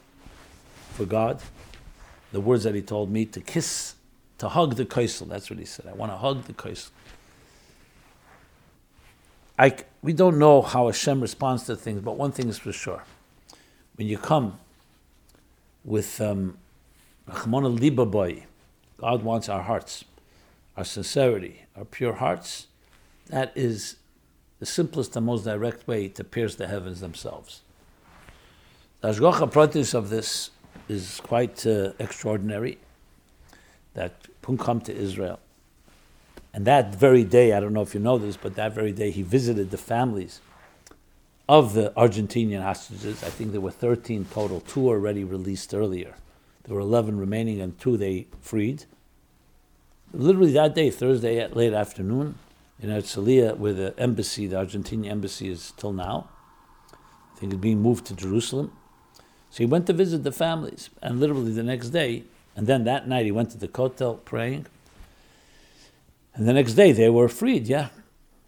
for 0.93 1.05
God. 1.05 1.41
The 2.31 2.39
words 2.39 2.63
that 2.63 2.75
He 2.75 2.83
told 2.83 3.09
me 3.09 3.25
to 3.25 3.41
kiss, 3.41 3.95
to 4.37 4.49
hug 4.49 4.75
the 4.75 4.85
kaisel. 4.85 5.27
That's 5.27 5.49
what 5.49 5.57
He 5.57 5.65
said. 5.65 5.87
I 5.87 5.93
want 5.93 6.11
to 6.11 6.17
hug 6.17 6.43
the 6.43 6.53
kaisel. 6.53 6.91
I, 9.57 9.75
we 10.01 10.13
don't 10.13 10.39
know 10.39 10.61
how 10.61 10.85
Hashem 10.87 11.21
responds 11.21 11.63
to 11.65 11.75
things, 11.75 12.01
but 12.01 12.15
one 12.15 12.31
thing 12.31 12.47
is 12.47 12.57
for 12.57 12.71
sure. 12.71 13.03
When 13.95 14.07
you 14.07 14.17
come 14.17 14.59
with 15.83 16.21
um, 16.21 16.57
Libaboy, 17.27 18.43
God 18.97 19.23
wants 19.23 19.49
our 19.49 19.61
hearts, 19.63 20.05
our 20.77 20.85
sincerity, 20.85 21.65
our 21.75 21.85
pure 21.85 22.13
hearts. 22.13 22.67
That 23.27 23.51
is 23.55 23.97
the 24.59 24.65
simplest 24.65 25.15
and 25.15 25.25
most 25.25 25.43
direct 25.43 25.87
way 25.87 26.07
to 26.09 26.23
pierce 26.23 26.55
the 26.55 26.67
heavens 26.67 27.01
themselves. 27.01 27.61
The 29.01 29.09
Hashgacha 29.09 29.51
Pratis 29.51 29.93
of 29.93 30.09
this 30.09 30.51
is 30.87 31.21
quite 31.21 31.65
uh, 31.65 31.93
extraordinary. 31.99 32.77
That 33.93 34.13
Pun 34.41 34.57
come 34.57 34.81
to 34.81 34.95
Israel 34.95 35.39
and 36.53 36.65
that 36.65 36.95
very 36.95 37.23
day, 37.23 37.53
I 37.53 37.59
don't 37.59 37.73
know 37.73 37.81
if 37.81 37.93
you 37.93 37.99
know 37.99 38.17
this, 38.17 38.37
but 38.37 38.55
that 38.55 38.73
very 38.73 38.91
day 38.91 39.11
he 39.11 39.21
visited 39.21 39.71
the 39.71 39.77
families 39.77 40.41
of 41.47 41.73
the 41.73 41.91
Argentinian 41.97 42.61
hostages. 42.61 43.23
I 43.23 43.29
think 43.29 43.51
there 43.51 43.61
were 43.61 43.71
13 43.71 44.25
total, 44.31 44.61
two 44.61 44.87
already 44.87 45.23
released 45.23 45.73
earlier. 45.73 46.15
There 46.63 46.75
were 46.75 46.81
11 46.81 47.19
remaining, 47.19 47.59
and 47.59 47.79
two 47.79 47.97
they 47.97 48.27
freed. 48.41 48.85
Literally 50.13 50.51
that 50.53 50.75
day, 50.75 50.89
Thursday 50.91 51.39
at 51.39 51.55
late 51.55 51.73
afternoon, 51.73 52.35
in 52.81 52.89
Herzliya, 52.89 53.57
where 53.57 53.73
the 53.73 53.99
embassy, 53.99 54.47
the 54.47 54.55
Argentinian 54.55 55.09
embassy, 55.09 55.49
is 55.49 55.73
till 55.77 55.93
now. 55.93 56.29
I 56.93 57.39
think 57.39 57.53
it's 57.53 57.61
being 57.61 57.81
moved 57.81 58.05
to 58.05 58.15
Jerusalem. 58.15 58.71
So 59.49 59.57
he 59.57 59.65
went 59.65 59.87
to 59.87 59.93
visit 59.93 60.23
the 60.23 60.31
families, 60.31 60.89
and 61.01 61.19
literally 61.19 61.51
the 61.51 61.63
next 61.63 61.89
day, 61.89 62.23
and 62.55 62.67
then 62.67 62.83
that 62.83 63.07
night 63.07 63.25
he 63.25 63.31
went 63.31 63.51
to 63.51 63.57
the 63.57 63.67
Kotel 63.67 64.23
praying. 64.23 64.67
And 66.39 66.47
the 66.47 66.53
next 66.53 66.75
day 66.75 66.93
they 66.93 67.09
were 67.09 67.27
freed, 67.27 67.67
yeah. 67.67 67.89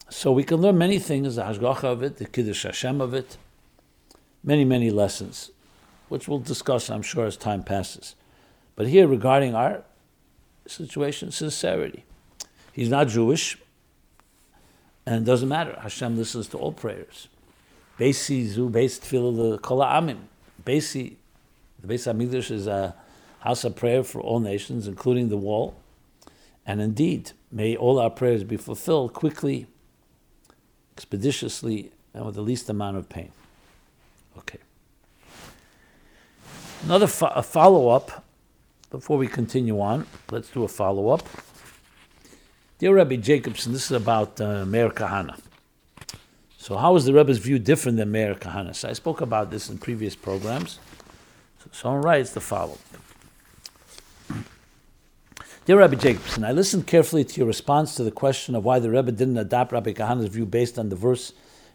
So 0.10 0.32
we 0.32 0.46
can 0.46 0.62
learn 0.62 0.78
many 0.78 0.98
things, 0.98 1.36
the 1.36 1.42
Hashgacha 1.42 1.84
of 1.84 2.02
it, 2.02 2.16
the 2.16 2.26
Kiddush 2.26 2.64
Hashem 2.64 3.02
of 3.02 3.14
it, 3.14 3.36
many, 4.46 4.64
many 4.64 4.90
lessons, 4.90 5.52
which 6.08 6.26
we'll 6.26 6.40
discuss, 6.40 6.90
I'm 6.90 7.02
sure, 7.02 7.26
as 7.26 7.36
time 7.36 7.64
passes. 7.64 8.16
But 8.78 8.88
here, 8.88 9.08
regarding 9.08 9.56
our 9.56 9.84
situation, 10.66 11.32
sincerity. 11.32 12.06
He's 12.72 12.88
not 12.88 13.10
Jewish, 13.10 13.58
and 15.06 15.16
it 15.16 15.26
doesn't 15.26 15.50
matter. 15.50 15.78
Hashem 15.82 16.16
listens 16.16 16.48
to 16.48 16.58
all 16.58 16.72
prayers. 16.72 17.28
Basi 18.00 18.48
zu 18.48 18.70
beis 18.70 19.02
tefillah 19.02 19.62
kol 19.62 19.80
amim. 19.80 20.20
Basi, 20.64 21.16
the 21.82 21.94
Beis 21.94 22.10
Hamikdash 22.10 22.52
is 22.52 22.68
a 22.68 22.96
house 23.42 23.66
of 23.66 23.76
prayer 23.76 24.02
for 24.02 24.22
all 24.22 24.40
nations, 24.40 24.88
including 24.88 25.28
the 25.28 25.36
wall. 25.36 25.76
And 26.66 26.80
indeed, 26.80 27.34
May 27.52 27.76
all 27.76 28.00
our 28.00 28.10
prayers 28.10 28.44
be 28.44 28.58
fulfilled 28.58 29.14
quickly, 29.14 29.68
expeditiously, 30.96 31.92
and 32.14 32.26
with 32.26 32.36
the 32.36 32.42
least 32.42 32.70
amount 32.70 32.98
of 32.98 33.10
pain. 33.10 33.32
Okay. 34.38 34.60
Another 36.84 37.08
fo- 37.08 37.42
follow 37.42 37.90
up 37.90 38.24
before 38.90 39.18
we 39.18 39.28
continue 39.28 39.80
on. 39.80 40.08
Let's 40.32 40.50
do 40.50 40.64
a 40.64 40.68
follow 40.68 41.10
up. 41.10 41.28
Dear 42.80 42.96
Rabbi 42.96 43.18
Jacobson, 43.18 43.74
this 43.74 43.86
is 43.86 43.92
about 43.92 44.40
uh, 44.42 44.66
Meir 44.66 44.90
Kahane. 44.90 45.40
So, 46.58 46.78
how 46.78 46.96
is 46.96 47.06
the 47.06 47.14
Rebbe's 47.14 47.38
view 47.38 47.60
different 47.60 47.98
than 47.98 48.12
Meir 48.12 48.36
Kahane? 48.36 48.76
So 48.76 48.90
I 48.90 48.94
spoke 48.94 49.22
about 49.22 49.52
this 49.52 49.70
in 49.70 49.78
previous 49.78 50.16
programs. 50.16 50.80
So, 51.60 51.70
someone 51.72 52.02
writes 52.02 52.32
the 52.32 52.40
following. 52.40 52.80
Dear 55.72 55.80
Rabbi 55.80 55.96
Jacobson, 55.96 56.44
I 56.44 56.52
listened 56.52 56.86
carefully 56.86 57.24
to 57.24 57.38
your 57.38 57.48
response 57.48 57.96
to 57.96 58.04
the 58.04 58.12
question 58.12 58.56
of 58.56 58.66
why 58.66 58.80
the 58.80 58.90
Rebbe 58.90 59.10
didn't 59.14 59.38
adopt 59.38 59.72
Rabbi 59.72 59.94
Kahane's 59.94 60.28
view 60.28 60.46
based 60.46 60.78
on 60.78 60.90
the 60.90 60.98
verse 60.98 61.32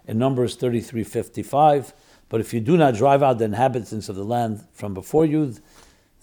in 0.07 0.19
Numbers 0.19 0.55
33:55. 0.55 1.95
But 2.29 2.43
if 2.43 2.53
you 2.53 2.61
do 2.61 2.77
not 2.77 2.93
drive 2.93 3.23
out 3.23 3.39
the 3.39 3.47
inhabitants 3.47 4.11
of 4.11 4.17
the 4.17 4.23
land 4.23 4.63
from 4.75 4.93
before 4.93 5.25
you, 5.25 5.55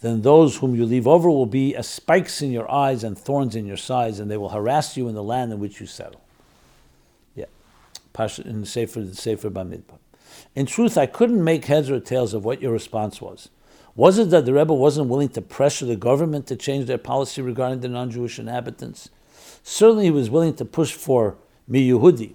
then 0.01 0.21
those 0.21 0.57
whom 0.57 0.75
you 0.75 0.85
leave 0.85 1.07
over 1.07 1.31
will 1.31 1.47
be 1.47 1.75
as 1.75 1.87
spikes 1.87 2.43
in 2.43 2.51
your 2.51 2.69
eyes 2.69 3.03
and 3.03 3.17
thorns 3.17 3.55
in 3.55 3.65
your 3.65 3.75
sides, 3.75 4.19
and 4.19 4.29
they 4.29 4.37
will 4.37 4.49
harass 4.49 4.95
you 4.95 5.07
in 5.07 5.15
the 5.15 5.23
land 5.23 5.51
in 5.51 5.59
which 5.59 5.81
you 5.81 5.87
settle. 5.87 6.21
Yeah, 7.35 7.45
in 8.45 8.65
Sefer, 8.65 9.15
Sefer 9.15 9.49
Bamidbar. 9.49 9.97
In 10.53 10.67
truth, 10.67 10.95
I 10.95 11.07
couldn't 11.07 11.43
make 11.43 11.65
heads 11.65 11.89
or 11.89 11.99
tails 11.99 12.35
of 12.35 12.45
what 12.45 12.61
your 12.61 12.71
response 12.71 13.19
was. 13.19 13.49
Was 13.95 14.17
it 14.17 14.31
that 14.31 14.45
the 14.45 14.53
Rebbe 14.53 14.73
wasn't 14.73 15.09
willing 15.09 15.29
to 15.29 15.41
pressure 15.41 15.85
the 15.85 15.95
government 15.95 16.47
to 16.47 16.55
change 16.55 16.87
their 16.87 16.97
policy 16.97 17.41
regarding 17.41 17.81
the 17.81 17.87
non-Jewish 17.87 18.39
inhabitants? 18.39 19.09
Certainly, 19.61 20.05
he 20.05 20.11
was 20.11 20.31
willing 20.31 20.55
to 20.55 20.65
push 20.65 20.93
for 20.93 21.37
mi 21.67 21.87
Yehudi. 21.89 22.33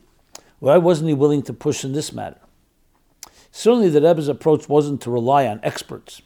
Why 0.61 0.79
wasn't 0.79 1.09
he 1.09 1.15
willing 1.15 1.43
to 1.43 1.53
push 1.53 1.85
in 1.85 1.93
this 1.93 2.13
matter? 2.13 2.39
Certainly, 3.51 3.91
the 3.91 4.01
Rebbe's 4.01 4.29
approach 4.29 4.69
wasn't 4.69 5.01
to 5.03 5.11
rely 5.11 5.47
on 5.47 5.61
experts. 5.65 6.23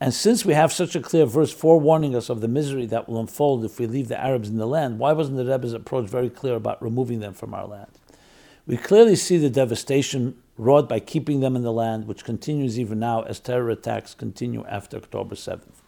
And 0.00 0.12
since 0.12 0.44
we 0.44 0.54
have 0.54 0.72
such 0.72 0.94
a 0.94 1.00
clear 1.00 1.26
verse 1.26 1.52
forewarning 1.52 2.14
us 2.14 2.28
of 2.28 2.40
the 2.40 2.48
misery 2.48 2.86
that 2.86 3.08
will 3.08 3.20
unfold 3.20 3.64
if 3.64 3.78
we 3.78 3.86
leave 3.86 4.08
the 4.08 4.20
Arabs 4.20 4.48
in 4.48 4.56
the 4.56 4.66
land, 4.66 4.98
why 4.98 5.12
wasn't 5.12 5.36
the 5.36 5.44
Rebbe's 5.44 5.72
approach 5.72 6.08
very 6.08 6.30
clear 6.30 6.54
about 6.54 6.82
removing 6.82 7.20
them 7.20 7.34
from 7.34 7.54
our 7.54 7.66
land? 7.66 7.90
We 8.68 8.76
clearly 8.76 9.16
see 9.16 9.38
the 9.38 9.48
devastation 9.48 10.36
wrought 10.58 10.90
by 10.90 11.00
keeping 11.00 11.40
them 11.40 11.56
in 11.56 11.62
the 11.62 11.72
land, 11.72 12.06
which 12.06 12.22
continues 12.22 12.78
even 12.78 12.98
now 12.98 13.22
as 13.22 13.40
terror 13.40 13.70
attacks 13.70 14.12
continue 14.12 14.62
after 14.66 14.98
October 14.98 15.36
7th, 15.36 15.80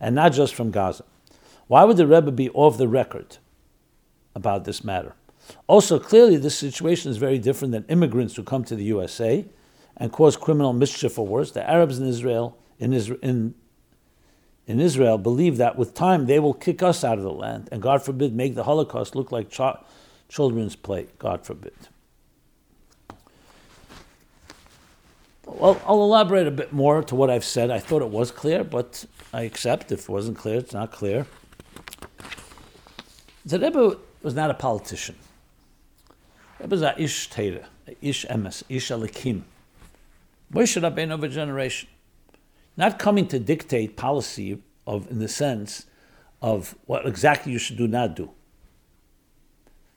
and 0.00 0.14
not 0.14 0.32
just 0.32 0.54
from 0.54 0.70
Gaza. 0.70 1.04
Why 1.66 1.84
would 1.84 1.98
the 1.98 2.06
Rebbe 2.06 2.32
be 2.32 2.48
off 2.50 2.78
the 2.78 2.88
record 2.88 3.36
about 4.34 4.64
this 4.64 4.82
matter? 4.82 5.14
Also, 5.66 5.98
clearly, 5.98 6.38
this 6.38 6.56
situation 6.56 7.10
is 7.10 7.18
very 7.18 7.38
different 7.38 7.72
than 7.72 7.84
immigrants 7.90 8.34
who 8.34 8.42
come 8.42 8.64
to 8.64 8.76
the 8.76 8.84
USA 8.84 9.44
and 9.98 10.10
cause 10.10 10.34
criminal 10.34 10.72
mischief 10.72 11.18
or 11.18 11.26
worse. 11.26 11.50
The 11.50 11.68
Arabs 11.68 11.98
in 11.98 12.06
Israel, 12.06 12.56
in, 12.78 12.94
in, 12.94 13.54
in 14.66 14.80
Israel 14.80 15.18
believe 15.18 15.58
that 15.58 15.76
with 15.76 15.92
time 15.92 16.24
they 16.24 16.38
will 16.38 16.54
kick 16.54 16.82
us 16.82 17.04
out 17.04 17.18
of 17.18 17.24
the 17.24 17.30
land 17.30 17.68
and, 17.70 17.82
God 17.82 18.02
forbid, 18.02 18.34
make 18.34 18.54
the 18.54 18.64
Holocaust 18.64 19.14
look 19.14 19.30
like 19.30 19.50
ch- 19.50 19.60
children's 20.30 20.76
play. 20.76 21.08
God 21.18 21.44
forbid. 21.44 21.74
Well, 25.46 25.80
I'll 25.86 26.02
elaborate 26.02 26.46
a 26.46 26.52
bit 26.52 26.72
more 26.72 27.02
to 27.02 27.14
what 27.14 27.30
I've 27.30 27.44
said. 27.44 27.70
I 27.70 27.78
thought 27.80 28.02
it 28.02 28.08
was 28.08 28.30
clear, 28.30 28.62
but 28.62 29.04
I 29.32 29.42
accept 29.42 29.90
if 29.90 30.02
it 30.02 30.08
wasn't 30.08 30.36
clear, 30.36 30.58
it's 30.58 30.72
not 30.72 30.92
clear. 30.92 31.26
The 33.44 33.58
Rebbe 33.58 33.96
was 34.22 34.34
not 34.34 34.50
a 34.50 34.54
politician. 34.54 35.16
The 36.58 36.64
Rebbe 36.64 36.74
was 36.74 36.82
a 36.82 37.00
ish 37.00 37.28
teira, 37.30 37.64
ish 38.00 38.24
emes, 38.26 38.62
ish 38.68 38.90
alikim. 38.90 39.42
Moshe 40.52 40.80
Rabbeinu 40.80 41.14
of 41.14 41.24
a 41.24 41.28
generation. 41.28 41.88
Not 42.76 42.98
coming 42.98 43.26
to 43.28 43.38
dictate 43.38 43.96
policy 43.96 44.62
of, 44.86 45.10
in 45.10 45.18
the 45.18 45.28
sense 45.28 45.86
of 46.40 46.76
what 46.86 47.06
exactly 47.06 47.52
you 47.52 47.58
should 47.58 47.76
do, 47.76 47.88
not 47.88 48.14
do. 48.14 48.30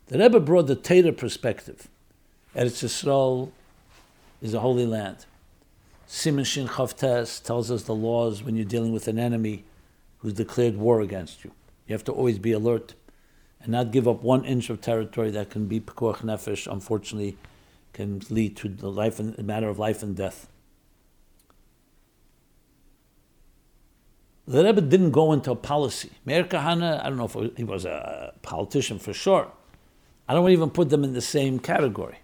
The 0.08 0.18
Rebbe 0.18 0.40
brought 0.40 0.68
the 0.68 0.76
Torah 0.76 1.14
perspective. 1.14 1.88
Eretz 2.56 2.84
Yisrael 2.84 3.52
is 4.42 4.54
a 4.54 4.60
holy 4.60 4.86
land. 4.86 5.26
Siman 6.08 6.46
Shin 6.46 6.68
Chof 6.68 6.96
Tes 6.96 7.40
tells 7.40 7.72
us 7.72 7.84
the 7.84 7.96
laws 7.96 8.44
when 8.44 8.56
you're 8.56 8.66
dealing 8.66 8.94
with 8.94 9.08
an 9.08 9.18
enemy 9.18 9.66
who's 10.20 10.34
declared 10.34 10.78
war 10.78 11.02
against 11.02 11.44
you. 11.44 11.52
You 11.88 11.94
have 11.94 12.04
to 12.06 12.12
always 12.12 12.38
be 12.38 12.52
alert 12.52 12.94
and 13.60 13.72
not 13.72 13.92
give 13.92 14.08
up 14.08 14.22
one 14.22 14.46
inch 14.46 14.70
of 14.70 14.82
territory 14.82 15.32
that 15.32 15.50
can 15.50 15.66
be 15.66 15.80
pekuach 15.80 16.18
nefesh. 16.18 16.72
Unfortunately, 16.72 17.38
can 17.94 18.22
lead 18.30 18.56
to 18.58 18.70
the 18.70 18.92
life 18.92 19.20
and, 19.20 19.38
matter 19.44 19.68
of 19.68 19.80
life 19.80 20.04
and 20.04 20.16
death. 20.16 20.48
The 24.48 24.64
Rebbe 24.64 24.82
didn't 24.82 25.12
go 25.12 25.34
into 25.34 25.50
a 25.50 25.56
policy. 25.56 26.12
Meir 26.24 26.44
Kahane, 26.44 27.04
I 27.04 27.10
don't 27.10 27.18
know 27.18 27.26
if 27.26 27.58
he 27.58 27.64
was 27.64 27.84
a 27.86 28.34
politician 28.44 29.00
for 29.00 29.14
sure. 29.14 29.52
I 30.28 30.36
don't 30.36 30.52
even 30.52 30.70
put 30.70 30.90
them 30.90 31.04
in 31.04 31.14
the 31.14 31.22
same 31.22 31.58
category. 31.58 32.20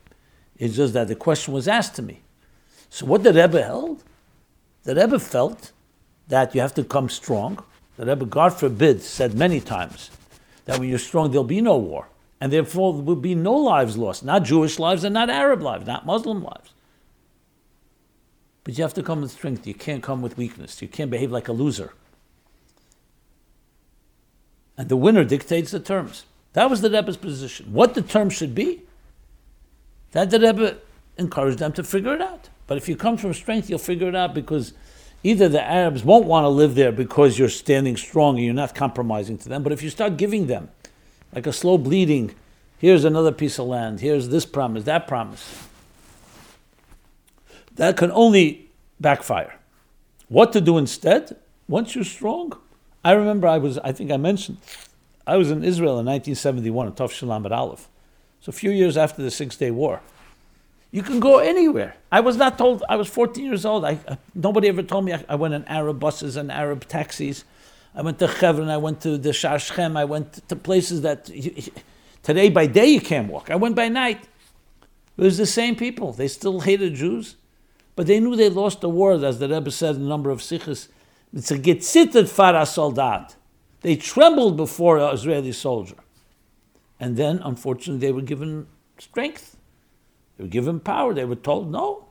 It's 0.57 0.75
just 0.75 0.93
that 0.93 1.07
the 1.07 1.15
question 1.15 1.53
was 1.53 1.67
asked 1.67 1.95
to 1.95 2.03
me. 2.03 2.21
So 2.92 3.06
what 3.06 3.24
the 3.24 3.34
Rebbe 3.34 3.64
held? 3.64 4.04
The 4.84 4.94
Rebbe 4.94 5.18
felt 5.18 5.72
that 6.28 6.54
you 6.54 6.60
have 6.60 6.74
to 6.76 6.84
come 6.84 7.08
strong. 7.08 7.64
The 7.96 8.06
Rebbe, 8.06 8.26
God 8.26 8.50
forbid, 8.50 9.02
said 9.02 9.34
many 9.34 9.62
times 9.62 10.12
that 10.66 10.78
when 10.78 10.89
you're 10.89 11.00
strong, 11.00 11.32
there'll 11.32 11.46
be 11.46 11.62
no 11.62 11.78
war. 11.78 12.10
And 12.42 12.52
therefore, 12.52 12.94
there 12.94 13.04
will 13.04 13.16
be 13.16 13.34
no 13.34 13.54
lives 13.54 13.98
lost, 13.98 14.26
not 14.26 14.44
Jewish 14.44 14.78
lives 14.78 15.06
and 15.06 15.14
not 15.14 15.30
Arab 15.30 15.62
lives, 15.62 15.88
not 15.88 16.06
Muslim 16.06 16.44
lives. 16.44 16.74
But 18.66 18.78
you 18.78 18.84
have 18.84 18.94
to 18.96 19.04
come 19.04 19.22
with 19.22 19.32
strength. 19.32 19.66
You 19.66 19.74
can't 19.74 20.04
come 20.04 20.22
with 20.22 20.38
weakness. 20.38 20.82
You 20.82 20.89
can't 20.89 21.10
behave 21.10 21.32
like 21.32 21.48
a 21.48 21.54
loser. 21.54 21.94
And 24.78 24.89
the 24.89 24.98
winner 24.98 25.24
dictates 25.24 25.72
the 25.72 25.80
terms. 25.80 26.26
That 26.54 26.70
was 26.70 26.82
the 26.82 26.89
Rebbe's 26.89 27.18
position. 27.18 27.72
What 27.72 27.94
the 27.94 28.02
terms 28.02 28.34
should 28.34 28.54
be, 28.54 28.82
that 30.12 30.30
the 30.30 30.39
Rebbe 30.39 30.78
encouraged 31.18 31.60
them 31.60 31.72
to 31.74 31.84
figure 31.84 32.14
it 32.16 32.22
out. 32.22 32.50
But 32.68 32.78
if 32.78 32.88
you 32.88 32.95
come 32.95 33.18
from 33.18 33.34
strength, 33.34 33.70
you'll 33.70 33.80
figure 33.80 34.07
it 34.07 34.16
out 34.16 34.34
because 34.34 34.74
either 35.24 35.49
the 35.49 35.62
Arabs 35.62 36.03
won't 36.03 36.26
want 36.26 36.45
to 36.45 36.49
live 36.49 36.76
there 36.76 36.91
because 36.91 37.38
you're 37.38 37.49
standing 37.49 37.97
strong 37.97 38.38
and 38.38 38.45
you're 38.45 38.53
not 38.53 38.76
compromising 38.76 39.38
to 39.39 39.49
them. 39.49 39.64
But 39.64 39.72
if 39.72 39.84
you 39.84 39.89
start 39.89 40.18
giving 40.18 40.47
them, 40.47 40.70
like 41.34 41.47
a 41.47 41.53
slow 41.53 41.78
bleeding, 41.78 42.34
here's 42.78 43.03
another 43.03 43.32
piece 43.32 43.59
of 43.59 43.68
land, 43.68 43.99
here's 43.99 44.30
this 44.30 44.45
promise, 44.45 44.84
that 44.86 45.07
promise, 45.07 45.68
that 47.76 47.97
can 47.97 48.12
only 48.12 48.70
backfire. 48.99 49.55
What 50.28 50.53
to 50.53 50.62
do 50.62 50.78
instead? 50.78 51.38
Once 51.68 51.95
you're 51.95 52.03
strong. 52.03 52.53
I 53.03 53.14
remember 53.14 53.47
I 53.47 53.57
was, 53.57 53.80
I 53.80 53.91
think 53.91 54.12
I 54.12 54.18
mentioned, 54.18 54.57
I 55.26 55.38
was 55.38 55.51
in 55.51 55.64
Israel 55.64 55.99
in 55.99 56.05
1971 56.05 56.88
in 56.88 56.93
Taf 56.93 57.12
Shin 57.12 57.28
Lamed 57.28 57.51
Aleph. 57.51 57.88
So 58.41 58.49
a 58.49 58.53
few 58.53 58.72
years 58.72 58.97
after 58.97 59.22
the 59.22 59.32
Six 59.32 59.55
Day 59.57 59.72
War. 59.72 60.01
You 60.92 61.04
can 61.04 61.22
go 61.22 61.39
anywhere. 61.39 61.96
I 62.12 62.20
was 62.20 62.36
not 62.36 62.58
told, 62.58 62.84
I 62.89 62.98
was 62.98 63.08
14 63.08 63.46
years 63.46 63.66
old. 63.66 63.86
I, 63.86 63.98
uh, 64.08 64.18
nobody 64.36 64.68
ever 64.68 64.84
told 64.84 65.06
me 65.06 65.14
I, 65.14 65.24
I, 65.30 65.36
went 65.36 65.54
in 65.54 65.64
Arab 65.66 66.00
buses 66.00 66.36
and 66.36 66.52
Arab 66.52 66.86
taxis. 66.88 67.46
I 67.96 68.02
went 68.02 68.20
to 68.20 68.28
Hebron, 68.28 68.70
I 68.70 68.78
went 68.78 69.02
to 69.02 69.18
the 69.18 69.32
Shar 69.32 69.58
I 69.80 70.06
went 70.06 70.48
to 70.50 70.56
places 70.56 71.02
that 71.02 71.30
today 72.24 72.50
by 72.50 72.66
day 72.66 72.88
you 72.88 73.02
can't 73.02 73.30
walk. 73.30 73.50
I 73.50 73.56
went 73.56 73.76
by 73.76 73.88
night. 73.88 74.28
It 75.18 75.24
was 75.24 75.38
the 75.38 75.46
same 75.46 75.76
people. 75.76 76.14
They 76.14 76.28
still 76.28 76.62
hated 76.62 76.96
Jews, 76.96 77.36
but 77.96 78.08
they 78.08 78.20
knew 78.20 78.36
they 78.36 78.50
lost 78.50 78.82
the 78.82 78.89
war, 78.89 79.14
as 79.14 79.39
the 79.39 79.48
Rebbe 79.48 79.72
said 79.72 79.96
in 79.96 80.04
a 80.04 80.08
number 80.08 80.30
of 80.30 80.39
sichos. 80.39 80.88
It's 81.34 81.52
a 81.52 81.60
getzitet 81.60 82.28
fara 82.28 82.66
soldat. 82.66 83.36
They 83.82 83.96
trembled 83.96 84.58
before 84.58 84.98
an 84.98 85.14
Israeli 85.14 85.52
soldier. 85.52 85.96
And 87.00 87.18
then, 87.18 87.39
unfortunately, 87.44 88.06
they 88.06 88.12
were 88.12 88.22
given 88.22 88.68
strength. 89.00 89.58
They 90.42 90.46
were 90.46 90.50
given 90.50 90.80
power. 90.80 91.14
They 91.14 91.24
were 91.24 91.36
told, 91.36 91.72
no, 91.72 92.06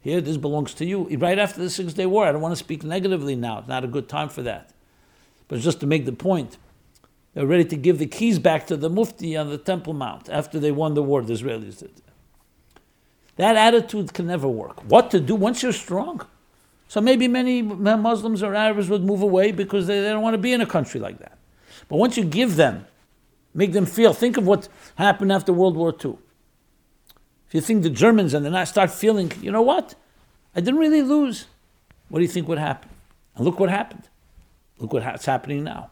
here, 0.00 0.20
this 0.20 0.36
belongs 0.36 0.74
to 0.74 0.84
you. 0.84 1.06
Right 1.18 1.38
after 1.38 1.60
the 1.60 1.70
Six 1.70 1.92
Day 1.92 2.04
War, 2.04 2.26
I 2.26 2.32
don't 2.32 2.40
want 2.40 2.50
to 2.50 2.56
speak 2.56 2.82
negatively 2.82 3.36
now. 3.36 3.60
It's 3.60 3.68
not 3.68 3.84
a 3.84 3.86
good 3.86 4.08
time 4.08 4.28
for 4.28 4.42
that. 4.42 4.70
But 5.46 5.60
just 5.60 5.78
to 5.80 5.86
make 5.86 6.04
the 6.04 6.12
point, 6.12 6.58
they 7.32 7.42
were 7.42 7.46
ready 7.46 7.64
to 7.66 7.76
give 7.76 8.00
the 8.00 8.06
keys 8.08 8.40
back 8.40 8.66
to 8.66 8.76
the 8.76 8.90
Mufti 8.90 9.36
on 9.36 9.50
the 9.50 9.56
Temple 9.58 9.92
Mount 9.92 10.28
after 10.28 10.58
they 10.58 10.72
won 10.72 10.94
the 10.94 11.02
war, 11.02 11.22
the 11.22 11.34
Israelis 11.34 11.78
did. 11.78 11.92
That 13.36 13.54
attitude 13.54 14.12
can 14.12 14.26
never 14.26 14.48
work. 14.48 14.82
What 14.86 15.12
to 15.12 15.20
do 15.20 15.36
once 15.36 15.62
you're 15.62 15.72
strong? 15.72 16.26
So 16.88 17.00
maybe 17.00 17.28
many 17.28 17.62
Muslims 17.62 18.42
or 18.42 18.52
Arabs 18.52 18.88
would 18.88 19.04
move 19.04 19.22
away 19.22 19.52
because 19.52 19.86
they, 19.86 20.00
they 20.00 20.08
don't 20.08 20.22
want 20.22 20.34
to 20.34 20.38
be 20.38 20.52
in 20.52 20.60
a 20.60 20.66
country 20.66 20.98
like 20.98 21.20
that. 21.20 21.38
But 21.88 21.98
once 21.98 22.16
you 22.16 22.24
give 22.24 22.56
them, 22.56 22.84
make 23.54 23.72
them 23.72 23.86
feel, 23.86 24.12
think 24.12 24.36
of 24.36 24.44
what 24.44 24.68
happened 24.96 25.30
after 25.30 25.52
World 25.52 25.76
War 25.76 25.94
II. 26.04 26.18
If 27.48 27.54
you 27.54 27.60
think 27.60 27.82
the 27.82 27.90
Germans 27.90 28.34
and 28.34 28.44
then 28.44 28.54
I 28.54 28.64
start 28.64 28.90
feeling, 28.90 29.32
you 29.40 29.52
know 29.52 29.62
what? 29.62 29.94
I 30.54 30.60
didn't 30.60 30.80
really 30.80 31.02
lose. 31.02 31.46
What 32.08 32.18
do 32.18 32.24
you 32.24 32.30
think 32.30 32.48
would 32.48 32.58
happen? 32.58 32.90
And 33.34 33.44
look 33.44 33.60
what 33.60 33.70
happened. 33.70 34.08
Look 34.78 34.92
what's 34.92 35.26
happening 35.26 35.64
now. 35.64 35.90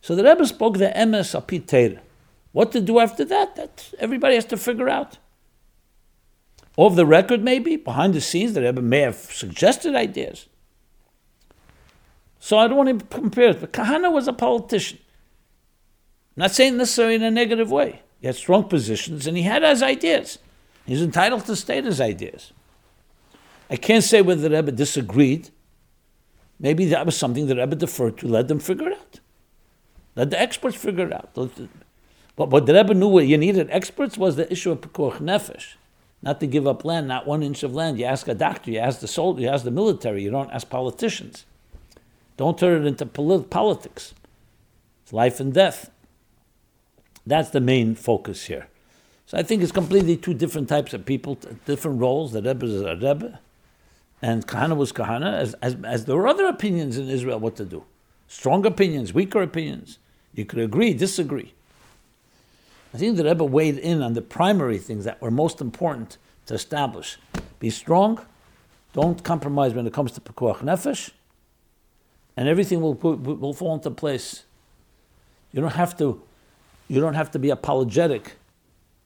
So 0.00 0.14
the 0.14 0.24
Rebbe 0.24 0.46
spoke 0.46 0.78
the 0.78 0.92
emes 0.96 1.34
apit 1.34 1.98
What 2.52 2.72
to 2.72 2.80
do 2.80 2.98
after 2.98 3.24
that? 3.24 3.56
That 3.56 3.92
everybody 3.98 4.36
has 4.36 4.44
to 4.46 4.56
figure 4.56 4.88
out. 4.88 5.18
Off 6.76 6.94
the 6.94 7.06
record, 7.06 7.42
maybe 7.42 7.76
behind 7.76 8.14
the 8.14 8.20
scenes, 8.20 8.54
the 8.54 8.62
Rebbe 8.62 8.80
may 8.80 9.00
have 9.00 9.16
suggested 9.16 9.94
ideas. 9.96 10.46
So 12.38 12.56
I 12.56 12.68
don't 12.68 12.76
want 12.76 13.00
to 13.00 13.06
compare 13.06 13.50
it, 13.50 13.60
but 13.60 13.72
Kahane 13.72 14.12
was 14.12 14.28
a 14.28 14.32
politician. 14.32 14.98
I'm 16.36 16.42
not 16.42 16.52
saying 16.52 16.76
necessarily 16.76 17.16
in 17.16 17.22
a 17.24 17.32
negative 17.32 17.70
way. 17.70 18.02
He 18.20 18.26
had 18.26 18.36
strong 18.36 18.64
positions 18.64 19.26
and 19.26 19.36
he 19.36 19.44
had 19.44 19.62
his 19.62 19.82
ideas. 19.82 20.38
He's 20.86 21.02
entitled 21.02 21.44
to 21.46 21.56
state 21.56 21.84
his 21.84 22.00
ideas. 22.00 22.52
I 23.70 23.76
can't 23.76 24.04
say 24.04 24.22
whether 24.22 24.48
the 24.48 24.54
Rebbe 24.54 24.72
disagreed. 24.72 25.50
Maybe 26.58 26.86
that 26.86 27.06
was 27.06 27.16
something 27.16 27.46
the 27.46 27.56
Rebbe 27.56 27.76
deferred 27.76 28.18
to, 28.18 28.28
let 28.28 28.48
them 28.48 28.58
figure 28.58 28.88
it 28.88 28.98
out. 28.98 29.20
Let 30.16 30.30
the 30.30 30.40
experts 30.40 30.76
figure 30.76 31.06
it 31.06 31.12
out. 31.12 31.30
But 32.34 32.50
what 32.50 32.66
the 32.66 32.74
Rebbe 32.74 32.94
knew 32.94 33.08
what 33.08 33.26
you 33.26 33.36
needed 33.36 33.68
experts 33.70 34.18
was 34.18 34.36
the 34.36 34.50
issue 34.50 34.72
of 34.72 34.80
Pekuach 34.80 35.18
Nefesh 35.18 35.74
not 36.22 36.40
to 36.40 36.46
give 36.46 36.66
up 36.66 36.84
land, 36.84 37.08
not 37.08 37.26
one 37.26 37.42
inch 37.42 37.62
of 37.62 37.74
land. 37.74 37.98
You 37.98 38.04
ask 38.04 38.26
a 38.28 38.34
doctor, 38.34 38.70
you 38.70 38.78
ask 38.78 39.00
the 39.00 39.08
soldier, 39.08 39.42
you 39.42 39.48
ask 39.48 39.64
the 39.64 39.70
military, 39.70 40.22
you 40.22 40.30
don't 40.30 40.50
ask 40.50 40.68
politicians. 40.68 41.46
Don't 42.36 42.58
turn 42.58 42.82
it 42.82 42.86
into 42.86 43.06
polit- 43.06 43.50
politics. 43.50 44.14
It's 45.02 45.12
life 45.12 45.40
and 45.40 45.52
death. 45.52 45.90
That's 47.28 47.50
the 47.50 47.60
main 47.60 47.94
focus 47.94 48.46
here. 48.46 48.68
So 49.26 49.36
I 49.36 49.42
think 49.42 49.62
it's 49.62 49.72
completely 49.72 50.16
two 50.16 50.32
different 50.32 50.68
types 50.68 50.94
of 50.94 51.04
people, 51.04 51.38
different 51.66 52.00
roles. 52.00 52.32
The 52.32 52.40
Rebbe 52.40 52.64
is 52.64 52.80
a 52.80 52.96
Rebbe, 52.96 53.38
and 54.22 54.46
Kahane 54.46 54.74
was 54.76 54.92
Kahane, 54.92 55.30
as, 55.30 55.52
as, 55.60 55.76
as 55.84 56.06
there 56.06 56.16
were 56.16 56.26
other 56.26 56.46
opinions 56.46 56.96
in 56.96 57.10
Israel 57.10 57.38
what 57.38 57.54
to 57.56 57.66
do. 57.66 57.84
Strong 58.28 58.64
opinions, 58.64 59.12
weaker 59.12 59.42
opinions. 59.42 59.98
You 60.34 60.46
could 60.46 60.58
agree, 60.58 60.94
disagree. 60.94 61.52
I 62.94 62.96
think 62.96 63.18
the 63.18 63.24
Rebbe 63.24 63.44
weighed 63.44 63.76
in 63.76 64.02
on 64.02 64.14
the 64.14 64.22
primary 64.22 64.78
things 64.78 65.04
that 65.04 65.20
were 65.20 65.30
most 65.30 65.60
important 65.60 66.16
to 66.46 66.54
establish. 66.54 67.18
Be 67.60 67.68
strong, 67.68 68.24
don't 68.94 69.22
compromise 69.22 69.74
when 69.74 69.86
it 69.86 69.92
comes 69.92 70.12
to 70.12 70.22
Pekuach 70.22 70.60
Nefesh, 70.60 71.10
and 72.38 72.48
everything 72.48 72.80
will, 72.80 72.94
will 72.94 73.52
fall 73.52 73.74
into 73.74 73.90
place. 73.90 74.44
You 75.52 75.60
don't 75.60 75.74
have 75.74 75.94
to, 75.98 76.22
you 76.88 77.00
don't 77.00 77.14
have 77.14 77.30
to 77.32 77.38
be 77.38 77.50
apologetic 77.50 78.36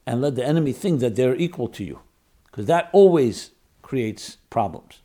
and 0.07 0.21
let 0.21 0.35
the 0.35 0.45
enemy 0.45 0.73
think 0.73 1.01
that 1.01 1.15
they're 1.15 1.37
equal 1.37 1.69
to 1.69 1.85
you, 1.85 2.01
because 2.47 2.67
that 2.67 2.89
always 2.93 3.51
creates 3.83 4.39
problems. 4.51 5.01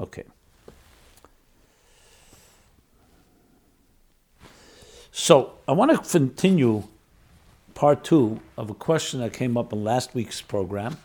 Okay. 0.00 0.24
So 5.12 5.52
I 5.68 5.72
want 5.72 5.90
to 5.90 5.98
continue 5.98 6.84
part 7.74 8.02
two 8.02 8.40
of 8.56 8.70
a 8.70 8.74
question 8.74 9.20
that 9.20 9.32
came 9.32 9.56
up 9.56 9.72
in 9.72 9.84
last 9.84 10.14
week's 10.14 10.40
program, 10.40 10.96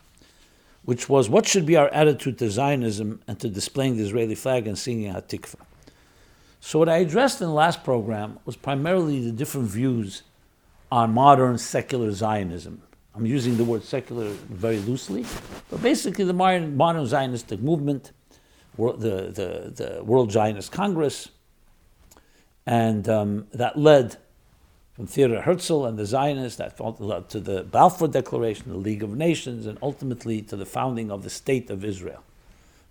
which 0.86 1.10
was 1.10 1.30
what 1.30 1.46
should 1.46 1.66
be 1.66 1.76
our 1.76 1.90
attitude 1.90 2.40
to 2.40 2.50
Zionism 2.50 3.22
and 3.28 3.40
to 3.40 3.50
displaying 3.50 3.98
the 3.98 4.04
Israeli 4.04 4.36
flag 4.36 4.66
and 4.66 4.78
singing 4.78 5.14
Hatikva? 5.14 5.66
So, 6.60 6.80
what 6.80 6.89
I 6.89 6.97
addressed 6.97 7.41
in 7.41 7.47
the 7.47 7.53
last 7.53 7.84
program 7.84 8.39
was 8.45 8.55
primarily 8.55 9.24
the 9.24 9.32
different 9.32 9.68
views 9.68 10.24
on 10.91 11.14
modern 11.14 11.58
secular 11.58 12.12
Zionism. 12.12 12.82
I'm 13.16 13.26
using 13.26 13.58
the 13.58 13.64
word 13.64 13.84
secular 13.84 14.30
very 14.49 14.78
loosely, 14.78 15.26
but 15.70 15.82
basically 15.82 16.24
the 16.24 16.34
modern, 16.34 16.78
modern 16.78 17.03
Zionistic 17.05 17.60
movement, 17.62 18.12
the, 18.78 18.93
the, 18.93 19.74
the 19.76 20.03
World 20.03 20.32
Zionist 20.32 20.72
Congress, 20.72 21.30
and 22.66 23.10
um, 23.10 23.47
that 23.53 23.78
led 23.78 24.18
from 24.93 25.08
Theodor 25.08 25.41
Herzl 25.41 25.86
and 25.86 25.97
the 25.97 26.05
Zionists 26.05 26.58
that 26.58 26.80
led 26.99 27.30
to 27.30 27.39
the 27.39 27.64
Balfour 27.64 28.08
Declaration, 28.08 28.72
the 28.72 28.78
League 28.78 29.03
of 29.03 29.16
Nations, 29.16 29.66
and 29.66 29.78
ultimately 29.82 30.41
to 30.43 30.55
the 30.55 30.66
founding 30.66 31.10
of 31.10 31.24
the 31.24 31.30
State 31.30 31.70
of 31.70 31.86
Israel, 31.86 32.24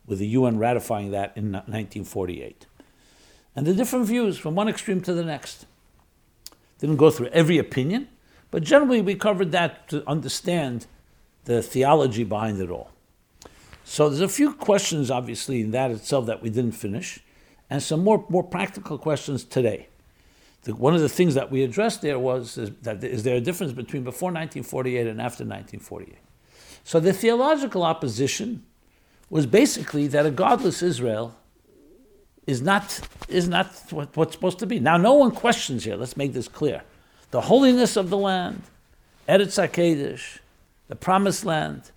with 0.06 0.18
the 0.18 0.28
UN 0.28 0.58
ratifying 0.58 1.10
that 1.10 1.36
in 1.36 1.52
1948. 1.52 2.66
And 3.56 3.66
the 3.66 3.74
different 3.74 4.06
views 4.06 4.38
from 4.38 4.54
one 4.54 4.68
extreme 4.68 5.00
to 5.00 5.12
the 5.12 5.24
next. 5.24 5.66
Didn't 6.78 6.96
go 6.96 7.10
through 7.10 7.28
every 7.28 7.58
opinion, 7.58 8.08
but 8.50 8.62
generally 8.62 9.00
we 9.00 9.14
covered 9.14 9.50
that 9.52 9.88
to 9.88 10.06
understand 10.08 10.86
the 11.46 11.62
theology 11.62 12.22
behind 12.22 12.60
it 12.60 12.70
all. 12.70 12.90
So 13.82 14.08
there's 14.08 14.20
a 14.20 14.28
few 14.28 14.52
questions, 14.52 15.10
obviously, 15.10 15.62
in 15.62 15.70
that 15.70 15.90
itself 15.90 16.26
that 16.26 16.42
we 16.42 16.50
didn't 16.50 16.72
finish, 16.72 17.20
and 17.70 17.82
some 17.82 18.04
more, 18.04 18.24
more 18.28 18.44
practical 18.44 18.98
questions 18.98 19.42
today 19.42 19.88
the, 20.66 20.74
one 20.74 20.94
of 20.94 21.00
the 21.00 21.08
things 21.08 21.34
that 21.34 21.50
we 21.50 21.62
addressed 21.62 22.02
there 22.02 22.18
was 22.18 22.58
is 22.58 22.70
that 22.82 23.02
is 23.02 23.22
there 23.22 23.36
a 23.36 23.40
difference 23.40 23.72
between 23.72 24.02
before 24.02 24.28
1948 24.28 25.06
and 25.06 25.20
after 25.20 25.44
1948? 25.44 26.18
So 26.84 27.00
the 27.00 27.12
theological 27.12 27.84
opposition 27.84 28.64
was 29.30 29.46
basically 29.46 30.08
that 30.08 30.26
a 30.26 30.30
godless 30.30 30.82
Israel 30.82 31.36
is 32.46 32.62
not 32.62 33.00
is 33.28 33.48
not 33.48 33.66
what, 33.90 34.16
what's 34.16 34.32
supposed 34.32 34.58
to 34.60 34.66
be. 34.66 34.78
Now, 34.78 34.96
no 34.96 35.14
one 35.14 35.32
questions 35.32 35.84
here. 35.84 35.96
Let's 35.96 36.16
make 36.16 36.32
this 36.32 36.48
clear: 36.48 36.82
the 37.30 37.42
holiness 37.42 37.96
of 37.96 38.10
the 38.10 38.16
land, 38.16 38.62
Eretz 39.28 39.56
Hakedesh, 39.58 40.38
the 40.88 40.96
Promised 40.96 41.44
Land. 41.44 41.90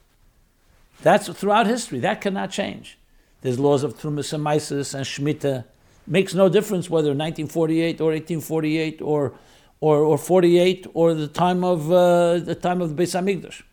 That's 1.02 1.30
throughout 1.30 1.68
history. 1.68 2.00
That 2.00 2.22
cannot 2.22 2.52
change. 2.52 2.97
There's 3.41 3.60
laws 3.60 3.84
of 3.84 3.97
Trumas 3.97 4.34
and 4.34 4.43
Mises 4.43 4.93
and 4.93 5.06
Shemitah 5.06 5.64
makes 6.06 6.34
no 6.34 6.50
difference 6.50 6.89
whether 6.89 7.10
1948 7.10 8.02
or 8.02 8.08
1848 8.08 9.02
or 9.02 9.34
or, 9.82 10.00
or 10.00 10.18
48 10.18 10.88
or 10.93 11.14
the 11.14 11.28
time 11.28 11.64
of 11.64 11.91
uh, 11.91 12.39
the 12.39 12.56
time 12.56 12.82
of 12.82 12.95
the 12.95 13.04
Beis 13.04 13.18
Hamikdash. 13.18 13.64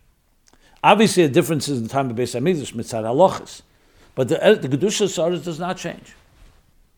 Obviously, 0.84 1.26
the 1.26 1.32
difference 1.32 1.68
is 1.68 1.82
the 1.82 1.88
time 1.88 2.10
of 2.10 2.16
Beis 2.16 2.38
Hamikdash 2.38 2.74
mitzad 2.74 3.02
halachas. 3.02 3.62
But 4.14 4.28
the, 4.28 4.58
the 4.60 4.68
Kedusha 4.68 5.06
Saras 5.06 5.44
does 5.44 5.58
not 5.58 5.76
change. 5.76 6.14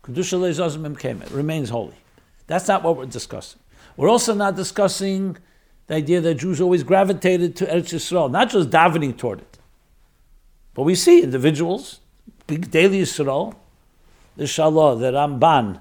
Kedusha 0.08 1.30
remains 1.34 1.68
holy. 1.70 1.94
That's 2.46 2.66
not 2.66 2.82
what 2.82 2.96
we're 2.96 3.06
discussing. 3.06 3.60
We're 3.96 4.08
also 4.08 4.34
not 4.34 4.56
discussing 4.56 5.36
the 5.86 5.96
idea 5.96 6.20
that 6.20 6.34
Jews 6.36 6.60
always 6.60 6.82
gravitated 6.82 7.56
to 7.56 7.66
Eretz 7.66 7.92
Yisrael, 7.92 8.30
not 8.30 8.50
just 8.50 8.70
davening 8.70 9.16
toward 9.16 9.40
it. 9.40 9.58
But 10.74 10.84
we 10.84 10.94
see 10.94 11.22
individuals, 11.22 12.00
big 12.46 12.70
daily 12.70 13.02
Yisrael, 13.02 13.54
the 14.36 14.44
Shalah, 14.44 14.98
the 14.98 15.12
Ramban, 15.12 15.80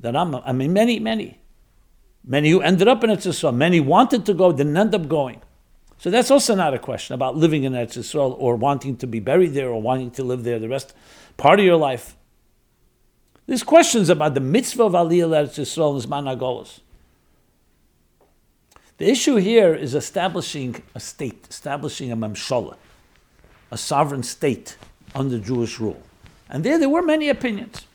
the 0.00 0.12
Ram, 0.12 0.40
I 0.44 0.52
mean, 0.52 0.72
many, 0.72 0.98
many. 0.98 1.38
Many 2.24 2.50
who 2.50 2.60
ended 2.60 2.88
up 2.88 3.04
in 3.04 3.10
Eretz 3.10 3.26
Yisrael, 3.26 3.54
many 3.54 3.80
wanted 3.80 4.26
to 4.26 4.34
go, 4.34 4.52
didn't 4.52 4.76
end 4.76 4.94
up 4.94 5.08
going. 5.08 5.42
So 5.98 6.10
that's 6.10 6.30
also 6.30 6.54
not 6.54 6.72
a 6.72 6.78
question 6.78 7.14
about 7.14 7.36
living 7.36 7.64
in 7.64 7.74
Eretz 7.74 7.98
Yisrael 7.98 8.34
or 8.38 8.56
wanting 8.56 8.96
to 8.96 9.06
be 9.06 9.20
buried 9.20 9.52
there 9.52 9.68
or 9.68 9.80
wanting 9.80 10.10
to 10.12 10.24
live 10.24 10.44
there 10.44 10.58
the 10.58 10.68
rest 10.68 10.94
part 11.36 11.60
of 11.60 11.66
your 11.66 11.76
life. 11.76 12.16
There's 13.50 13.64
questions 13.64 14.08
about 14.10 14.34
the 14.34 14.40
mitzvah 14.40 14.84
of 14.84 14.92
Aliyah 14.92 15.26
Eretz 15.26 15.58
Yisrael 15.58 16.00
and 16.00 16.08
Zman 16.08 16.38
Agolos. 16.38 16.78
The 18.98 19.10
issue 19.10 19.34
here 19.34 19.74
is 19.74 19.96
establishing 19.96 20.80
a 20.94 21.00
state, 21.00 21.48
establishing 21.50 22.12
a 22.12 22.16
memshala, 22.16 22.76
a 23.72 23.76
sovereign 23.76 24.22
state 24.22 24.76
under 25.16 25.40
Jewish 25.40 25.80
rule. 25.80 26.00
And 26.48 26.62
there, 26.62 26.78
there 26.78 26.88
were 26.88 27.02
many 27.02 27.28
opinions. 27.28 27.88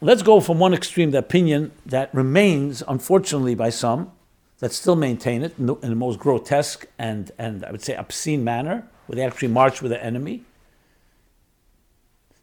Let's 0.00 0.22
go 0.22 0.38
from 0.38 0.60
one 0.60 0.72
extreme, 0.72 1.10
the 1.10 1.18
opinion 1.18 1.72
that 1.86 2.14
remains, 2.14 2.84
unfortunately, 2.86 3.56
by 3.56 3.70
some, 3.70 4.12
that 4.60 4.70
still 4.70 4.94
maintain 4.94 5.42
it 5.42 5.58
in 5.58 5.66
the, 5.66 5.74
in 5.78 5.90
the, 5.90 5.96
most 5.96 6.20
grotesque 6.20 6.86
and, 7.00 7.32
and 7.36 7.64
I 7.64 7.72
would 7.72 7.82
say 7.82 7.96
obscene 7.96 8.44
manner, 8.44 8.86
where 9.06 9.16
they 9.16 9.24
actually 9.24 9.48
march 9.48 9.82
with 9.82 9.90
the 9.90 10.00
enemy. 10.04 10.44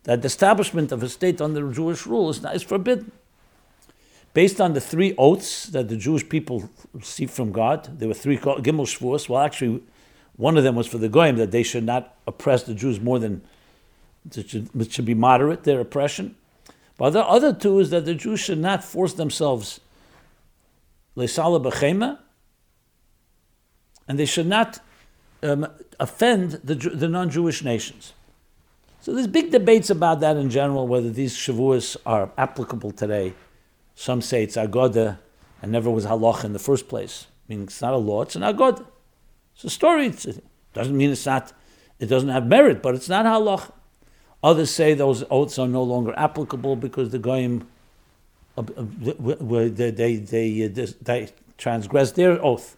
That 0.07 0.21
the 0.21 0.27
establishment 0.27 0.93
of 0.93 1.03
a 1.03 1.09
state 1.09 1.41
under 1.41 1.69
Jewish 1.69 2.07
rule 2.07 2.29
is, 2.29 2.43
is 2.45 2.63
forbidden. 2.63 3.11
Based 4.33 4.61
on 4.61 4.71
the 4.71 4.79
three 4.79 5.13
oaths 5.17 5.65
that 5.65 5.89
the 5.89 5.97
Jewish 5.97 6.29
people 6.29 6.69
received 6.93 7.31
from 7.31 7.51
God, 7.51 7.99
there 7.99 8.07
were 8.07 8.13
three 8.13 8.37
Gimel 8.37 8.87
Shvuos. 8.87 9.27
Well, 9.27 9.41
actually, 9.41 9.83
one 10.37 10.55
of 10.57 10.63
them 10.63 10.75
was 10.75 10.87
for 10.87 10.97
the 10.97 11.09
Goyim, 11.09 11.35
that 11.35 11.51
they 11.51 11.61
should 11.61 11.83
not 11.83 12.15
oppress 12.25 12.63
the 12.63 12.73
Jews 12.73 13.01
more 13.01 13.19
than, 13.19 13.41
it 14.33 14.49
should, 14.93 15.05
be 15.05 15.13
moderate, 15.13 15.65
their 15.65 15.81
oppression. 15.81 16.37
But 16.97 17.09
the 17.09 17.25
other 17.25 17.51
two 17.51 17.79
is 17.79 17.89
that 17.89 18.05
the 18.05 18.15
Jews 18.15 18.39
should 18.39 18.59
not 18.59 18.85
force 18.85 19.11
themselves 19.11 19.81
b'chema, 21.17 22.19
and 24.07 24.17
they 24.17 24.25
should 24.25 24.47
not 24.47 24.79
um, 25.43 25.67
offend 25.99 26.61
the, 26.63 26.75
the 26.75 27.09
non-Jewish 27.09 27.61
nations. 27.61 28.13
So 29.07 29.13
there's 29.13 29.25
big 29.25 29.51
debates 29.51 29.89
about 29.89 30.19
that 30.19 30.35
in 30.35 30.49
general, 30.49 30.85
whether 30.85 31.09
these 31.09 31.33
shavuos 31.33 31.95
are 32.05 32.29
applicable 32.37 32.91
today. 32.91 33.35
Some 33.95 34.21
say 34.21 34.43
it's 34.43 34.57
agoda 34.57 35.19
and 35.61 35.71
never 35.71 35.89
was 35.89 36.05
halach 36.05 36.43
in 36.43 36.51
the 36.51 36.59
first 36.59 36.89
place. 36.89 37.27
I 37.29 37.53
mean, 37.53 37.63
it's 37.63 37.81
not 37.81 37.93
a 37.93 37.97
law; 37.97 38.23
it's 38.23 38.35
an 38.35 38.41
agoda. 38.41 38.85
It's 39.55 39.63
a 39.63 39.69
story. 39.69 40.07
it 40.07 40.43
doesn't 40.73 40.97
mean 40.97 41.09
it's 41.09 41.25
not. 41.25 41.53
It 41.99 42.07
doesn't 42.07 42.27
have 42.27 42.47
merit, 42.47 42.81
but 42.81 42.95
it's 42.95 43.07
not 43.07 43.25
halach. 43.25 43.71
Others 44.43 44.71
say 44.71 44.93
those 44.93 45.23
oaths 45.31 45.57
are 45.57 45.69
no 45.69 45.83
longer 45.83 46.13
applicable 46.17 46.75
because 46.75 47.11
the 47.11 47.19
goyim 47.19 47.65
uh, 48.57 48.63
uh, 48.75 48.83
they, 48.99 49.89
they, 49.89 50.15
they, 50.17 50.65
uh, 50.65 50.87
they 51.01 51.29
transgress 51.57 52.11
their 52.11 52.43
oath. 52.43 52.75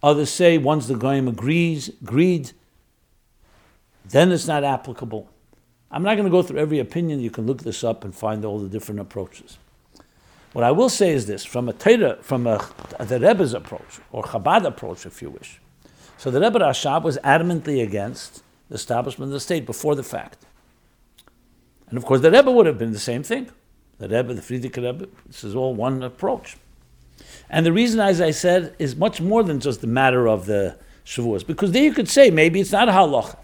Others 0.00 0.30
say 0.30 0.58
once 0.58 0.86
the 0.86 0.94
goyim 0.94 1.26
agrees, 1.26 1.88
agreed, 2.00 2.52
then 4.10 4.32
it's 4.32 4.46
not 4.46 4.64
applicable. 4.64 5.28
I'm 5.90 6.02
not 6.02 6.14
going 6.14 6.24
to 6.26 6.30
go 6.30 6.42
through 6.42 6.58
every 6.58 6.78
opinion. 6.78 7.20
You 7.20 7.30
can 7.30 7.46
look 7.46 7.62
this 7.62 7.84
up 7.84 8.04
and 8.04 8.14
find 8.14 8.44
all 8.44 8.58
the 8.58 8.68
different 8.68 9.00
approaches. 9.00 9.58
What 10.52 10.64
I 10.64 10.70
will 10.72 10.88
say 10.88 11.10
is 11.12 11.26
this: 11.26 11.44
from 11.44 11.68
a 11.68 11.72
Torah, 11.72 12.18
from 12.22 12.46
a, 12.46 12.66
the 12.98 13.20
Rebbe's 13.20 13.54
approach 13.54 14.00
or 14.10 14.22
Chabad 14.22 14.64
approach, 14.64 15.06
if 15.06 15.20
you 15.20 15.30
wish. 15.30 15.60
So 16.18 16.30
the 16.30 16.40
Rebbe 16.40 16.58
Rashab 16.58 17.02
was 17.02 17.18
adamantly 17.18 17.82
against 17.82 18.42
the 18.68 18.74
establishment 18.74 19.28
of 19.28 19.32
the 19.34 19.40
state 19.40 19.66
before 19.66 19.94
the 19.94 20.02
fact. 20.02 20.46
And 21.88 21.98
of 21.98 22.04
course, 22.04 22.20
the 22.20 22.30
Rebbe 22.30 22.50
would 22.50 22.66
have 22.66 22.78
been 22.78 22.92
the 22.92 22.98
same 22.98 23.22
thing. 23.22 23.50
The 23.98 24.08
Rebbe, 24.08 24.34
the 24.34 24.40
Frierdiker 24.42 24.82
Rebbe, 24.82 25.08
this 25.26 25.44
is 25.44 25.54
all 25.54 25.74
one 25.74 26.02
approach. 26.02 26.56
And 27.48 27.64
the 27.64 27.72
reason, 27.72 28.00
as 28.00 28.20
I 28.20 28.30
said, 28.30 28.74
is 28.78 28.96
much 28.96 29.20
more 29.20 29.42
than 29.42 29.60
just 29.60 29.80
the 29.80 29.86
matter 29.86 30.26
of 30.26 30.46
the 30.46 30.76
Shavuos, 31.04 31.46
because 31.46 31.72
there 31.72 31.84
you 31.84 31.92
could 31.92 32.08
say 32.08 32.30
maybe 32.30 32.60
it's 32.60 32.72
not 32.72 32.88
a 32.88 32.92
halacha. 32.92 33.36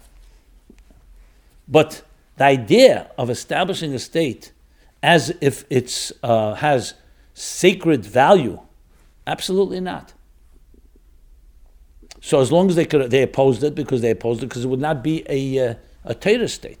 But 1.67 2.03
the 2.37 2.45
idea 2.45 3.11
of 3.17 3.29
establishing 3.29 3.93
a 3.93 3.99
state 3.99 4.51
as 5.01 5.35
if 5.41 5.65
it 5.69 6.11
uh, 6.21 6.55
has 6.55 6.93
sacred 7.33 8.05
value, 8.05 8.59
absolutely 9.27 9.79
not. 9.79 10.13
So 12.21 12.39
as 12.39 12.51
long 12.51 12.69
as 12.69 12.75
they 12.75 12.85
could, 12.85 13.11
they 13.11 13.21
opposed 13.21 13.63
it 13.63 13.75
because 13.75 14.01
they 14.01 14.11
opposed 14.11 14.43
it 14.43 14.47
because 14.47 14.63
it 14.63 14.69
would 14.69 14.79
not 14.79 15.03
be 15.03 15.25
a 15.27 15.71
uh, 15.71 15.75
a 16.05 16.15
Torah 16.15 16.47
state, 16.47 16.79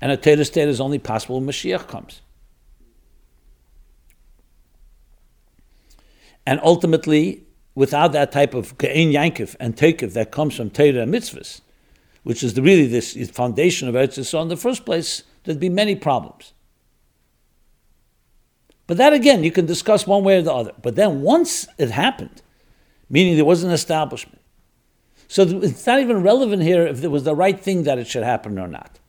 and 0.00 0.10
a 0.12 0.16
Torah 0.16 0.44
state 0.44 0.68
is 0.68 0.80
only 0.80 0.98
possible 0.98 1.38
when 1.38 1.48
Mashiach 1.48 1.86
comes. 1.88 2.22
And 6.46 6.58
ultimately, 6.62 7.44
without 7.74 8.12
that 8.12 8.32
type 8.32 8.54
of 8.54 8.76
Ge'en 8.78 9.12
Yankiv 9.12 9.56
and 9.60 9.76
Tekiv 9.76 10.14
that 10.14 10.30
comes 10.32 10.56
from 10.56 10.70
Torah 10.70 11.02
and 11.02 11.12
mitzvahs, 11.12 11.60
which 12.30 12.44
is 12.44 12.54
the, 12.54 12.62
really 12.62 12.86
this 12.86 13.16
foundation 13.30 13.88
of 13.88 13.96
Eretz 13.96 14.16
Yisrael 14.16 14.42
in 14.42 14.48
the 14.48 14.56
first 14.56 14.84
place, 14.84 15.24
there'd 15.42 15.58
be 15.58 15.68
many 15.68 15.96
problems. 15.96 16.52
But 18.86 18.98
that 18.98 19.12
again, 19.12 19.42
you 19.42 19.50
can 19.50 19.66
discuss 19.66 20.06
one 20.06 20.22
way 20.22 20.38
or 20.38 20.42
the 20.42 20.54
other. 20.54 20.72
But 20.80 20.94
then 20.94 21.22
once 21.22 21.66
it 21.76 21.90
happened, 21.90 22.40
meaning 23.08 23.34
there 23.34 23.44
was 23.44 23.64
an 23.64 23.72
establishment. 23.72 24.40
So 25.26 25.42
it's 25.42 25.84
not 25.84 25.98
even 25.98 26.22
relevant 26.22 26.62
here 26.62 26.86
if 26.86 27.02
it 27.02 27.08
was 27.08 27.24
the 27.24 27.34
right 27.34 27.58
thing 27.58 27.82
that 27.82 27.98
it 27.98 28.06
should 28.06 28.22
happen 28.22 28.60
or 28.60 28.68
not. 28.68 29.00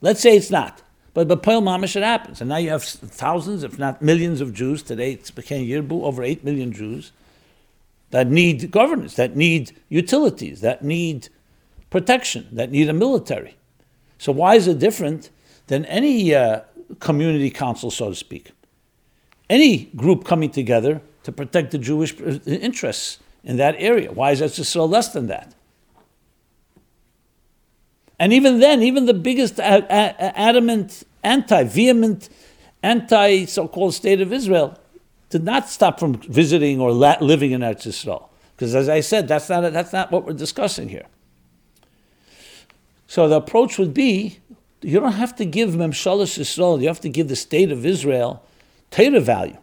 Let's 0.00 0.20
say 0.20 0.36
it's 0.36 0.52
not. 0.52 0.80
But 1.14 1.26
but 1.26 1.42
Mamish 1.42 1.96
it 1.96 2.04
happens. 2.04 2.40
And 2.40 2.48
now 2.48 2.58
you 2.58 2.70
have 2.70 2.84
thousands, 2.84 3.64
if 3.64 3.76
not 3.76 4.00
millions 4.00 4.40
of 4.40 4.54
Jews. 4.54 4.84
Today 4.84 5.14
it's 5.14 5.32
became 5.32 5.66
Yirbu, 5.66 6.04
over 6.04 6.22
8 6.22 6.44
million 6.44 6.70
Jews 6.72 7.10
that 8.10 8.28
need 8.28 8.70
governance, 8.70 9.14
that 9.16 9.34
need 9.34 9.76
utilities, 9.88 10.60
that 10.60 10.84
need 10.84 11.28
protection, 11.90 12.48
that 12.52 12.70
need 12.70 12.88
a 12.88 12.92
military. 12.92 13.56
So 14.18 14.32
why 14.32 14.56
is 14.56 14.66
it 14.66 14.78
different 14.78 15.30
than 15.68 15.84
any 15.86 16.34
uh, 16.34 16.62
community 17.00 17.50
council, 17.50 17.90
so 17.90 18.10
to 18.10 18.14
speak? 18.14 18.52
Any 19.48 19.86
group 19.96 20.24
coming 20.24 20.50
together 20.50 21.00
to 21.22 21.32
protect 21.32 21.70
the 21.70 21.78
Jewish 21.78 22.20
uh, 22.20 22.38
interests 22.46 23.18
in 23.44 23.56
that 23.56 23.76
area. 23.78 24.12
Why 24.12 24.32
is 24.32 24.40
that 24.40 24.50
so 24.50 24.84
less 24.84 25.12
than 25.12 25.26
that? 25.28 25.54
And 28.18 28.32
even 28.32 28.58
then, 28.58 28.82
even 28.82 29.06
the 29.06 29.14
biggest 29.14 29.60
adamant, 29.60 31.04
anti, 31.22 31.62
vehement, 31.62 32.28
anti 32.82 33.46
so 33.46 33.68
called 33.68 33.94
state 33.94 34.20
of 34.20 34.32
Israel 34.32 34.76
did 35.30 35.44
not 35.44 35.68
stop 35.68 36.00
from 36.00 36.14
visiting 36.14 36.80
or 36.80 36.90
living 36.90 37.52
in 37.52 37.60
Eretz. 37.60 38.28
Because 38.56 38.74
as 38.74 38.88
I 38.88 39.00
said, 39.00 39.28
that's 39.28 39.48
not, 39.48 39.72
that's 39.72 39.92
not 39.92 40.10
what 40.10 40.24
we're 40.24 40.32
discussing 40.32 40.88
here. 40.88 41.06
So 43.08 43.26
the 43.26 43.36
approach 43.36 43.78
would 43.78 43.94
be 43.94 44.38
you 44.80 45.00
don't 45.00 45.12
have 45.12 45.34
to 45.36 45.44
give 45.44 45.70
Memshalas 45.70 46.38
Israel, 46.38 46.80
you 46.80 46.86
have 46.86 47.00
to 47.00 47.08
give 47.08 47.26
the 47.26 47.34
state 47.34 47.72
of 47.72 47.84
Israel 47.84 48.44
Torah 48.92 49.18
value. 49.20 49.56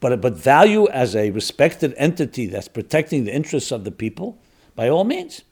But, 0.00 0.20
but 0.20 0.34
value 0.34 0.88
as 0.88 1.14
a 1.14 1.30
respected 1.30 1.94
entity 1.96 2.46
that's 2.46 2.68
protecting 2.68 3.24
the 3.24 3.34
interests 3.34 3.70
of 3.72 3.84
the 3.84 3.90
people, 3.90 4.38
by 4.74 4.88
all 4.88 5.04
means. 5.04 5.42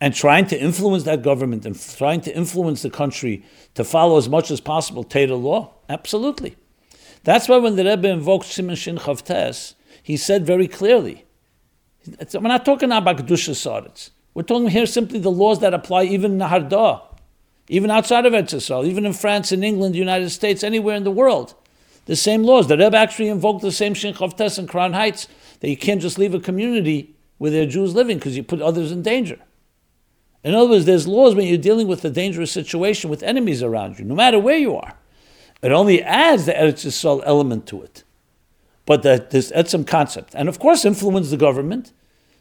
And 0.00 0.14
trying 0.14 0.46
to 0.48 0.60
influence 0.60 1.04
that 1.04 1.22
government 1.22 1.64
and 1.64 1.78
trying 1.96 2.20
to 2.22 2.34
influence 2.34 2.82
the 2.82 2.90
country 2.90 3.44
to 3.74 3.84
follow 3.84 4.18
as 4.18 4.28
much 4.28 4.50
as 4.50 4.60
possible 4.60 5.04
Torah 5.04 5.36
law, 5.36 5.72
absolutely. 5.88 6.56
That's 7.24 7.48
why 7.48 7.58
when 7.58 7.76
the 7.76 7.84
Rebbe 7.84 8.08
invoked 8.08 8.46
Siman 8.46 8.76
Shin 8.76 8.96
Chof 8.96 9.22
Tes, 9.22 9.74
he 10.02 10.16
said 10.16 10.46
very 10.46 10.68
clearly, 10.68 11.24
we're 12.34 12.40
not 12.40 12.64
talking 12.64 12.92
about 12.92 13.18
Kedusha 13.18 13.54
Saretz. 13.54 14.10
We're 14.36 14.42
talking 14.42 14.68
here 14.68 14.84
simply 14.84 15.18
the 15.18 15.30
laws 15.30 15.60
that 15.60 15.72
apply 15.72 16.04
even 16.04 16.32
in 16.32 16.38
Nahardah, 16.40 17.00
even 17.70 17.90
outside 17.90 18.26
of 18.26 18.34
Eretz 18.34 18.84
even 18.84 19.06
in 19.06 19.14
France, 19.14 19.50
in 19.50 19.64
England, 19.64 19.94
the 19.94 19.98
United 19.98 20.28
States, 20.28 20.62
anywhere 20.62 20.94
in 20.94 21.04
the 21.04 21.10
world 21.10 21.54
the 22.04 22.16
same 22.16 22.42
laws. 22.42 22.68
The 22.68 22.76
Rebbe 22.76 22.98
actually 22.98 23.30
invoked 23.30 23.62
the 23.62 23.72
same 23.72 23.94
Shin 23.94 24.12
Chof 24.12 24.36
Tes 24.36 24.58
in 24.58 24.66
Crown 24.66 24.92
Heights 24.92 25.26
that 25.60 25.70
you 25.70 25.76
can't 25.78 26.02
just 26.02 26.18
leave 26.18 26.34
a 26.34 26.38
community 26.38 27.14
where 27.38 27.50
there 27.50 27.62
are 27.62 27.70
Jews 27.70 27.94
living 27.94 28.18
because 28.18 28.36
you 28.36 28.42
put 28.42 28.60
others 28.60 28.92
in 28.92 29.00
danger. 29.00 29.38
In 30.44 30.54
other 30.54 30.68
words, 30.68 30.84
there's 30.84 31.08
laws 31.08 31.34
when 31.34 31.46
you're 31.46 31.56
dealing 31.56 31.88
with 31.88 32.04
a 32.04 32.10
dangerous 32.10 32.52
situation 32.52 33.08
with 33.08 33.22
enemies 33.22 33.62
around 33.62 33.98
you, 33.98 34.04
no 34.04 34.14
matter 34.14 34.38
where 34.38 34.58
you 34.58 34.76
are. 34.76 34.98
It 35.62 35.72
only 35.72 36.02
adds 36.02 36.44
the 36.44 36.52
Eretz 36.52 36.84
Yisrael 36.84 37.22
element 37.24 37.66
to 37.68 37.80
it. 37.80 38.04
But 38.84 39.02
that 39.02 39.30
this 39.30 39.50
etzem 39.52 39.86
concept, 39.86 40.34
and 40.34 40.46
of 40.46 40.58
course 40.58 40.84
influence 40.84 41.30
the 41.30 41.38
government 41.38 41.94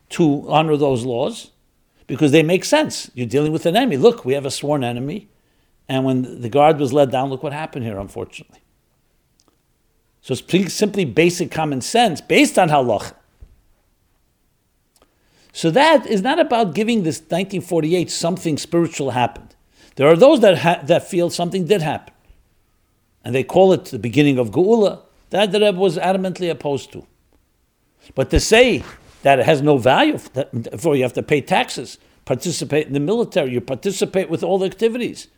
to 0.10 0.44
honor 0.50 0.76
those 0.76 1.06
laws, 1.06 1.52
because 2.08 2.32
they 2.32 2.44
make 2.44 2.66
sense. 2.66 3.10
You're 3.14 3.28
dealing 3.28 3.52
with 3.52 3.66
an 3.66 3.76
enemy. 3.76 3.98
Look, 3.98 4.26
we 4.26 4.34
have 4.34 4.46
a 4.46 4.52
sworn 4.52 4.84
enemy. 4.84 5.30
And 5.88 6.04
when 6.06 6.42
the 6.42 6.50
guard 6.50 6.80
was 6.80 6.94
let 6.94 7.12
down, 7.12 7.30
look 7.30 7.44
what 7.44 7.54
happened 7.54 7.86
here, 7.86 8.00
unfortunately. 8.00 8.62
So 10.22 10.34
it's 10.34 10.74
simply 10.74 11.06
basic 11.06 11.52
common 11.52 11.82
sense 11.82 12.22
based 12.22 12.58
on 12.58 12.70
halacha. 12.70 13.14
So 15.54 15.72
that 15.72 16.06
is 16.08 16.22
not 16.22 16.40
about 16.40 16.74
giving 16.74 17.04
this 17.04 17.20
1948 17.20 18.12
something 18.12 18.58
spiritual 18.58 19.12
happened. 19.12 19.56
There 19.96 20.08
are 20.08 20.16
those 20.16 20.42
that, 20.42 20.58
ha- 20.58 20.82
that 20.84 21.08
feel 21.08 21.30
something 21.30 21.66
did 21.66 21.82
happen. 21.82 22.14
And 23.24 23.34
they 23.34 23.44
call 23.44 23.72
it 23.72 23.86
the 23.86 24.00
beginning 24.00 24.38
of 24.38 24.52
Geula. 24.52 25.02
That 25.30 25.52
the 25.52 25.60
Rebbe 25.60 25.80
was 25.80 25.98
adamantly 25.98 26.52
opposed 26.52 26.92
to. 26.94 27.06
But 28.14 28.30
to 28.32 28.40
say 28.40 28.84
that 29.26 29.40
it 29.40 29.46
has 29.48 29.64
no 29.64 29.76
value, 29.80 30.20
therefore 30.54 30.96
you 30.96 31.02
have 31.02 31.14
to 31.14 31.24
pay 31.24 31.42
taxes, 31.42 31.98
participate 32.26 32.86
in 32.86 32.94
the 32.94 33.00
military, 33.00 33.52
you 33.52 33.60
participate 33.60 34.30
with 34.30 34.44
all 34.44 34.60
the 34.60 34.68
activities. 34.68 35.30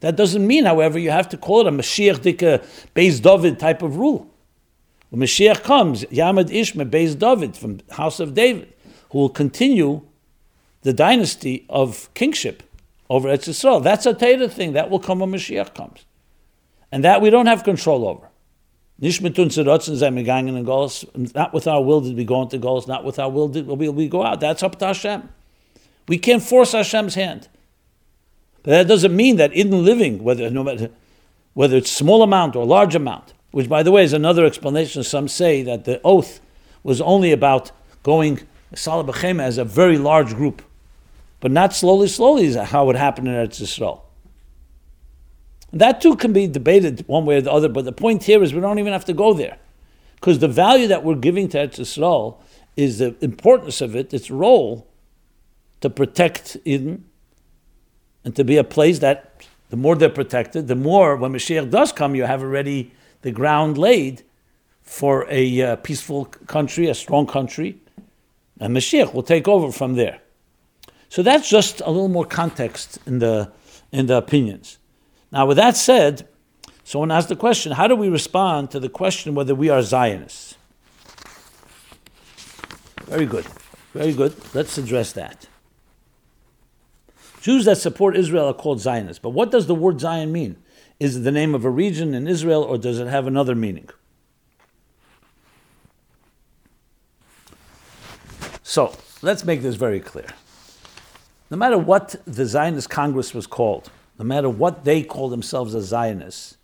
That 0.00 0.16
doesn't 0.16 0.44
mean, 0.44 0.64
however, 0.64 0.98
you 0.98 1.12
have 1.12 1.28
to 1.28 1.36
call 1.36 1.60
it 1.60 1.68
a 1.68 1.70
Mashiach 1.70 2.16
Dika 2.16 2.64
Beis 2.96 3.22
David 3.22 3.60
type 3.60 3.82
of 3.82 3.98
rule. 3.98 4.28
When 5.10 5.20
Mashiach 5.22 5.62
comes, 5.62 6.02
Yamad 6.06 6.50
Ishma 6.50 6.90
Beis 6.90 7.16
David 7.16 7.56
from 7.56 7.78
House 7.92 8.18
of 8.18 8.34
David, 8.34 8.74
who 9.10 9.18
will 9.18 9.28
continue 9.28 10.02
the 10.82 10.92
dynasty 10.92 11.66
of 11.68 12.12
kingship 12.14 12.64
over 13.08 13.28
Eretz 13.28 13.48
Yisrael. 13.48 13.80
That's 13.80 14.06
a 14.06 14.14
Teda 14.14 14.50
thing. 14.50 14.72
That 14.72 14.90
will 14.90 14.98
come 14.98 15.20
when 15.20 15.30
Mashiach 15.30 15.72
comes. 15.72 16.04
And 16.90 17.04
that 17.04 17.20
we 17.20 17.30
don't 17.30 17.46
have 17.46 17.62
control 17.62 18.08
over. 18.08 18.28
Not 18.98 19.20
with 21.52 21.66
our 21.66 21.82
will 21.82 22.00
did 22.00 22.16
we 22.16 22.24
go 22.24 22.42
into 22.42 22.58
Golos, 22.58 22.88
not 22.88 23.04
with 23.04 23.18
our 23.18 23.30
will 23.30 23.48
did 23.48 23.66
we, 23.66 23.88
we 23.90 24.08
go 24.08 24.22
out. 24.24 24.40
That's 24.40 24.62
up 24.62 24.78
to 24.78 24.86
Hashem. 24.86 25.28
We 26.08 26.18
can't 26.18 26.42
force 26.42 26.72
Hashem's 26.72 27.14
hand. 27.14 27.48
But 28.62 28.70
that 28.70 28.88
doesn't 28.88 29.14
mean 29.14 29.36
that 29.36 29.52
in 29.52 29.84
living, 29.84 30.24
whether, 30.24 30.48
no 30.50 30.64
matter, 30.64 30.90
whether 31.54 31.76
it's 31.76 31.90
small 31.90 32.22
amount 32.22 32.56
or 32.56 32.64
large 32.64 32.94
amount, 32.94 33.34
which 33.50 33.68
by 33.68 33.82
the 33.82 33.92
way 33.92 34.02
is 34.02 34.12
another 34.12 34.44
explanation, 34.44 35.02
some 35.02 35.28
say 35.28 35.62
that 35.62 35.84
the 35.84 36.00
oath 36.02 36.40
was 36.82 37.00
only 37.00 37.32
about 37.32 37.72
going 38.02 38.40
Salah 38.74 39.12
as 39.40 39.58
a 39.58 39.64
very 39.64 39.98
large 39.98 40.34
group, 40.34 40.62
but 41.40 41.50
not 41.50 41.74
slowly, 41.74 42.08
slowly 42.08 42.46
is 42.46 42.56
how 42.56 42.88
it 42.90 42.96
happened 42.96 43.28
in 43.28 43.34
Eretz 43.34 43.60
Yisrael. 43.60 44.00
That 45.78 46.00
too 46.00 46.16
can 46.16 46.32
be 46.32 46.46
debated 46.46 47.04
one 47.06 47.26
way 47.26 47.38
or 47.38 47.40
the 47.40 47.52
other, 47.52 47.68
but 47.68 47.84
the 47.84 47.92
point 47.92 48.24
here 48.24 48.42
is 48.42 48.54
we 48.54 48.60
don't 48.60 48.78
even 48.78 48.92
have 48.92 49.04
to 49.06 49.12
go 49.12 49.32
there. 49.32 49.58
Because 50.14 50.38
the 50.38 50.48
value 50.48 50.88
that 50.88 51.04
we're 51.04 51.14
giving 51.14 51.48
to 51.50 51.58
Eretz 51.58 51.78
Yisrael 51.78 52.38
is 52.76 52.98
the 52.98 53.14
importance 53.20 53.80
of 53.80 53.94
it, 53.94 54.12
its 54.12 54.30
role 54.30 54.86
to 55.80 55.90
protect 55.90 56.56
Eden 56.64 57.04
and 58.24 58.34
to 58.34 58.44
be 58.44 58.56
a 58.56 58.64
place 58.64 58.98
that 59.00 59.46
the 59.70 59.76
more 59.76 59.96
they're 59.96 60.08
protected, 60.08 60.68
the 60.68 60.74
more 60.74 61.16
when 61.16 61.32
Mashiach 61.32 61.70
does 61.70 61.92
come, 61.92 62.14
you 62.14 62.24
have 62.24 62.42
already 62.42 62.92
the 63.22 63.30
ground 63.30 63.76
laid 63.76 64.22
for 64.82 65.26
a 65.28 65.62
uh, 65.62 65.76
peaceful 65.76 66.26
country, 66.46 66.88
a 66.88 66.94
strong 66.94 67.26
country, 67.26 67.78
and 68.60 68.74
Mashiach 68.74 69.12
will 69.12 69.22
take 69.22 69.48
over 69.48 69.72
from 69.72 69.94
there. 69.94 70.20
So 71.08 71.22
that's 71.22 71.48
just 71.48 71.80
a 71.80 71.90
little 71.90 72.08
more 72.08 72.24
context 72.24 72.98
in 73.06 73.18
the 73.18 73.52
in 73.92 74.06
the 74.06 74.16
opinions. 74.16 74.78
Now, 75.36 75.44
with 75.44 75.58
that 75.58 75.76
said, 75.76 76.26
someone 76.82 77.10
asked 77.10 77.28
the 77.28 77.36
question: 77.36 77.72
How 77.72 77.86
do 77.86 77.94
we 77.94 78.08
respond 78.08 78.70
to 78.70 78.80
the 78.80 78.88
question 78.88 79.34
whether 79.34 79.54
we 79.54 79.68
are 79.68 79.82
Zionists? 79.82 80.56
Very 83.02 83.26
good, 83.26 83.44
very 83.92 84.14
good. 84.14 84.34
Let's 84.54 84.78
address 84.78 85.12
that. 85.12 85.46
Jews 87.42 87.66
that 87.66 87.76
support 87.76 88.16
Israel 88.16 88.46
are 88.46 88.54
called 88.54 88.80
Zionists, 88.80 89.18
but 89.18 89.28
what 89.28 89.50
does 89.50 89.66
the 89.66 89.74
word 89.74 90.00
Zion 90.00 90.32
mean? 90.32 90.56
Is 90.98 91.18
it 91.18 91.20
the 91.20 91.30
name 91.30 91.54
of 91.54 91.66
a 91.66 91.70
region 91.70 92.14
in 92.14 92.26
Israel, 92.26 92.62
or 92.62 92.78
does 92.78 92.98
it 92.98 93.06
have 93.06 93.26
another 93.26 93.54
meaning? 93.54 93.90
So 98.62 98.96
let's 99.20 99.44
make 99.44 99.60
this 99.60 99.74
very 99.74 100.00
clear. 100.00 100.30
No 101.50 101.58
matter 101.58 101.76
what 101.76 102.16
the 102.24 102.46
Zionist 102.46 102.88
Congress 102.88 103.34
was 103.34 103.46
called, 103.46 103.90
no 104.18 104.24
matter 104.24 104.48
what 104.48 104.84
they 104.84 105.02
call 105.02 105.28
themselves 105.28 105.74
as 105.74 105.84
Zionists, 105.84 106.56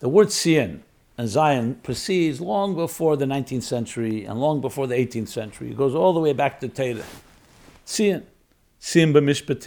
the 0.00 0.08
word 0.08 0.30
Zion 0.32 0.82
and 1.18 1.28
Zion 1.28 1.74
precedes 1.82 2.40
long 2.40 2.74
before 2.74 3.16
the 3.16 3.26
19th 3.26 3.62
century 3.62 4.24
and 4.24 4.40
long 4.40 4.60
before 4.60 4.86
the 4.86 4.94
18th 4.94 5.28
century. 5.28 5.70
It 5.70 5.76
goes 5.76 5.94
all 5.94 6.12
the 6.12 6.20
way 6.20 6.32
back 6.32 6.60
to 6.60 6.68
Teda. 6.68 7.04
Zion. 7.86 8.26
Zion 8.82 9.12
b'mishpat. 9.12 9.66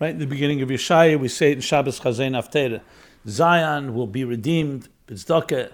Right 0.00 0.10
in 0.10 0.18
the 0.18 0.26
beginning 0.26 0.62
of 0.62 0.68
Yeshaya, 0.68 1.18
we 1.18 1.28
say 1.28 1.50
it 1.50 1.54
in 1.54 1.60
Shabbos 1.60 1.98
Chazain 1.98 2.38
Aftera. 2.38 2.80
Zion 3.26 3.94
will 3.94 4.06
be 4.06 4.24
redeemed, 4.24 4.88
b'tzdoke, 5.08 5.72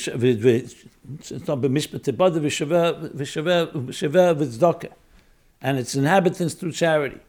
its 5.77 5.95
inhabitants 5.95 6.53
through 6.55 6.71
charity. 6.71 7.19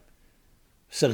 You 1.00 1.08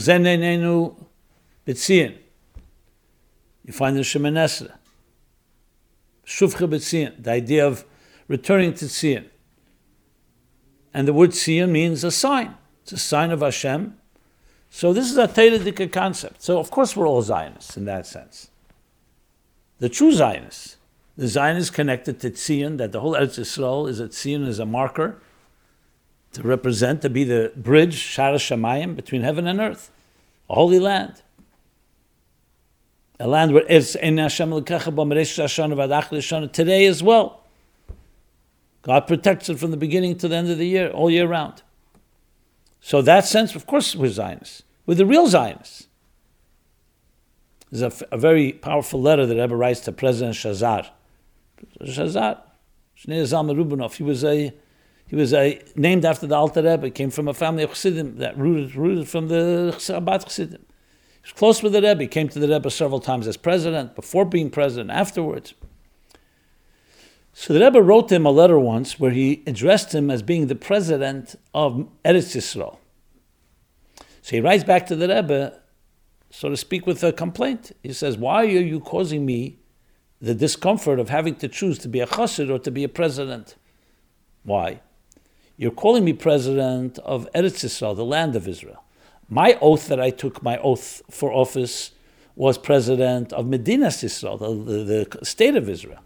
find 3.73 3.97
in 3.97 4.03
Shemoneh 4.03 4.45
Esrei. 4.45 4.73
Shuvcha 6.27 6.69
b'tzion, 6.69 7.23
the 7.23 7.31
idea 7.31 7.67
of 7.67 7.85
returning 8.29 8.75
to 8.75 8.85
Tzion. 8.85 9.25
And 10.95 11.09
the 11.09 11.13
word 11.13 11.31
Tzion 11.31 11.71
means 11.71 12.05
a 12.05 12.11
sign. 12.11 12.55
It's 12.83 12.93
a 12.93 12.99
sign 12.99 13.31
of 13.31 13.41
Hashem 13.41 13.97
so 14.71 14.93
this 14.93 15.11
is 15.11 15.19
a 15.19 15.27
Teredika 15.27 15.93
concept. 15.93 16.43
So 16.43 16.59
of 16.59 16.71
course 16.71 16.97
we're 16.97 17.09
all 17.09 17.23
Zionists 17.23 17.77
in 17.77 17.85
that 17.87 18.07
sense. 18.07 18.51
The 19.79 19.89
true 19.89 20.13
Zionists, 20.13 20.77
the 21.21 21.57
is 21.57 21.69
connected 21.69 22.19
to 22.21 22.31
Tzion, 22.31 22.79
that 22.79 22.93
the 22.93 23.01
whole 23.01 23.13
Eretz 23.13 23.39
Yisrael 23.39 23.87
is 23.87 24.01
a 24.01 24.09
Tzion 24.09 24.49
as 24.49 24.59
a 24.59 24.65
marker 24.65 25.21
to 26.33 26.43
represent, 26.43 27.03
to 27.03 27.11
be 27.11 27.25
the 27.25 27.53
bridge, 27.55 27.97
Shara 27.97 28.37
Shamayim, 28.37 28.97
between 28.97 29.21
heaven 29.21 29.47
and 29.47 29.61
earth, 29.61 29.91
a 30.49 30.55
holy 30.55 30.79
land. 30.79 31.21
A 33.19 33.29
land 33.29 33.53
where 33.53 33.67
it's 33.69 33.93
today 36.55 36.87
as 36.87 37.03
well. 37.03 37.43
God 38.81 39.07
protects 39.07 39.51
it 39.51 39.59
from 39.59 39.73
the 39.73 39.77
beginning 39.77 40.17
to 40.17 40.29
the 40.29 40.37
end 40.37 40.51
of 40.51 40.57
the 40.57 40.67
year, 40.67 40.89
all 40.89 41.11
year 41.11 41.29
round. 41.29 41.61
So 42.81 43.03
that 43.03 43.27
sense, 43.27 43.55
of 43.55 43.67
course, 43.67 43.95
we're 43.95 44.09
Zionists. 44.09 44.63
We're 44.87 44.95
the 44.95 45.05
real 45.05 45.27
Zionists. 45.27 45.87
There's 47.71 48.01
a, 48.01 48.07
a 48.11 48.17
very 48.17 48.53
powerful 48.53 49.03
letter 49.03 49.27
that 49.27 49.37
Rebbe 49.37 49.55
writes 49.55 49.81
to 49.81 49.93
President 49.93 50.35
Shazar. 50.35 50.89
Shazar, 51.83 52.41
Shneur 52.97 53.23
Zalman 53.23 53.57
Rubashov, 53.57 53.95
he 53.95 54.03
was 54.03 54.25
a 54.25 54.53
he 55.11 55.17
was 55.17 55.35
a, 55.35 55.61
named 55.75 56.05
after 56.05 56.29
the 56.29 56.37
Alter 56.37 56.63
Rebbe. 56.63 56.87
He 56.87 56.91
came 56.93 57.11
from 57.11 57.27
a 57.27 57.35
family 57.35 57.65
of 57.65 57.71
Chassidim 57.71 58.19
that 58.19 58.39
rooted, 58.39 58.77
rooted 58.77 59.09
from 59.09 59.27
the 59.27 59.75
Chabad 59.77 60.23
Chassidim. 60.23 60.61
He 60.61 61.21
was 61.25 61.33
close 61.33 61.65
with 61.65 61.73
the 61.73 61.83
Rebbe. 61.83 62.03
He 62.03 62.07
came 62.07 62.29
to 62.29 62.39
the 62.39 62.47
Rebbe 62.47 62.71
several 62.71 63.01
times 63.01 63.27
as 63.27 63.37
president, 63.37 63.97
before 63.97 64.25
being 64.25 64.51
president, 64.51 64.93
afterwards. 64.93 65.55
So 67.33 67.53
the 67.53 67.59
Rebbe 67.59 67.83
wrote 67.83 68.13
him 68.13 68.25
a 68.25 68.31
letter 68.31 68.57
once 68.57 69.01
where 69.01 69.11
he 69.11 69.43
addressed 69.49 69.93
him 69.93 70.13
as 70.13 70.23
being 70.23 70.47
the 70.47 70.55
president 70.55 71.35
of 71.53 71.89
Eretz 72.05 72.37
Yisrael. 72.37 72.79
So 74.23 74.37
he 74.37 74.41
writes 74.41 74.63
back 74.63 74.87
to 74.87 74.95
the 74.95 75.09
Rebbe, 75.09 75.59
so 76.31 76.51
to 76.51 76.57
speak, 76.57 76.87
with 76.87 77.03
a 77.03 77.13
complaint. 77.13 77.73
He 77.83 77.93
says, 77.93 78.17
Why 78.17 78.45
are 78.45 78.61
you 78.61 78.79
causing 78.79 79.27
me 79.27 79.59
the 80.21 80.35
discomfort 80.35 80.99
of 80.99 81.09
having 81.09 81.35
to 81.37 81.49
choose 81.49 81.79
to 81.79 81.89
be 81.89 82.01
a 82.01 82.07
chassid 82.07 82.51
or 82.51 82.59
to 82.59 82.71
be 82.71 82.85
a 82.85 82.89
president? 82.89 83.57
Why? 84.43 84.81
You're 85.57 85.71
calling 85.71 86.05
me 86.05 86.13
president 86.13 86.99
of 87.01 87.29
Eretz 87.35 87.65
Yisrael, 87.65 87.95
the 87.97 88.05
land 88.05 88.37
of 88.37 88.49
Israel. 88.49 88.85
My 89.29 89.59
oath 89.61 89.89
that 89.89 90.01
I 90.01 90.11
took, 90.11 90.43
my 90.43 90.59
oath 90.59 91.03
for 91.11 91.33
office, 91.33 91.93
was 92.35 92.57
president 92.57 93.33
of 93.33 93.47
Medina 93.47 93.89
Yisrael, 93.89 94.39
the, 94.39 94.73
the, 94.73 95.19
the 95.19 95.25
state 95.25 95.57
of 95.57 95.69
Israel. 95.69 96.01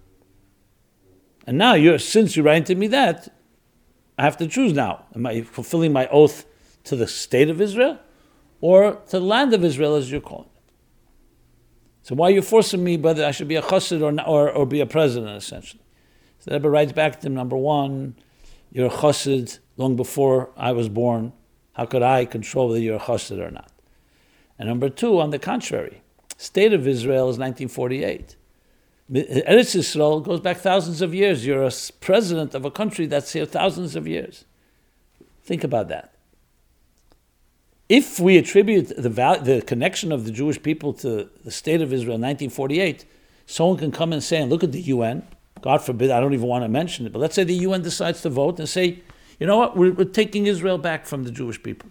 And 1.47 1.59
now, 1.59 1.75
you're, 1.75 1.99
since 1.99 2.37
you're 2.37 2.45
writing 2.45 2.65
to 2.65 2.75
me 2.75 2.87
that, 2.89 3.33
I 4.19 4.23
have 4.23 4.37
to 4.39 4.47
choose 4.47 4.73
now. 4.73 5.05
Am 5.15 5.27
I 5.27 5.43
fulfilling 5.43 5.93
my 5.93 6.07
oath 6.09 6.47
to 6.85 6.97
the 6.97 7.07
state 7.07 7.51
of 7.51 7.61
Israel 7.61 7.99
or 8.61 8.97
to 9.09 9.19
the 9.19 9.25
land 9.25 9.53
of 9.55 9.65
Israel, 9.65 9.95
as 9.95 10.11
you're 10.11 10.21
calling? 10.21 10.49
So 12.05 12.15
why 12.15 12.29
are 12.29 12.33
you 12.33 12.43
forcing 12.43 12.85
me 12.85 12.99
whether 12.99 13.25
I 13.25 13.31
should 13.31 13.49
be 13.49 13.57
a 13.57 13.63
chassid 13.63 14.03
or, 14.03 14.29
or, 14.29 14.51
or 14.51 14.67
be 14.67 14.81
a 14.81 14.87
president, 14.87 15.37
essentially? 15.39 15.83
So 16.39 16.51
the 16.51 16.57
Rebbe 16.59 16.69
writes 16.69 16.93
back 16.93 17.19
to 17.21 17.27
him, 17.29 17.35
number 17.35 17.57
one, 17.57 18.15
you're 18.71 18.89
a 18.89 18.91
chassid 18.91 19.59
long 19.79 19.97
before 19.97 20.51
I 20.55 20.73
was 20.73 20.91
born. 20.91 21.33
How 21.73 21.87
could 21.87 22.03
I 22.03 22.27
control 22.27 22.69
whether 22.69 22.81
you're 22.81 22.97
a 22.97 23.01
chassid 23.01 23.41
or 23.41 23.51
not? 23.51 23.73
And 24.59 24.69
number 24.69 24.91
two, 24.91 25.19
on 25.19 25.31
the 25.31 25.39
contrary, 25.39 26.03
State 26.37 26.75
of 26.75 26.87
Israel 26.87 27.31
is 27.31 27.39
1948. 27.39 28.37
Eretz 29.11 29.75
Yisrael 29.75 30.23
goes 30.23 30.41
back 30.41 30.59
thousands 30.59 31.01
of 31.01 31.15
years. 31.15 31.47
You're 31.47 31.65
a 31.65 31.73
president 32.01 32.55
of 32.55 32.67
a 32.67 32.71
country 32.71 33.07
that's 33.07 33.33
here 33.33 33.47
thousands 33.47 33.97
of 33.97 34.07
years. 34.07 34.45
Think 35.43 35.65
about 35.65 35.89
that. 35.89 36.14
If 37.89 38.19
we 38.19 38.39
attribute 38.39 38.89
the, 38.89 39.09
the 39.09 39.63
connection 39.67 40.11
of 40.11 40.25
the 40.25 40.31
Jewish 40.31 40.63
people 40.63 40.93
to 40.95 41.29
the 41.45 41.51
state 41.51 41.83
of 41.83 41.93
Israel 41.93 42.17
in 42.17 42.23
1948, 42.23 43.05
someone 43.47 43.77
can 43.77 43.93
come 43.93 44.13
and 44.13 44.23
say, 44.23 44.41
and 44.41 44.51
look 44.51 44.65
at 44.65 44.73
the 44.73 44.81
UN, 44.81 45.27
God 45.61 45.79
forbid, 45.79 46.11
I 46.11 46.21
don't 46.21 46.33
even 46.35 46.49
want 46.49 46.65
to 46.65 46.69
mention 46.69 47.07
it, 47.07 47.13
but 47.13 47.19
let's 47.19 47.35
say 47.35 47.45
the 47.45 47.55
UN 47.55 47.83
decides 47.83 48.23
to 48.23 48.31
vote 48.31 48.59
and 48.59 48.69
say, 48.69 49.01
you 49.39 49.47
know 49.47 49.59
what, 49.59 49.77
we're, 49.77 49.93
we're 49.93 50.05
taking 50.05 50.47
Israel 50.47 50.79
back 50.79 51.07
from 51.07 51.25
the 51.25 51.31
Jewish 51.31 51.63
people. 51.63 51.91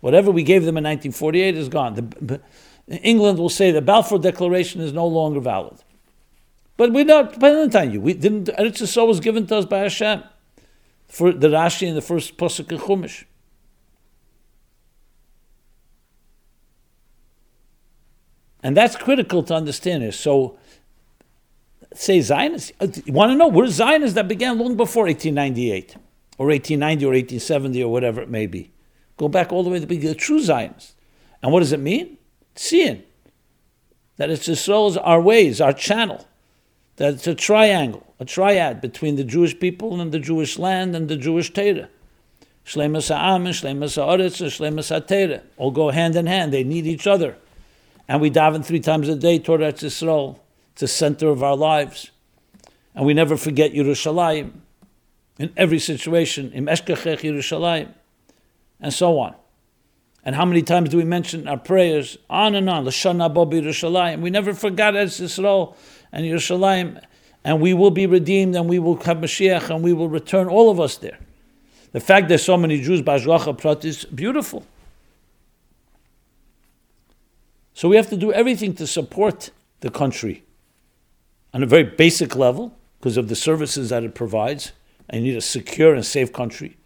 Whatever 0.00 0.30
we 0.30 0.42
gave 0.42 0.62
them 0.64 0.76
in 0.76 0.84
1948 0.84 1.56
is 1.56 1.68
gone. 1.68 1.94
The, 1.94 2.40
England 2.88 3.38
will 3.38 3.48
say 3.48 3.70
the 3.70 3.80
Balfour 3.80 4.18
Declaration 4.18 4.80
is 4.80 4.92
no 4.92 5.06
longer 5.06 5.40
valid. 5.40 5.78
But 6.76 6.92
we're 6.92 7.04
not 7.04 7.34
dependent 7.34 7.74
on 7.74 7.92
you. 7.92 8.00
We 8.00 8.14
didn't. 8.14 8.48
Eretz 8.58 8.82
Yisrael 8.82 9.06
was 9.06 9.20
given 9.20 9.46
to 9.46 9.56
us 9.56 9.64
by 9.64 9.78
Hashem 9.78 10.24
for 11.08 11.32
the 11.32 11.48
Rashi 11.48 11.86
in 11.86 11.94
the 11.94 12.02
first 12.02 12.36
pasuk 12.36 12.72
in 12.72 12.78
Chumash. 12.78 13.24
And 18.64 18.74
that's 18.74 18.96
critical 18.96 19.42
to 19.44 19.54
understand 19.54 20.02
here. 20.02 20.10
So, 20.10 20.58
say 21.92 22.22
Zionists. 22.22 22.72
Uh, 22.80 22.88
you 23.04 23.12
want 23.12 23.30
to 23.30 23.36
know 23.36 23.46
where 23.46 23.66
Zionists 23.66 24.14
that 24.14 24.26
began 24.26 24.58
long 24.58 24.74
before 24.74 25.04
1898 25.04 25.96
or 26.38 26.46
1890 26.46 27.04
or 27.04 27.08
1870 27.10 27.82
or 27.84 27.92
whatever 27.92 28.22
it 28.22 28.30
may 28.30 28.46
be. 28.46 28.72
Go 29.18 29.28
back 29.28 29.52
all 29.52 29.62
the 29.62 29.68
way 29.68 29.76
to 29.76 29.80
the 29.82 29.86
beginning, 29.86 30.14
the 30.14 30.18
true 30.18 30.40
Zionists. 30.40 30.94
And 31.42 31.52
what 31.52 31.60
does 31.60 31.72
it 31.72 31.78
mean? 31.78 32.16
Seeing 32.56 33.02
that 34.16 34.30
it's 34.30 34.48
Yisrael's 34.48 34.96
our 34.96 35.20
ways, 35.20 35.60
our 35.60 35.74
channel. 35.74 36.26
That 36.96 37.14
it's 37.14 37.26
a 37.26 37.34
triangle, 37.34 38.14
a 38.18 38.24
triad 38.24 38.80
between 38.80 39.16
the 39.16 39.24
Jewish 39.24 39.58
people 39.60 40.00
and 40.00 40.10
the 40.10 40.18
Jewish 40.18 40.58
land 40.58 40.96
and 40.96 41.08
the 41.08 41.16
Jewish 41.16 41.52
Torah. 41.52 41.90
Shlemas 42.64 43.14
Ha'am 43.14 43.44
and 43.44 43.54
Shlemas 43.54 43.96
Ha'aretz 43.96 44.40
and 44.40 44.50
Shlemas 44.50 45.42
all 45.58 45.70
go 45.70 45.90
hand 45.90 46.16
in 46.16 46.26
hand. 46.26 46.50
They 46.50 46.64
need 46.64 46.86
each 46.86 47.06
other. 47.06 47.36
And 48.08 48.20
we 48.20 48.30
daven 48.30 48.64
three 48.64 48.80
times 48.80 49.08
a 49.08 49.16
day 49.16 49.38
toward 49.38 49.60
Eretz 49.60 49.82
Yisrael. 49.82 50.38
The 50.76 50.88
center 50.88 51.28
of 51.28 51.42
our 51.42 51.56
lives. 51.56 52.10
And 52.94 53.06
we 53.06 53.14
never 53.14 53.36
forget 53.36 53.72
Yerushalayim 53.72 54.50
in 55.38 55.52
every 55.56 55.78
situation. 55.78 56.52
Im 56.52 56.66
Eshkachech 56.66 57.20
Yerushalayim. 57.20 57.88
And 58.80 58.92
so 58.92 59.18
on. 59.18 59.34
And 60.24 60.34
how 60.34 60.44
many 60.44 60.62
times 60.62 60.88
do 60.88 60.96
we 60.96 61.04
mention 61.04 61.46
our 61.46 61.58
prayers? 61.58 62.18
On 62.28 62.54
and 62.54 62.68
on. 62.68 62.84
Lashana 62.84 63.32
Bobi 63.32 63.62
Yerushalayim. 63.62 64.20
We 64.20 64.30
never 64.30 64.52
forgot 64.52 64.94
Eretz 64.94 65.20
Yisrael 65.20 65.76
and 66.12 66.26
Yerushalayim. 66.26 67.02
And 67.44 67.60
we 67.60 67.72
will 67.74 67.90
be 67.90 68.06
redeemed 68.06 68.56
and 68.56 68.68
we 68.68 68.78
will 68.78 68.96
have 69.02 69.18
Mashiach 69.18 69.70
and 69.70 69.84
we 69.84 69.92
will 69.92 70.08
return 70.08 70.48
all 70.48 70.70
of 70.70 70.80
us 70.80 70.96
there. 70.96 71.18
The 71.92 72.00
fact 72.00 72.28
there's 72.28 72.42
so 72.42 72.56
many 72.56 72.80
Jews, 72.80 73.02
Bajlacha 73.02 73.56
Prat, 73.56 73.84
is 73.84 74.04
beautiful. 74.06 74.66
So 77.74 77.88
we 77.88 77.96
have 77.96 78.08
to 78.10 78.16
do 78.16 78.32
everything 78.32 78.74
to 78.76 78.86
support 78.86 79.50
the 79.80 79.90
country 79.90 80.44
on 81.52 81.62
a 81.62 81.66
very 81.66 81.84
basic 81.84 82.34
level 82.34 82.76
because 82.98 83.16
of 83.16 83.28
the 83.28 83.36
services 83.36 83.90
that 83.90 84.04
it 84.04 84.14
provides. 84.14 84.72
And 85.08 85.22
you 85.22 85.32
need 85.32 85.38
a 85.38 85.42
secure 85.42 85.94
and 85.94 86.06
safe 86.06 86.32
country 86.32 86.78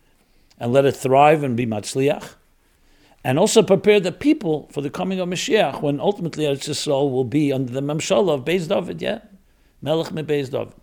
and 0.59 0.73
let 0.73 0.85
it 0.85 0.97
thrive 0.97 1.45
and 1.45 1.57
be 1.57 1.67
matzliach 1.67 2.35
and 3.25 3.39
also 3.39 3.63
prepare 3.63 4.01
the 4.01 4.13
people 4.13 4.69
for 4.73 4.81
the 4.81 4.91
coming 4.91 5.21
of 5.21 5.29
Mashiach, 5.29 5.83
when 5.83 6.01
ultimately 6.01 6.45
Eretz 6.45 6.69
Yisrael 6.69 7.11
will 7.11 7.25
be 7.25 7.53
under 7.53 7.73
the 7.73 7.81
Memshala 7.81 8.35
of 8.35 8.45
Beis 8.45 8.69
David, 8.69 9.03
yeah? 9.03 9.21
Melech 9.83 10.13
me 10.13 10.23
Beis 10.23 10.51
David. 10.51 10.75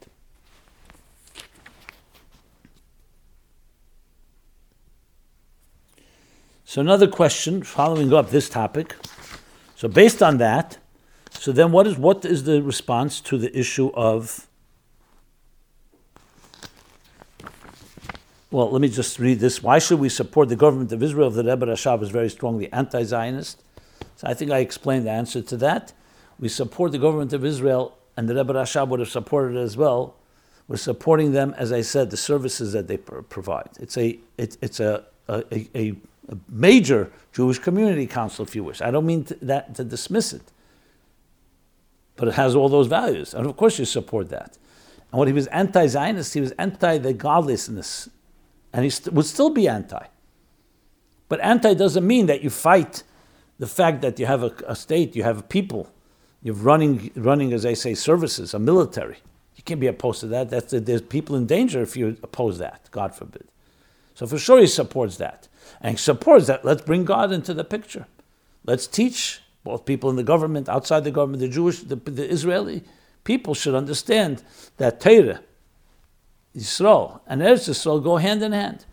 So 6.65 6.81
another 6.81 7.07
question, 7.07 7.63
following 7.63 8.13
up 8.13 8.31
this 8.31 8.49
topic. 8.49 8.95
So 9.75 9.87
based 9.87 10.23
on 10.23 10.37
that, 10.37 10.77
so 11.31 11.51
then 11.51 11.71
what 11.71 11.85
is 11.85 11.97
what 11.97 12.25
is 12.25 12.43
the 12.43 12.61
response 12.63 13.19
to 13.21 13.37
the 13.37 13.57
issue 13.57 13.91
of 13.93 14.47
Well, 18.55 18.71
let 18.71 18.79
me 18.79 18.87
just 18.87 19.19
read 19.19 19.41
this. 19.41 19.61
Why 19.61 19.79
should 19.79 19.99
we 19.99 20.07
support 20.07 20.47
the 20.47 20.55
government 20.55 20.93
of 20.93 21.03
Israel 21.03 21.27
if 21.27 21.33
the 21.33 21.43
Rebbe 21.43 21.65
Rashab 21.65 22.01
is 22.01 22.09
very 22.09 22.29
strongly 22.29 22.71
anti 22.71 23.03
Zionist? 23.03 23.61
So 24.15 24.27
I 24.27 24.33
think 24.33 24.49
I 24.49 24.59
explained 24.59 25.05
the 25.05 25.11
answer 25.11 25.41
to 25.41 25.57
that. 25.57 25.91
We 26.39 26.47
support 26.47 26.93
the 26.93 26.97
government 26.97 27.33
of 27.33 27.43
Israel, 27.43 27.97
and 28.15 28.29
the 28.29 28.35
Rebbe 28.35 28.53
Rashab 28.53 28.87
would 28.87 29.01
have 29.01 29.09
supported 29.09 29.57
it 29.57 29.61
as 29.61 29.75
well. 29.75 30.15
We're 30.69 30.77
supporting 30.77 31.33
them, 31.33 31.53
as 31.57 31.73
I 31.73 31.81
said, 31.81 32.11
the 32.11 32.17
services 32.17 32.71
that 32.71 32.87
they 32.87 32.95
pr- 32.95 33.21
provide. 33.21 33.71
It's 33.77 33.97
a 33.97 34.19
it, 34.37 34.57
it's 34.61 34.79
a 34.79 35.03
a, 35.27 35.43
a 35.75 35.95
a, 36.29 36.37
major 36.49 37.11
Jewish 37.33 37.59
community 37.59 38.07
council, 38.07 38.45
if 38.45 38.55
you 38.55 38.63
wish. 38.63 38.81
I 38.81 38.91
don't 38.91 39.05
mean 39.05 39.25
to, 39.25 39.35
that 39.41 39.75
to 39.75 39.83
dismiss 39.83 40.33
it, 40.33 40.43
but 42.15 42.27
it 42.27 42.33
has 42.35 42.55
all 42.55 42.69
those 42.69 42.87
values, 42.87 43.33
and 43.33 43.45
of 43.45 43.57
course 43.57 43.79
you 43.79 43.85
support 43.85 44.29
that. 44.29 44.57
And 45.11 45.19
what 45.19 45.27
he 45.27 45.33
was 45.33 45.47
anti-Zionist, 45.47 46.33
he 46.33 46.41
was 46.41 46.51
anti 46.51 46.97
the 46.97 47.13
godlessness 47.13 48.09
and 48.75 48.83
he 48.83 48.89
st- 48.89 49.13
would 49.13 49.25
still 49.25 49.49
be 49.49 49.69
anti. 49.69 50.05
But 51.29 51.39
anti 51.39 51.73
doesn't 51.73 52.05
mean 52.05 52.25
that 52.25 52.41
you 52.43 52.49
fight 52.49 53.03
the 53.57 53.67
fact 53.67 54.01
that 54.01 54.19
you 54.19 54.25
have 54.25 54.43
a, 54.43 54.53
a 54.67 54.75
state, 54.75 55.15
you 55.15 55.23
have 55.23 55.39
a 55.39 55.43
people, 55.43 55.89
you're 56.43 56.55
running, 56.55 57.09
running, 57.15 57.53
as 57.53 57.65
I 57.65 57.73
say, 57.73 57.93
services, 57.93 58.53
a 58.53 58.59
military. 58.59 59.17
You 59.55 59.63
can't 59.63 59.79
be 59.79 59.87
opposed 59.87 60.19
to 60.19 60.27
that. 60.27 60.49
That's, 60.49 60.71
there's 60.71 61.01
people 61.01 61.37
in 61.37 61.45
danger 61.45 61.81
if 61.81 61.95
you 61.95 62.17
oppose 62.21 62.57
that, 62.57 62.89
God 62.91 63.15
forbid. 63.15 63.47
So 64.13 64.27
for 64.27 64.37
sure 64.37 64.59
he 64.59 64.67
supports 64.67 65.15
that. 65.17 65.47
And 65.81 65.99
supports 65.99 66.47
that. 66.47 66.65
Let's 66.65 66.81
bring 66.81 67.05
God 67.05 67.31
into 67.31 67.53
the 67.53 67.63
picture. 67.63 68.07
Let's 68.65 68.87
teach 68.87 69.41
both 69.63 69.85
people 69.85 70.09
in 70.09 70.15
the 70.15 70.23
government, 70.23 70.69
outside 70.69 71.03
the 71.03 71.11
government, 71.11 71.41
the 71.41 71.49
Jewish, 71.49 71.79
the, 71.79 71.95
the 71.95 72.29
Israeli 72.29 72.83
people 73.25 73.53
should 73.53 73.75
understand 73.75 74.43
that 74.77 75.01
Torah, 75.01 75.41
Yisrael 76.55 77.19
and 77.27 77.41
Eretz 77.41 77.67
Israel 77.67 77.99
go 77.99 78.15
hand 78.15 78.41
in 78.41 78.53
hand. 78.53 78.85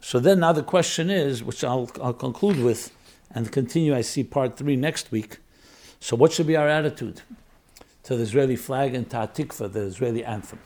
So 0.00 0.20
then 0.20 0.40
now 0.40 0.52
the 0.52 0.62
question 0.62 1.10
is, 1.10 1.42
which 1.42 1.64
I'll, 1.64 1.90
I'll 2.00 2.12
conclude 2.12 2.60
with 2.60 2.92
and 3.34 3.50
continue, 3.50 3.94
I 3.94 4.02
see 4.02 4.22
part 4.22 4.56
three 4.56 4.76
next 4.76 5.10
week. 5.10 5.38
So 6.02 6.16
what 6.16 6.32
should 6.32 6.48
be 6.48 6.56
our 6.56 6.66
attitude 6.66 7.22
to 8.02 8.16
the 8.16 8.24
Israeli 8.24 8.56
flag 8.56 8.92
and 8.92 9.08
Ta'atikva, 9.08 9.72
the 9.72 9.82
Israeli 9.82 10.24
anthem? 10.24 10.58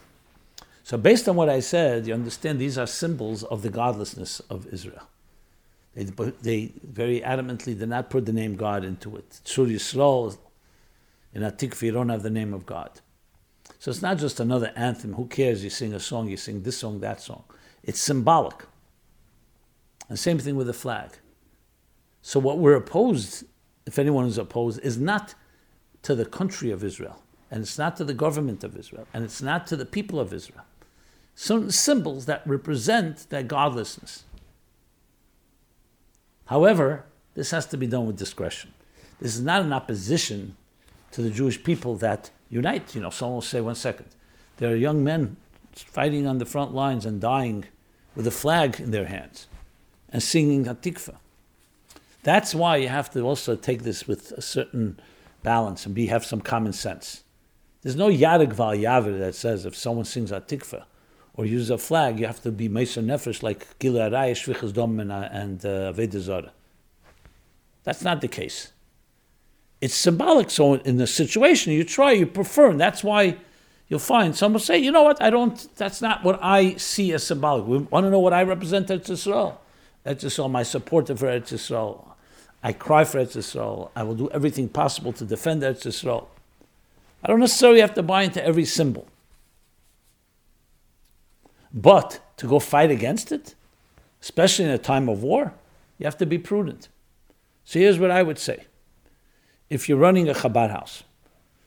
So 0.82 0.97
based 0.97 1.28
on 1.28 1.37
what 1.37 1.51
I 1.51 1.61
said, 1.61 2.07
you 2.07 2.14
understand 2.14 2.59
these 2.59 2.78
are 2.78 2.87
symbols 2.87 3.43
of 3.43 3.61
the 3.61 3.68
godlessness 3.68 4.41
of 4.49 4.66
Israel. 4.72 5.03
They, 5.95 6.05
they 6.05 6.72
very 6.82 7.20
adamantly 7.20 7.78
did 7.78 7.91
not 7.91 8.09
put 8.09 8.24
the 8.24 8.32
name 8.32 8.57
God 8.57 8.82
into 8.82 9.14
it. 9.14 9.28
Tzur 9.45 9.70
Yisrael, 9.70 10.39
in 11.34 11.43
Atikva, 11.43 11.82
you 11.82 11.93
don't 11.93 12.09
have 12.09 12.22
the 12.22 12.30
name 12.30 12.55
of 12.55 12.64
God. 12.64 13.03
So 13.78 13.91
it's 13.91 14.01
not 14.01 14.16
just 14.16 14.41
another 14.41 14.72
anthem. 14.74 15.12
Who 15.12 15.26
cares? 15.26 15.62
You 15.62 15.68
sing 15.68 15.93
a 15.93 16.01
song, 16.01 16.30
you 16.30 16.39
sing 16.39 16.62
this 16.62 16.78
song, 16.78 17.01
that 17.01 17.20
song. 17.20 17.45
It's 17.82 18.01
symbolic. 18.01 18.64
And 20.09 20.18
same 20.18 20.39
thing 20.39 20.57
with 20.57 20.66
the 20.66 20.72
flag. 20.72 21.11
So 22.22 22.41
what 22.41 22.57
we're 22.57 22.76
opposed, 22.76 23.45
if 23.87 23.99
anyone 23.99 24.26
is 24.26 24.37
opposed, 24.37 24.80
is 24.80 24.99
not 24.99 25.34
to 26.03 26.14
the 26.14 26.26
country 26.26 26.70
of 26.70 26.84
Israel, 26.84 27.22
and 27.51 27.62
it's 27.62 27.78
not 27.78 27.97
to 27.97 28.05
the 28.05 28.14
government 28.14 28.64
of 28.64 28.76
Israel, 28.76 29.07
and 29.14 29.24
it's 29.24 29.41
not 29.41 29.66
to 29.68 29.76
the 29.76 29.87
people 29.87 30.20
of 30.20 30.32
Israel. 30.32 30.64
Certain 31.34 31.70
symbols 31.70 32.26
that 32.26 32.43
represent 32.47 33.28
that 33.30 33.47
godlessness. 33.47 34.24
However, 36.47 37.05
this 37.34 37.51
has 37.51 37.66
to 37.66 37.76
be 37.76 37.87
done 37.87 38.07
with 38.07 38.16
discretion. 38.16 38.72
This 39.20 39.34
is 39.34 39.43
not 39.43 39.62
an 39.62 39.72
opposition 39.72 40.57
to 41.12 41.22
the 41.22 41.30
Jewish 41.30 41.62
people 41.62 41.97
that 41.97 42.30
unite. 42.51 42.95
You 42.95 43.01
know, 43.03 43.11
someone 43.11 43.37
will 43.37 43.43
say, 43.43 43.61
one 43.61 43.74
second, 43.74 44.07
there 44.57 44.70
are 44.70 44.76
young 44.76 45.05
men 45.05 45.37
fighting 45.72 46.26
on 46.26 46.39
the 46.39 46.47
front 46.47 46.74
lines 46.74 47.05
and 47.05 47.20
dying 47.20 47.66
with 48.14 48.26
a 48.26 48.30
flag 48.30 48.80
in 48.80 48.91
their 48.91 49.07
hands 49.07 49.47
and 50.09 50.22
singing 50.22 50.64
Hatikva. 50.64 51.16
That's 52.27 52.57
why 52.57 52.79
you 52.79 52.89
have 52.89 53.09
to 53.12 53.20
also 53.20 53.55
take 53.55 53.85
this 53.85 54.09
with 54.09 54.33
a 54.33 54.43
certain 54.43 54.99
balance 55.45 55.87
and 55.87 55.95
be 55.95 56.07
have 56.07 56.24
some 56.24 56.41
common 56.41 56.72
sense. 56.72 57.22
There's 57.83 57.95
no 57.95 58.09
Yadig 58.09 58.53
Val 58.53 58.72
Yavir 58.72 59.16
that 59.20 59.37
says 59.37 59.64
if 59.64 59.77
someone 59.77 60.07
sings 60.07 60.33
Hatikva, 60.33 60.87
or 61.35 61.47
uses 61.47 61.70
a 61.70 61.79
flag, 61.79 62.18
you 62.18 62.27
have 62.27 62.43
to 62.43 62.51
be 62.51 62.68
Mesa 62.68 62.99
Nefesh 62.99 63.45
like 63.45 63.79
Gila 63.79 64.11
Araya, 64.11 64.33
Shvichas 64.33 64.72
Dom, 64.72 64.99
and 64.99 65.12
uh, 65.12 65.93
Aveda 65.93 66.51
That's 67.85 68.03
not 68.03 68.20
the 68.20 68.27
case. 68.27 68.72
It's 69.81 69.95
symbolic. 69.95 70.51
So 70.51 70.74
in 70.74 70.97
the 70.97 71.07
situation, 71.07 71.74
you 71.74 71.85
try, 71.85 72.11
you 72.11 72.27
prefer, 72.27 72.70
and 72.70 72.81
that's 72.81 73.05
why 73.05 73.37
you'll 73.87 74.01
find 74.01 74.35
some 74.35 74.53
will 74.53 74.59
say, 74.59 74.79
you 74.79 74.91
know 74.91 75.05
what, 75.05 75.22
I 75.22 75.31
don't, 75.31 75.68
that's 75.77 76.03
not 76.03 76.24
what 76.24 76.41
I 76.43 76.74
see 76.74 77.12
as 77.12 77.22
symbolic. 77.22 77.66
We 77.68 77.79
want 77.79 78.05
to 78.05 78.11
know 78.11 78.18
what 78.18 78.33
I 78.33 78.43
represent 78.43 78.89
Eretz 78.89 79.11
Yisrael. 79.11 79.59
Eretz 80.05 80.24
Yisrael, 80.24 80.51
my 80.51 80.64
support 80.64 81.07
for 81.07 81.14
Eretz 81.14 81.53
Yisrael. 81.53 82.14
I 82.67 82.73
cry 82.73 83.05
for 83.05 83.21
Eretz 83.21 83.37
Yisrael. 83.37 83.91
I 83.95 84.03
will 84.03 84.17
do 84.17 84.29
everything 84.31 84.69
possible 84.69 85.12
to 85.12 85.25
defend 85.25 85.62
Eretz 85.62 85.87
Yisrael. 85.87 86.27
I 87.23 87.29
don't 87.29 87.39
necessarily 87.39 87.81
have 87.81 87.95
to 87.95 88.03
buy 88.03 88.25
into 88.25 88.45
every 88.45 88.64
symbol. 88.64 89.07
But 91.73 92.19
to 92.39 92.49
go 92.49 92.59
fight 92.59 92.91
against 92.91 93.31
it, 93.31 93.55
especially 94.21 94.64
in 94.64 94.73
a 94.73 94.79
time 94.79 95.09
of 95.09 95.23
war, 95.23 95.55
you 95.97 96.07
have 96.07 96.19
to 96.19 96.27
be 96.27 96.39
prudent. 96.39 96.89
So 97.64 97.79
here's 97.79 98.01
what 98.01 98.11
I 98.11 98.25
would 98.25 98.39
say. 98.39 98.64
If 99.71 99.89
you're 99.89 99.97
running 99.97 100.29
a 100.29 100.35
Chabad 100.35 100.71
house, 100.71 101.05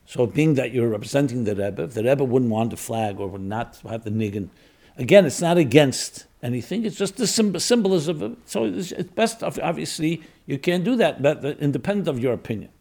so 0.06 0.26
being 0.26 0.56
that 0.56 0.74
you're 0.74 0.90
representing 0.90 1.46
the 1.46 1.56
Rebbe, 1.56 1.84
if 1.84 1.94
the 1.94 2.04
Rebbe 2.04 2.26
wouldn't 2.26 2.52
want 2.52 2.72
the 2.72 2.78
flag 2.78 3.22
or 3.22 3.28
would 3.30 3.40
not 3.40 3.80
have 3.90 4.04
the 4.04 4.10
niggin, 4.10 4.50
again, 4.98 5.26
it's 5.26 5.40
not 5.40 5.58
against 5.58 6.26
anything. 6.44 6.84
It's 6.84 6.98
just 6.98 7.16
the 7.16 7.26
symbolism. 7.26 8.36
So 8.46 8.66
it's 8.66 8.92
best, 8.92 9.44
obviously, 9.44 10.24
you 10.50 10.58
can't 10.58 10.84
do 10.84 10.96
that, 10.96 11.22
but 11.22 11.46
independent 11.60 12.08
of 12.08 12.18
your 12.18 12.34
opinion. 12.34 12.72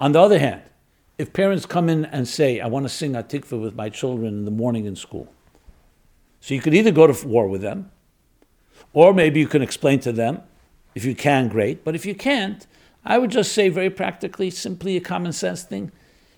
On 0.00 0.10
the 0.10 0.20
other 0.20 0.40
hand, 0.40 0.62
if 1.16 1.32
parents 1.32 1.64
come 1.64 1.88
in 1.88 2.04
and 2.06 2.26
say, 2.26 2.58
I 2.58 2.66
want 2.66 2.86
to 2.86 2.88
sing 2.88 3.12
Atikva 3.12 3.60
with 3.62 3.76
my 3.76 3.88
children 3.88 4.38
in 4.38 4.44
the 4.46 4.50
morning 4.50 4.84
in 4.84 4.96
school, 4.96 5.32
so 6.40 6.52
you 6.52 6.60
could 6.60 6.74
either 6.74 6.90
go 6.90 7.06
to 7.06 7.28
war 7.28 7.46
with 7.46 7.60
them, 7.60 7.92
or 8.92 9.14
maybe 9.14 9.38
you 9.38 9.46
can 9.46 9.62
explain 9.62 10.00
to 10.00 10.10
them. 10.10 10.42
If 10.96 11.04
you 11.04 11.14
can, 11.14 11.46
great. 11.46 11.84
But 11.84 11.94
if 11.94 12.04
you 12.04 12.16
can't, 12.16 12.66
I 13.04 13.18
would 13.18 13.30
just 13.30 13.52
say 13.52 13.68
very 13.68 13.88
practically, 13.88 14.50
simply 14.50 14.96
a 14.96 15.00
common 15.00 15.32
sense 15.32 15.62
thing. 15.62 15.92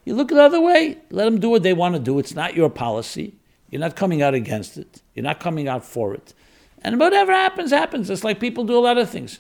You 0.04 0.14
look 0.14 0.28
the 0.28 0.42
other 0.42 0.60
way, 0.60 0.98
let 1.08 1.24
them 1.24 1.40
do 1.40 1.48
what 1.48 1.62
they 1.62 1.72
want 1.72 1.94
to 1.94 1.98
do. 1.98 2.18
It's 2.18 2.34
not 2.34 2.54
your 2.54 2.68
policy. 2.68 3.36
You're 3.70 3.80
not 3.80 3.96
coming 3.96 4.20
out 4.20 4.34
against 4.34 4.76
it. 4.76 5.00
You're 5.14 5.22
not 5.22 5.40
coming 5.40 5.68
out 5.68 5.86
for 5.86 6.12
it. 6.12 6.34
And 6.82 7.00
whatever 7.00 7.32
happens, 7.32 7.70
happens. 7.70 8.10
It's 8.10 8.24
like 8.24 8.40
people 8.40 8.64
do 8.64 8.76
a 8.76 8.80
lot 8.80 8.98
of 8.98 9.08
things. 9.08 9.38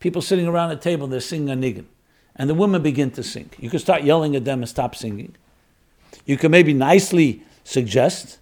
People 0.00 0.22
sitting 0.22 0.46
around 0.46 0.70
a 0.70 0.76
table, 0.76 1.06
they're 1.06 1.20
singing 1.20 1.50
a 1.50 1.56
niggin. 1.56 1.86
And 2.36 2.50
the 2.50 2.54
women 2.54 2.82
begin 2.82 3.10
to 3.12 3.22
sing. 3.22 3.50
You 3.58 3.70
can 3.70 3.78
start 3.78 4.02
yelling 4.02 4.36
at 4.36 4.44
them 4.44 4.60
and 4.60 4.68
stop 4.68 4.94
singing. 4.94 5.34
You 6.26 6.36
can 6.36 6.50
maybe 6.50 6.74
nicely 6.74 7.42
suggest. 7.64 8.38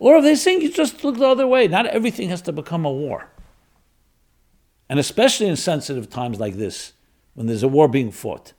Or 0.00 0.16
if 0.16 0.24
they 0.24 0.34
sing, 0.34 0.60
you 0.60 0.72
just 0.72 1.04
look 1.04 1.16
the 1.16 1.26
other 1.26 1.46
way. 1.46 1.68
Not 1.68 1.86
everything 1.86 2.28
has 2.30 2.42
to 2.42 2.52
become 2.52 2.84
a 2.84 2.90
war. 2.90 3.28
And 4.88 4.98
especially 4.98 5.46
in 5.46 5.56
sensitive 5.56 6.08
times 6.08 6.40
like 6.40 6.56
this, 6.56 6.94
when 7.34 7.46
there's 7.46 7.62
a 7.62 7.68
war 7.68 7.86
being 7.88 8.10
fought. 8.10 8.52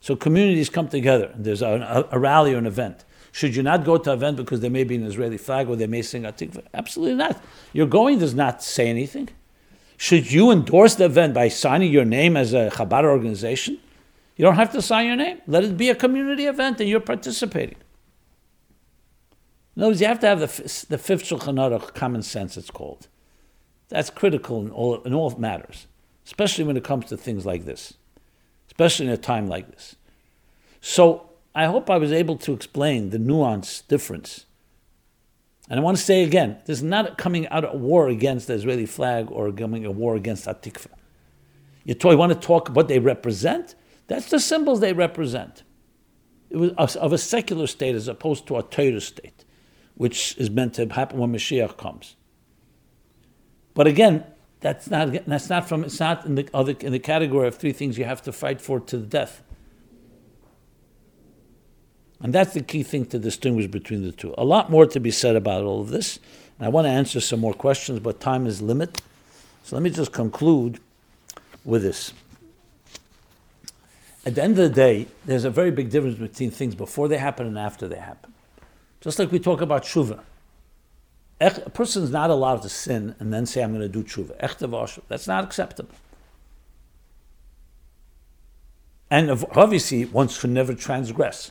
So 0.00 0.14
communities 0.14 0.68
come 0.68 0.88
together, 0.88 1.30
and 1.34 1.44
there's 1.44 1.62
a, 1.62 2.06
a, 2.10 2.18
rally 2.18 2.54
or 2.54 2.58
an 2.58 2.66
event. 2.66 3.04
Should 3.32 3.56
you 3.56 3.62
not 3.62 3.84
go 3.84 3.96
to 3.96 4.12
an 4.12 4.18
event 4.18 4.36
because 4.36 4.60
there 4.60 4.70
may 4.70 4.84
be 4.84 4.96
an 4.96 5.04
Israeli 5.04 5.38
flag 5.38 5.68
or 5.68 5.76
they 5.76 5.86
may 5.86 6.02
sing 6.02 6.22
Atikva? 6.22 6.62
Absolutely 6.74 7.16
not. 7.16 7.42
Your 7.72 7.86
going 7.86 8.18
does 8.18 8.34
not 8.34 8.62
say 8.62 8.88
anything. 8.88 9.30
Should 10.04 10.30
you 10.30 10.50
endorse 10.50 10.96
the 10.96 11.06
event 11.06 11.32
by 11.32 11.48
signing 11.48 11.90
your 11.90 12.04
name 12.04 12.36
as 12.36 12.52
a 12.52 12.68
Chabad 12.70 13.04
organization? 13.04 13.78
You 14.36 14.44
don't 14.44 14.56
have 14.56 14.70
to 14.72 14.82
sign 14.82 15.06
your 15.06 15.16
name. 15.16 15.40
Let 15.46 15.64
it 15.64 15.78
be 15.78 15.88
a 15.88 15.94
community 15.94 16.44
event 16.44 16.78
and 16.78 16.90
you're 16.90 17.00
participating. 17.00 17.78
In 19.74 19.82
other 19.82 19.92
words, 19.92 20.02
you 20.02 20.06
have 20.06 20.20
to 20.20 20.26
have 20.26 20.40
the, 20.40 20.86
the 20.90 20.98
fifth 20.98 21.22
Shulchan 21.22 21.56
Aruch 21.56 21.94
common 21.94 22.20
sense, 22.22 22.58
it's 22.58 22.70
called. 22.70 23.08
That's 23.88 24.10
critical 24.10 24.60
in 24.60 24.70
all, 24.70 25.00
in 25.04 25.14
all 25.14 25.30
matters, 25.38 25.86
especially 26.26 26.64
when 26.64 26.76
it 26.76 26.84
comes 26.84 27.06
to 27.06 27.16
things 27.16 27.46
like 27.46 27.64
this, 27.64 27.94
especially 28.66 29.06
in 29.06 29.12
a 29.12 29.16
time 29.16 29.48
like 29.48 29.70
this. 29.70 29.96
So 30.82 31.30
I 31.54 31.64
hope 31.64 31.88
I 31.88 31.96
was 31.96 32.12
able 32.12 32.36
to 32.36 32.52
explain 32.52 33.08
the 33.08 33.18
nuance 33.18 33.80
difference. 33.80 34.44
And 35.68 35.80
I 35.80 35.82
want 35.82 35.96
to 35.96 36.02
say 36.02 36.22
again, 36.22 36.58
this 36.66 36.78
is 36.78 36.82
not 36.82 37.16
coming 37.16 37.48
out 37.48 37.64
of 37.64 37.80
war 37.80 38.08
against 38.08 38.48
the 38.48 38.54
Israeli 38.54 38.86
flag 38.86 39.30
or 39.30 39.50
coming 39.50 39.84
a 39.84 39.90
war 39.90 40.14
against 40.14 40.46
Atikva. 40.46 40.88
You, 41.84 41.94
you 42.02 42.16
want 42.16 42.32
to 42.32 42.38
talk 42.38 42.68
what 42.68 42.88
they 42.88 42.98
represent? 42.98 43.74
That's 44.06 44.28
the 44.28 44.40
symbols 44.40 44.80
they 44.80 44.92
represent. 44.92 45.62
It 46.50 46.56
was 46.56 46.96
of 46.96 47.12
a 47.12 47.18
secular 47.18 47.66
state 47.66 47.94
as 47.94 48.08
opposed 48.08 48.46
to 48.48 48.56
a 48.56 48.62
Torah 48.62 49.00
state, 49.00 49.44
which 49.94 50.36
is 50.36 50.50
meant 50.50 50.74
to 50.74 50.86
happen 50.86 51.18
when 51.18 51.32
Mashiach 51.32 51.76
comes. 51.76 52.16
But 53.72 53.86
again, 53.86 54.24
that's 54.60 54.88
not 54.88 55.12
that's 55.26 55.50
not 55.50 55.68
from 55.68 55.84
it's 55.84 56.00
not 56.00 56.24
in 56.24 56.36
the 56.36 56.48
other 56.54 56.74
in 56.80 56.92
the 56.92 56.98
category 56.98 57.48
of 57.48 57.56
three 57.56 57.72
things 57.72 57.98
you 57.98 58.04
have 58.04 58.22
to 58.22 58.32
fight 58.32 58.60
for 58.60 58.80
to 58.80 58.98
the 58.98 59.06
death. 59.06 59.42
And 62.22 62.32
that's 62.32 62.54
the 62.54 62.62
key 62.62 62.82
thing 62.82 63.06
to 63.06 63.18
distinguish 63.18 63.66
between 63.66 64.02
the 64.02 64.12
two. 64.12 64.34
A 64.38 64.44
lot 64.44 64.70
more 64.70 64.86
to 64.86 65.00
be 65.00 65.10
said 65.10 65.36
about 65.36 65.64
all 65.64 65.80
of 65.80 65.90
this. 65.90 66.18
And 66.58 66.66
I 66.66 66.68
want 66.70 66.86
to 66.86 66.90
answer 66.90 67.20
some 67.20 67.40
more 67.40 67.54
questions, 67.54 68.00
but 68.00 68.20
time 68.20 68.46
is 68.46 68.62
limit. 68.62 69.02
So 69.64 69.76
let 69.76 69.82
me 69.82 69.90
just 69.90 70.12
conclude 70.12 70.78
with 71.64 71.82
this. 71.82 72.12
At 74.26 74.36
the 74.36 74.42
end 74.42 74.58
of 74.58 74.68
the 74.68 74.74
day, 74.74 75.06
there's 75.26 75.44
a 75.44 75.50
very 75.50 75.70
big 75.70 75.90
difference 75.90 76.18
between 76.18 76.50
things 76.50 76.74
before 76.74 77.08
they 77.08 77.18
happen 77.18 77.46
and 77.46 77.58
after 77.58 77.86
they 77.88 77.98
happen. 77.98 78.32
Just 79.00 79.18
like 79.18 79.30
we 79.30 79.38
talk 79.38 79.60
about 79.60 79.82
tshuva. 79.82 80.20
A 81.40 81.50
person 81.70 82.04
is 82.04 82.10
not 82.10 82.30
allowed 82.30 82.62
to 82.62 82.70
sin 82.70 83.16
and 83.18 83.34
then 83.34 83.44
say, 83.44 83.62
I'm 83.62 83.74
going 83.76 83.82
to 83.82 83.88
do 83.88 84.02
tshuva. 84.02 85.02
That's 85.08 85.26
not 85.26 85.44
acceptable. 85.44 85.94
And 89.10 89.30
obviously, 89.52 90.06
one 90.06 90.28
should 90.28 90.50
never 90.50 90.72
transgress. 90.72 91.50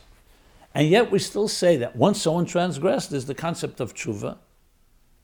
And 0.76 0.88
yet 0.88 1.12
we 1.12 1.20
still 1.20 1.48
say 1.48 1.78
that 1.78 1.96
once 1.96 2.22
someone 2.22 2.46
transgressed, 2.46 3.12
there's 3.12 3.26
the 3.26 3.36
concept 3.36 3.80
of 3.80 3.94
tshuva. 3.94 4.38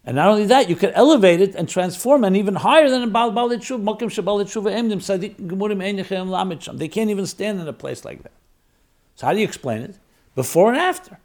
And 0.06 0.16
not 0.16 0.28
only 0.28 0.45
that, 0.45 0.70
you 0.70 0.76
can 0.76 0.91
elevate 0.91 1.41
it 1.41 1.56
and 1.56 1.68
transform 1.68 2.24
it 2.24 2.36
even 2.36 2.56
higher 2.56 2.89
than 2.89 3.10
Baal 3.10 3.32
Baal 3.32 3.50
Tshuva, 3.50 3.84
Mokim 3.84 4.10
Shabal 4.10 4.41
Tshuva 4.43 4.72
Emdim, 4.72 5.02
Gemurim. 5.36 6.78
They 6.78 6.88
can't 6.88 7.10
even 7.10 7.26
stand 7.26 7.60
in 7.60 7.68
a 7.68 7.74
place 7.74 8.06
like 8.06 8.24
that. 8.24 8.32
So 9.16 9.26
how 9.28 9.34
do 9.34 9.39
you 9.39 9.45
explain 9.45 9.82
it? 9.82 9.97
Before 10.36 10.70
and 10.70 10.78
after. 10.78 11.20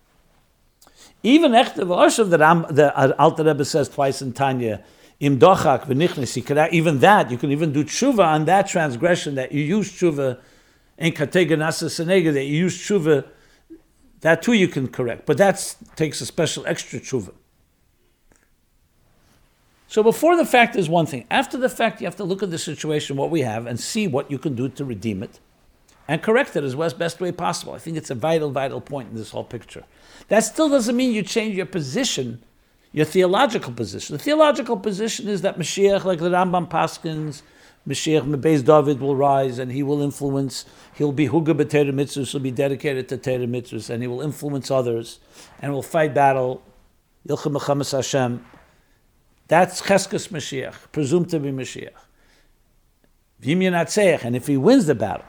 Even 1.22 1.52
Echtev 1.52 1.86
Oshav, 1.86 2.30
that 2.30 2.74
the 2.74 3.18
Alter 3.18 3.44
Rebbe 3.44 3.64
says 3.64 3.88
twice 3.88 4.20
in 4.20 4.32
Tanya, 4.32 4.82
Im 5.20 5.38
Dochak 5.38 5.86
V'nichnes, 5.86 6.72
even 6.72 6.98
that, 6.98 7.30
you 7.30 7.38
can 7.38 7.52
even 7.52 7.72
do 7.72 7.84
tshuva 7.84 8.24
on 8.26 8.44
that 8.46 8.66
transgression 8.66 9.36
that 9.36 9.52
you 9.52 9.62
use 9.62 9.92
tshuva 9.92 10.40
in 10.98 11.12
Katega 11.12 11.56
Nasa 11.56 11.86
Senega, 11.86 12.32
that 12.34 12.44
you 12.44 12.56
use 12.58 12.76
tshuva 12.76 13.24
that 14.24 14.40
too 14.40 14.54
you 14.54 14.68
can 14.68 14.88
correct, 14.88 15.26
but 15.26 15.36
that 15.36 15.76
takes 15.96 16.22
a 16.22 16.26
special 16.26 16.66
extra 16.66 16.98
tshuva. 16.98 17.34
So 19.86 20.02
before 20.02 20.34
the 20.34 20.46
fact 20.46 20.76
is 20.76 20.88
one 20.88 21.04
thing. 21.04 21.26
After 21.30 21.58
the 21.58 21.68
fact, 21.68 22.00
you 22.00 22.06
have 22.06 22.16
to 22.16 22.24
look 22.24 22.42
at 22.42 22.50
the 22.50 22.56
situation, 22.56 23.18
what 23.18 23.28
we 23.28 23.42
have, 23.42 23.66
and 23.66 23.78
see 23.78 24.08
what 24.08 24.30
you 24.30 24.38
can 24.38 24.54
do 24.54 24.70
to 24.70 24.84
redeem 24.84 25.22
it 25.22 25.40
and 26.08 26.22
correct 26.22 26.56
it 26.56 26.64
as 26.64 26.74
well 26.74 26.86
as 26.86 26.94
best 26.94 27.20
way 27.20 27.32
possible. 27.32 27.74
I 27.74 27.78
think 27.78 27.98
it's 27.98 28.08
a 28.08 28.14
vital, 28.14 28.50
vital 28.50 28.80
point 28.80 29.10
in 29.10 29.14
this 29.14 29.30
whole 29.30 29.44
picture. 29.44 29.84
That 30.28 30.40
still 30.40 30.70
doesn't 30.70 30.96
mean 30.96 31.12
you 31.12 31.22
change 31.22 31.54
your 31.54 31.66
position, 31.66 32.42
your 32.92 33.04
theological 33.04 33.74
position. 33.74 34.16
The 34.16 34.22
theological 34.22 34.78
position 34.78 35.28
is 35.28 35.42
that 35.42 35.58
Mashiach, 35.58 36.04
like 36.04 36.20
the 36.20 36.30
Rambam 36.30 36.70
Paskins, 36.70 37.42
Mashiach 37.86 38.26
Mebeis 38.26 38.64
David 38.64 38.98
will 38.98 39.14
rise 39.14 39.58
and 39.58 39.70
he 39.70 39.82
will 39.82 40.00
influence, 40.00 40.64
he'll 40.94 41.12
be 41.12 41.28
Huga 41.28 41.54
B'Tera 41.54 41.92
Mitzvahs, 41.92 42.30
he'll 42.30 42.40
be 42.40 42.50
dedicated 42.50 43.08
to 43.10 43.18
Tera 43.18 43.46
Mitzvahs, 43.46 43.90
and 43.90 44.02
he 44.02 44.06
will 44.06 44.22
influence 44.22 44.70
others 44.70 45.20
and 45.60 45.72
will 45.72 45.82
fight 45.82 46.14
battle. 46.14 46.62
Yilchem 47.28 47.54
Mechamas 47.54 47.92
Hashem. 47.92 48.44
That's 49.48 49.82
Cheskes 49.82 50.28
Mashiach, 50.30 50.92
presumed 50.92 51.28
to 51.30 51.38
be 51.38 51.50
Mashiach. 51.50 51.90
V'im 53.42 54.24
and 54.24 54.36
if 54.36 54.46
he 54.46 54.56
wins 54.56 54.86
the 54.86 54.94
battle, 54.94 55.26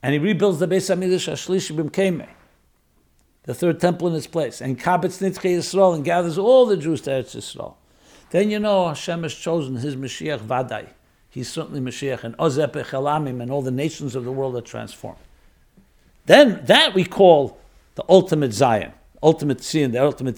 and 0.00 0.12
he 0.12 0.20
rebuilds 0.20 0.60
the 0.60 0.68
Beis 0.68 0.94
HaMikdash 0.94 1.32
Ashlishi 1.32 1.76
B'Mkemeh, 1.76 2.28
the 3.42 3.54
third 3.54 3.80
temple 3.80 4.06
in 4.06 4.14
its 4.14 4.28
place, 4.28 4.60
and 4.60 4.78
Kabetz 4.78 5.20
Nitzchei 5.20 5.56
Yisrael, 5.56 5.96
and 5.96 6.04
gathers 6.04 6.38
all 6.38 6.66
the 6.66 6.76
Jews 6.76 7.00
to 7.00 7.10
Eretz 7.10 7.34
Yisrael, 7.34 7.74
then 8.30 8.50
you 8.50 8.60
know 8.60 8.86
Hashem 8.86 9.24
has 9.24 9.34
chosen 9.34 9.74
his 9.76 9.96
Mashiach 9.96 10.38
Vadai 10.38 10.90
he's 11.30 11.50
certainly 11.50 11.80
Mashiach, 11.80 12.24
and 12.24 12.36
Ozep 12.38 12.72
Echalamim, 12.72 13.40
and 13.40 13.50
all 13.50 13.62
the 13.62 13.70
nations 13.70 14.14
of 14.14 14.24
the 14.24 14.32
world 14.32 14.56
are 14.56 14.60
transformed. 14.60 15.18
Then 16.26 16.60
that 16.66 16.94
we 16.94 17.04
call 17.04 17.58
the 17.94 18.04
ultimate 18.08 18.52
Zion, 18.52 18.92
ultimate 19.22 19.62
Zion, 19.62 19.92
the 19.92 20.04
ultimate 20.04 20.36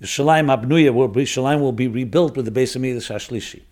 Yerushalayim 0.00 0.54
Abnuya, 0.54 0.92
where 0.92 1.08
Yerushalayim 1.08 1.60
will 1.60 1.72
be 1.72 1.88
rebuilt 1.88 2.36
with 2.36 2.44
the 2.44 2.50
base 2.50 2.76
of 2.76 2.82
Midas 2.82 3.08
Hashlishi. 3.08 3.62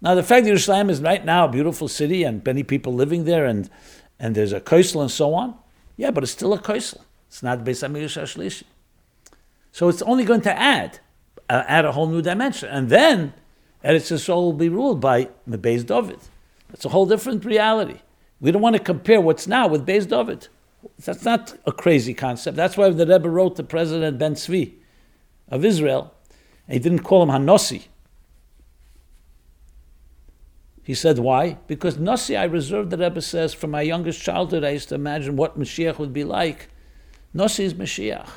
Now, 0.00 0.14
the 0.14 0.22
fact 0.22 0.44
that 0.44 0.52
Yerushalayim 0.52 0.90
is 0.90 1.00
right 1.00 1.24
now 1.24 1.46
a 1.46 1.48
beautiful 1.48 1.88
city 1.88 2.24
and 2.24 2.44
many 2.44 2.62
people 2.62 2.92
living 2.92 3.24
there, 3.24 3.46
and, 3.46 3.70
and 4.18 4.34
there's 4.34 4.52
a 4.52 4.60
kaisel 4.60 5.00
and 5.00 5.10
so 5.10 5.32
on, 5.34 5.56
yeah, 5.96 6.10
but 6.10 6.22
it's 6.22 6.32
still 6.32 6.52
a 6.52 6.58
kaisel. 6.58 7.00
It's 7.28 7.42
not 7.42 7.64
the 7.64 7.70
Beis 7.70 7.88
Hamikdash 7.88 8.20
Hashlishi. 8.20 8.64
So 9.72 9.88
it's 9.88 10.02
only 10.02 10.24
going 10.24 10.42
to 10.42 10.56
add, 10.56 11.00
uh, 11.48 11.64
add 11.66 11.84
a 11.84 11.92
whole 11.92 12.06
new 12.06 12.22
dimension. 12.22 12.68
And 12.68 12.90
then 12.90 13.32
Eretz 13.84 14.10
Yisrael 14.10 14.36
will 14.36 14.52
be 14.54 14.68
ruled 14.68 15.00
by 15.00 15.28
Beis 15.48 15.84
David. 15.84 16.18
That's 16.68 16.84
a 16.84 16.88
whole 16.88 17.06
different 17.06 17.44
reality. 17.44 18.00
We 18.40 18.50
don't 18.50 18.62
want 18.62 18.76
to 18.76 18.82
compare 18.82 19.20
what's 19.20 19.46
now 19.46 19.68
with 19.68 19.86
Beis 19.86 20.08
David. 20.08 20.48
That's 21.04 21.24
not 21.24 21.56
a 21.66 21.72
crazy 21.72 22.14
concept. 22.14 22.56
That's 22.56 22.76
why 22.76 22.90
the 22.90 23.06
Rebbe 23.06 23.28
wrote 23.28 23.56
to 23.56 23.62
President 23.62 24.18
Ben 24.18 24.34
Tzvi 24.34 24.74
of 25.48 25.64
Israel. 25.64 26.14
And 26.66 26.74
he 26.74 26.78
didn't 26.78 27.04
call 27.04 27.22
him 27.22 27.28
Hanossi. 27.28 27.84
He 30.82 30.94
said, 30.94 31.18
why? 31.18 31.56
Because 31.66 31.98
Nasi, 31.98 32.36
I 32.36 32.44
reserved, 32.44 32.90
the 32.90 32.98
Rebbe 32.98 33.22
says, 33.22 33.54
from 33.54 33.70
my 33.70 33.80
youngest 33.80 34.20
childhood, 34.20 34.64
I 34.64 34.70
used 34.70 34.90
to 34.90 34.94
imagine 34.94 35.36
what 35.36 35.58
Mashiach 35.58 35.98
would 35.98 36.12
be 36.12 36.24
like. 36.24 36.68
Nasi 37.32 37.64
is 37.64 37.72
Mashiach. 37.72 38.28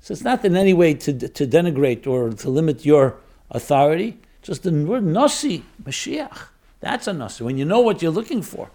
So 0.00 0.12
it's 0.12 0.22
not 0.22 0.44
in 0.44 0.56
any 0.56 0.74
way 0.74 0.92
to, 0.94 1.12
to 1.28 1.46
denigrate 1.46 2.06
or 2.06 2.30
to 2.30 2.50
limit 2.50 2.84
your 2.84 3.18
authority. 3.50 4.20
Just 4.48 4.62
the 4.62 4.72
word 4.72 5.04
Nasi, 5.04 5.62
Mashiach. 5.84 6.46
That's 6.80 7.06
a 7.06 7.12
Nasi, 7.12 7.44
when 7.44 7.58
you 7.58 7.66
know 7.66 7.80
what 7.80 8.00
you're 8.00 8.10
looking 8.10 8.40
for. 8.40 8.70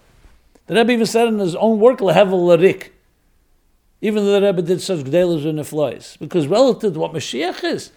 The 0.67 0.75
Rebbe 0.75 0.91
even 0.91 1.07
said 1.07 1.29
in 1.29 1.39
his 1.39 1.55
own 1.55 1.79
work, 1.79 1.97
Lehevel 1.97 2.45
Larik, 2.45 2.89
even 3.99 4.23
though 4.23 4.39
the 4.39 4.45
Rebbe 4.45 4.61
did 4.61 4.81
such 4.81 4.99
gdelas 4.99 5.49
and 5.49 5.57
neflois, 5.57 6.19
because 6.19 6.45
relative 6.45 6.93
to 6.93 6.99
what 6.99 7.11
Mashiach 7.11 7.63
is, 7.63 7.91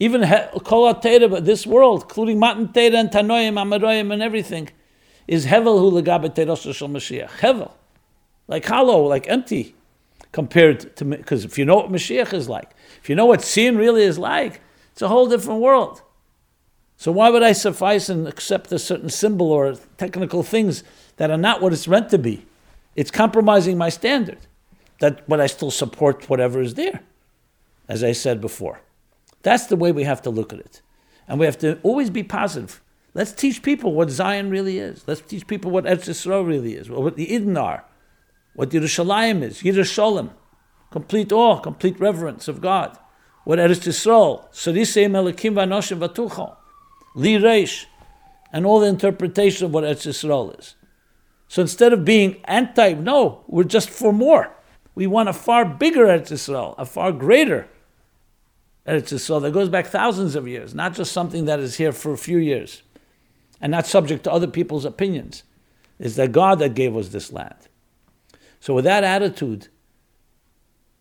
even 0.00 0.22
Kol 0.64 0.92
HaTeira, 0.92 1.44
this 1.44 1.64
world, 1.68 2.02
including 2.02 2.40
Matan 2.40 2.66
Teira 2.66 2.94
and 2.94 3.10
Tanoim, 3.10 3.62
Amaroim, 3.62 4.12
and 4.12 4.20
everything, 4.20 4.70
is 5.28 5.46
Hevel 5.46 5.78
hu 5.78 5.92
legabe 5.92 6.34
Shal 6.74 6.88
Mashiach. 6.88 7.28
Hevel. 7.38 7.70
Like 8.48 8.64
hollow, 8.64 9.06
like 9.06 9.28
empty, 9.28 9.76
compared 10.32 10.96
to, 10.96 11.04
because 11.04 11.44
if 11.44 11.58
you 11.58 11.64
know 11.64 11.76
what 11.76 11.92
Mashiach 11.92 12.32
is 12.32 12.48
like, 12.48 12.72
if 13.00 13.08
you 13.08 13.14
know 13.14 13.26
what 13.26 13.40
sin 13.40 13.76
really 13.76 14.02
is 14.02 14.18
like, 14.18 14.60
it's 14.90 15.00
a 15.00 15.06
whole 15.06 15.28
different 15.28 15.60
world. 15.60 16.02
So 16.96 17.12
why 17.12 17.30
would 17.30 17.42
I 17.42 17.52
suffice 17.52 18.08
and 18.08 18.26
accept 18.26 18.72
a 18.72 18.78
certain 18.78 19.10
symbol 19.10 19.50
or 19.50 19.74
technical 19.98 20.42
things 20.42 20.84
that 21.16 21.30
are 21.30 21.36
not 21.36 21.60
what 21.60 21.72
it's 21.72 21.88
meant 21.88 22.08
to 22.10 22.18
be? 22.18 22.46
It's 22.94 23.10
compromising 23.10 23.76
my 23.76 23.88
standard. 23.88 24.38
That, 25.00 25.28
but 25.28 25.40
I 25.40 25.46
still 25.48 25.72
support 25.72 26.30
whatever 26.30 26.60
is 26.62 26.74
there, 26.74 27.00
as 27.88 28.04
I 28.04 28.12
said 28.12 28.40
before. 28.40 28.80
That's 29.42 29.66
the 29.66 29.76
way 29.76 29.92
we 29.92 30.04
have 30.04 30.22
to 30.22 30.30
look 30.30 30.52
at 30.52 30.60
it. 30.60 30.82
And 31.26 31.38
we 31.40 31.46
have 31.46 31.58
to 31.58 31.80
always 31.82 32.10
be 32.10 32.22
positive. 32.22 32.80
Let's 33.12 33.32
teach 33.32 33.62
people 33.62 33.92
what 33.92 34.10
Zion 34.10 34.50
really 34.50 34.78
is. 34.78 35.04
Let's 35.06 35.20
teach 35.20 35.46
people 35.46 35.70
what 35.70 35.84
Eretz 35.84 36.08
Yisrael 36.08 36.46
really 36.46 36.74
is, 36.74 36.88
what 36.88 37.16
the 37.16 37.32
Eden 37.32 37.56
are, 37.56 37.84
what 38.54 38.70
Yerushalayim 38.70 39.42
is, 39.42 39.62
Yerushalayim, 39.62 40.30
complete 40.90 41.32
awe, 41.32 41.58
complete 41.58 41.98
reverence 41.98 42.48
of 42.48 42.60
God. 42.60 42.96
What 43.44 43.58
Eretz 43.58 43.86
Yisrael, 43.86 44.50
Sarisei 44.52 45.06
Melikim 45.10 45.54
Vanoshim 45.54 45.98
Vatuchal, 45.98 46.56
Li 47.14 47.36
Reish, 47.36 47.86
and 48.52 48.66
all 48.66 48.80
the 48.80 48.86
interpretation 48.86 49.66
of 49.66 49.72
what 49.72 49.84
Eretz 49.84 50.06
Yisrael 50.06 50.58
is. 50.58 50.74
So 51.48 51.62
instead 51.62 51.92
of 51.92 52.04
being 52.04 52.40
anti, 52.44 52.94
no, 52.94 53.44
we're 53.46 53.64
just 53.64 53.90
for 53.90 54.12
more. 54.12 54.54
We 54.94 55.06
want 55.06 55.28
a 55.28 55.32
far 55.32 55.64
bigger 55.64 56.06
Eretz 56.06 56.30
Yisrael, 56.30 56.74
a 56.78 56.84
far 56.84 57.12
greater 57.12 57.68
Eretz 58.86 59.12
Yisrael 59.12 59.42
that 59.42 59.52
goes 59.52 59.68
back 59.68 59.86
thousands 59.86 60.34
of 60.34 60.46
years, 60.46 60.74
not 60.74 60.94
just 60.94 61.12
something 61.12 61.46
that 61.46 61.60
is 61.60 61.76
here 61.76 61.92
for 61.92 62.12
a 62.12 62.18
few 62.18 62.38
years 62.38 62.82
and 63.60 63.70
not 63.70 63.86
subject 63.86 64.24
to 64.24 64.32
other 64.32 64.46
people's 64.46 64.84
opinions. 64.84 65.42
It's 65.98 66.16
the 66.16 66.28
God 66.28 66.58
that 66.58 66.74
gave 66.74 66.96
us 66.96 67.08
this 67.08 67.32
land. 67.32 67.54
So 68.60 68.74
with 68.74 68.84
that 68.84 69.04
attitude, 69.04 69.68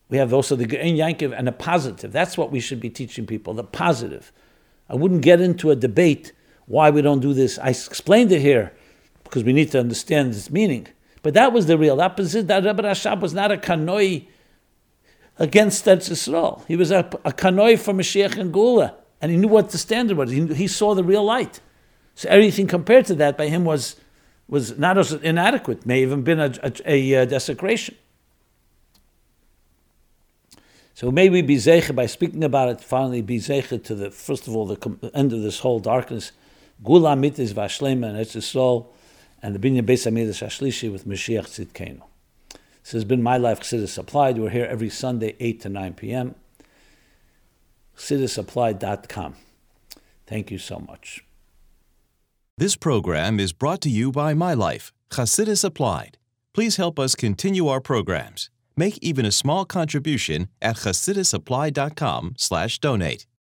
we 0.10 0.18
have 0.18 0.34
also 0.34 0.56
the 0.56 0.66
Gein 0.66 0.98
Yankiv 0.98 1.38
and 1.38 1.48
the 1.48 1.52
positive. 1.52 2.12
That's 2.12 2.38
what 2.38 2.52
we 2.52 2.60
should 2.60 2.80
be 2.80 2.90
teaching 2.90 3.26
people, 3.26 3.54
the 3.54 3.64
positive. 3.64 4.32
I 4.94 4.96
wouldn't 4.96 5.22
get 5.22 5.42
into 5.42 5.72
a 5.72 5.76
debate 5.76 6.34
why 6.68 6.92
we 6.92 7.02
don't 7.02 7.20
do 7.20 7.34
this. 7.34 7.58
I 7.58 7.70
explained 7.70 8.32
it 8.32 8.42
here 8.42 8.72
because 9.24 9.44
we 9.44 9.52
need 9.52 9.72
to 9.72 9.80
understand 9.80 10.36
its 10.36 10.52
meaning. 10.52 10.88
But 11.24 11.34
that 11.34 11.52
was 11.52 11.66
the 11.66 11.80
real 11.80 12.00
opposite. 12.00 12.48
That 12.48 12.64
Rebbe 12.64 12.84
Rashab 12.84 13.20
was 13.20 13.34
not 13.34 13.52
a 13.52 13.58
kanoi 13.58 14.28
against 15.40 15.84
Eretz 15.86 16.12
Yisrael. 16.12 16.64
He 16.68 16.76
was 16.76 16.92
a, 16.92 17.00
a 17.26 17.32
kanoi 17.32 17.80
for 17.80 17.92
Mashiach 17.92 18.38
and 18.38 18.54
Gula, 18.54 18.96
and 19.20 19.32
he 19.32 19.38
knew 19.38 19.48
what 19.48 19.72
the 19.72 19.80
standard 19.80 20.16
was. 20.16 20.30
He, 20.30 20.46
he 20.54 20.68
saw 20.68 20.94
the 20.94 21.04
real 21.04 21.24
light. 21.24 21.60
So 22.14 22.30
everything 22.30 22.68
compared 22.68 23.08
to 23.08 23.16
that 23.16 23.36
by 23.36 23.48
him 23.48 23.66
was 23.66 23.96
was 24.48 24.78
not 24.78 25.00
as 25.00 25.12
inadequate, 25.12 25.88
may 25.88 26.04
even 26.04 26.22
been 26.22 26.40
a, 26.40 26.54
a, 26.62 26.72
a, 26.86 27.14
a 27.14 27.26
desecration. 27.26 27.96
So 30.94 31.12
maybe 31.12 31.42
be 31.42 31.56
zeicha 31.56 31.96
by 31.96 32.06
speaking 32.06 32.44
about 32.44 32.70
it. 32.70 32.82
Finally, 32.82 33.22
be 33.22 33.38
zeicha 33.38 33.84
to 33.84 33.96
the 33.96 34.12
first 34.12 34.48
of 34.48 34.56
all 34.56 34.66
the 34.66 35.12
end 35.14 35.34
of 35.34 35.42
this 35.42 35.60
whole 35.60 35.80
darkness. 35.80 36.32
Gula 36.84 37.16
mitis 37.16 37.54
vashlema 37.54 38.10
and 38.10 38.18
Eretz 38.18 38.42
soul, 38.44 38.94
and 39.42 39.56
the 39.56 39.60
binyan 39.60 39.86
beis 39.86 40.06
hamikdash 40.10 40.46
ashlishi 40.46 40.92
with 40.92 41.08
Mashiach 41.08 41.48
tzidkenu. 41.48 42.02
This 42.84 42.92
has 42.92 43.06
been 43.06 43.24
My 43.24 43.38
Life 43.38 43.62
Chassidus 43.62 43.98
Applied. 43.98 44.38
We're 44.38 44.50
here 44.50 44.66
every 44.66 44.90
Sunday, 44.90 45.36
8 45.40 45.62
to 45.62 45.70
9 45.70 45.94
p.m. 45.94 46.36
ChassidusApplied.com. 47.98 49.36
Thank 50.28 50.52
you 50.52 50.58
so 50.58 50.80
much. 50.80 51.24
This 52.58 52.76
program 52.76 53.40
is 53.40 53.54
brought 53.54 53.80
to 53.82 53.90
you 53.90 54.12
by 54.12 54.34
My 54.34 54.54
Life, 54.54 54.92
Chassidus 55.10 55.64
Applied. 55.64 56.18
Please 56.54 56.76
help 56.76 57.00
us 57.00 57.16
continue 57.16 57.68
our 57.68 57.80
programs. 57.80 58.50
Make 58.76 58.98
even 59.02 59.26
a 59.26 59.32
small 59.32 59.66
contribution 59.66 60.48
at 60.62 60.78
chassidusapplied.com 60.78 62.36
slash 62.38 62.80
donate. 62.80 63.28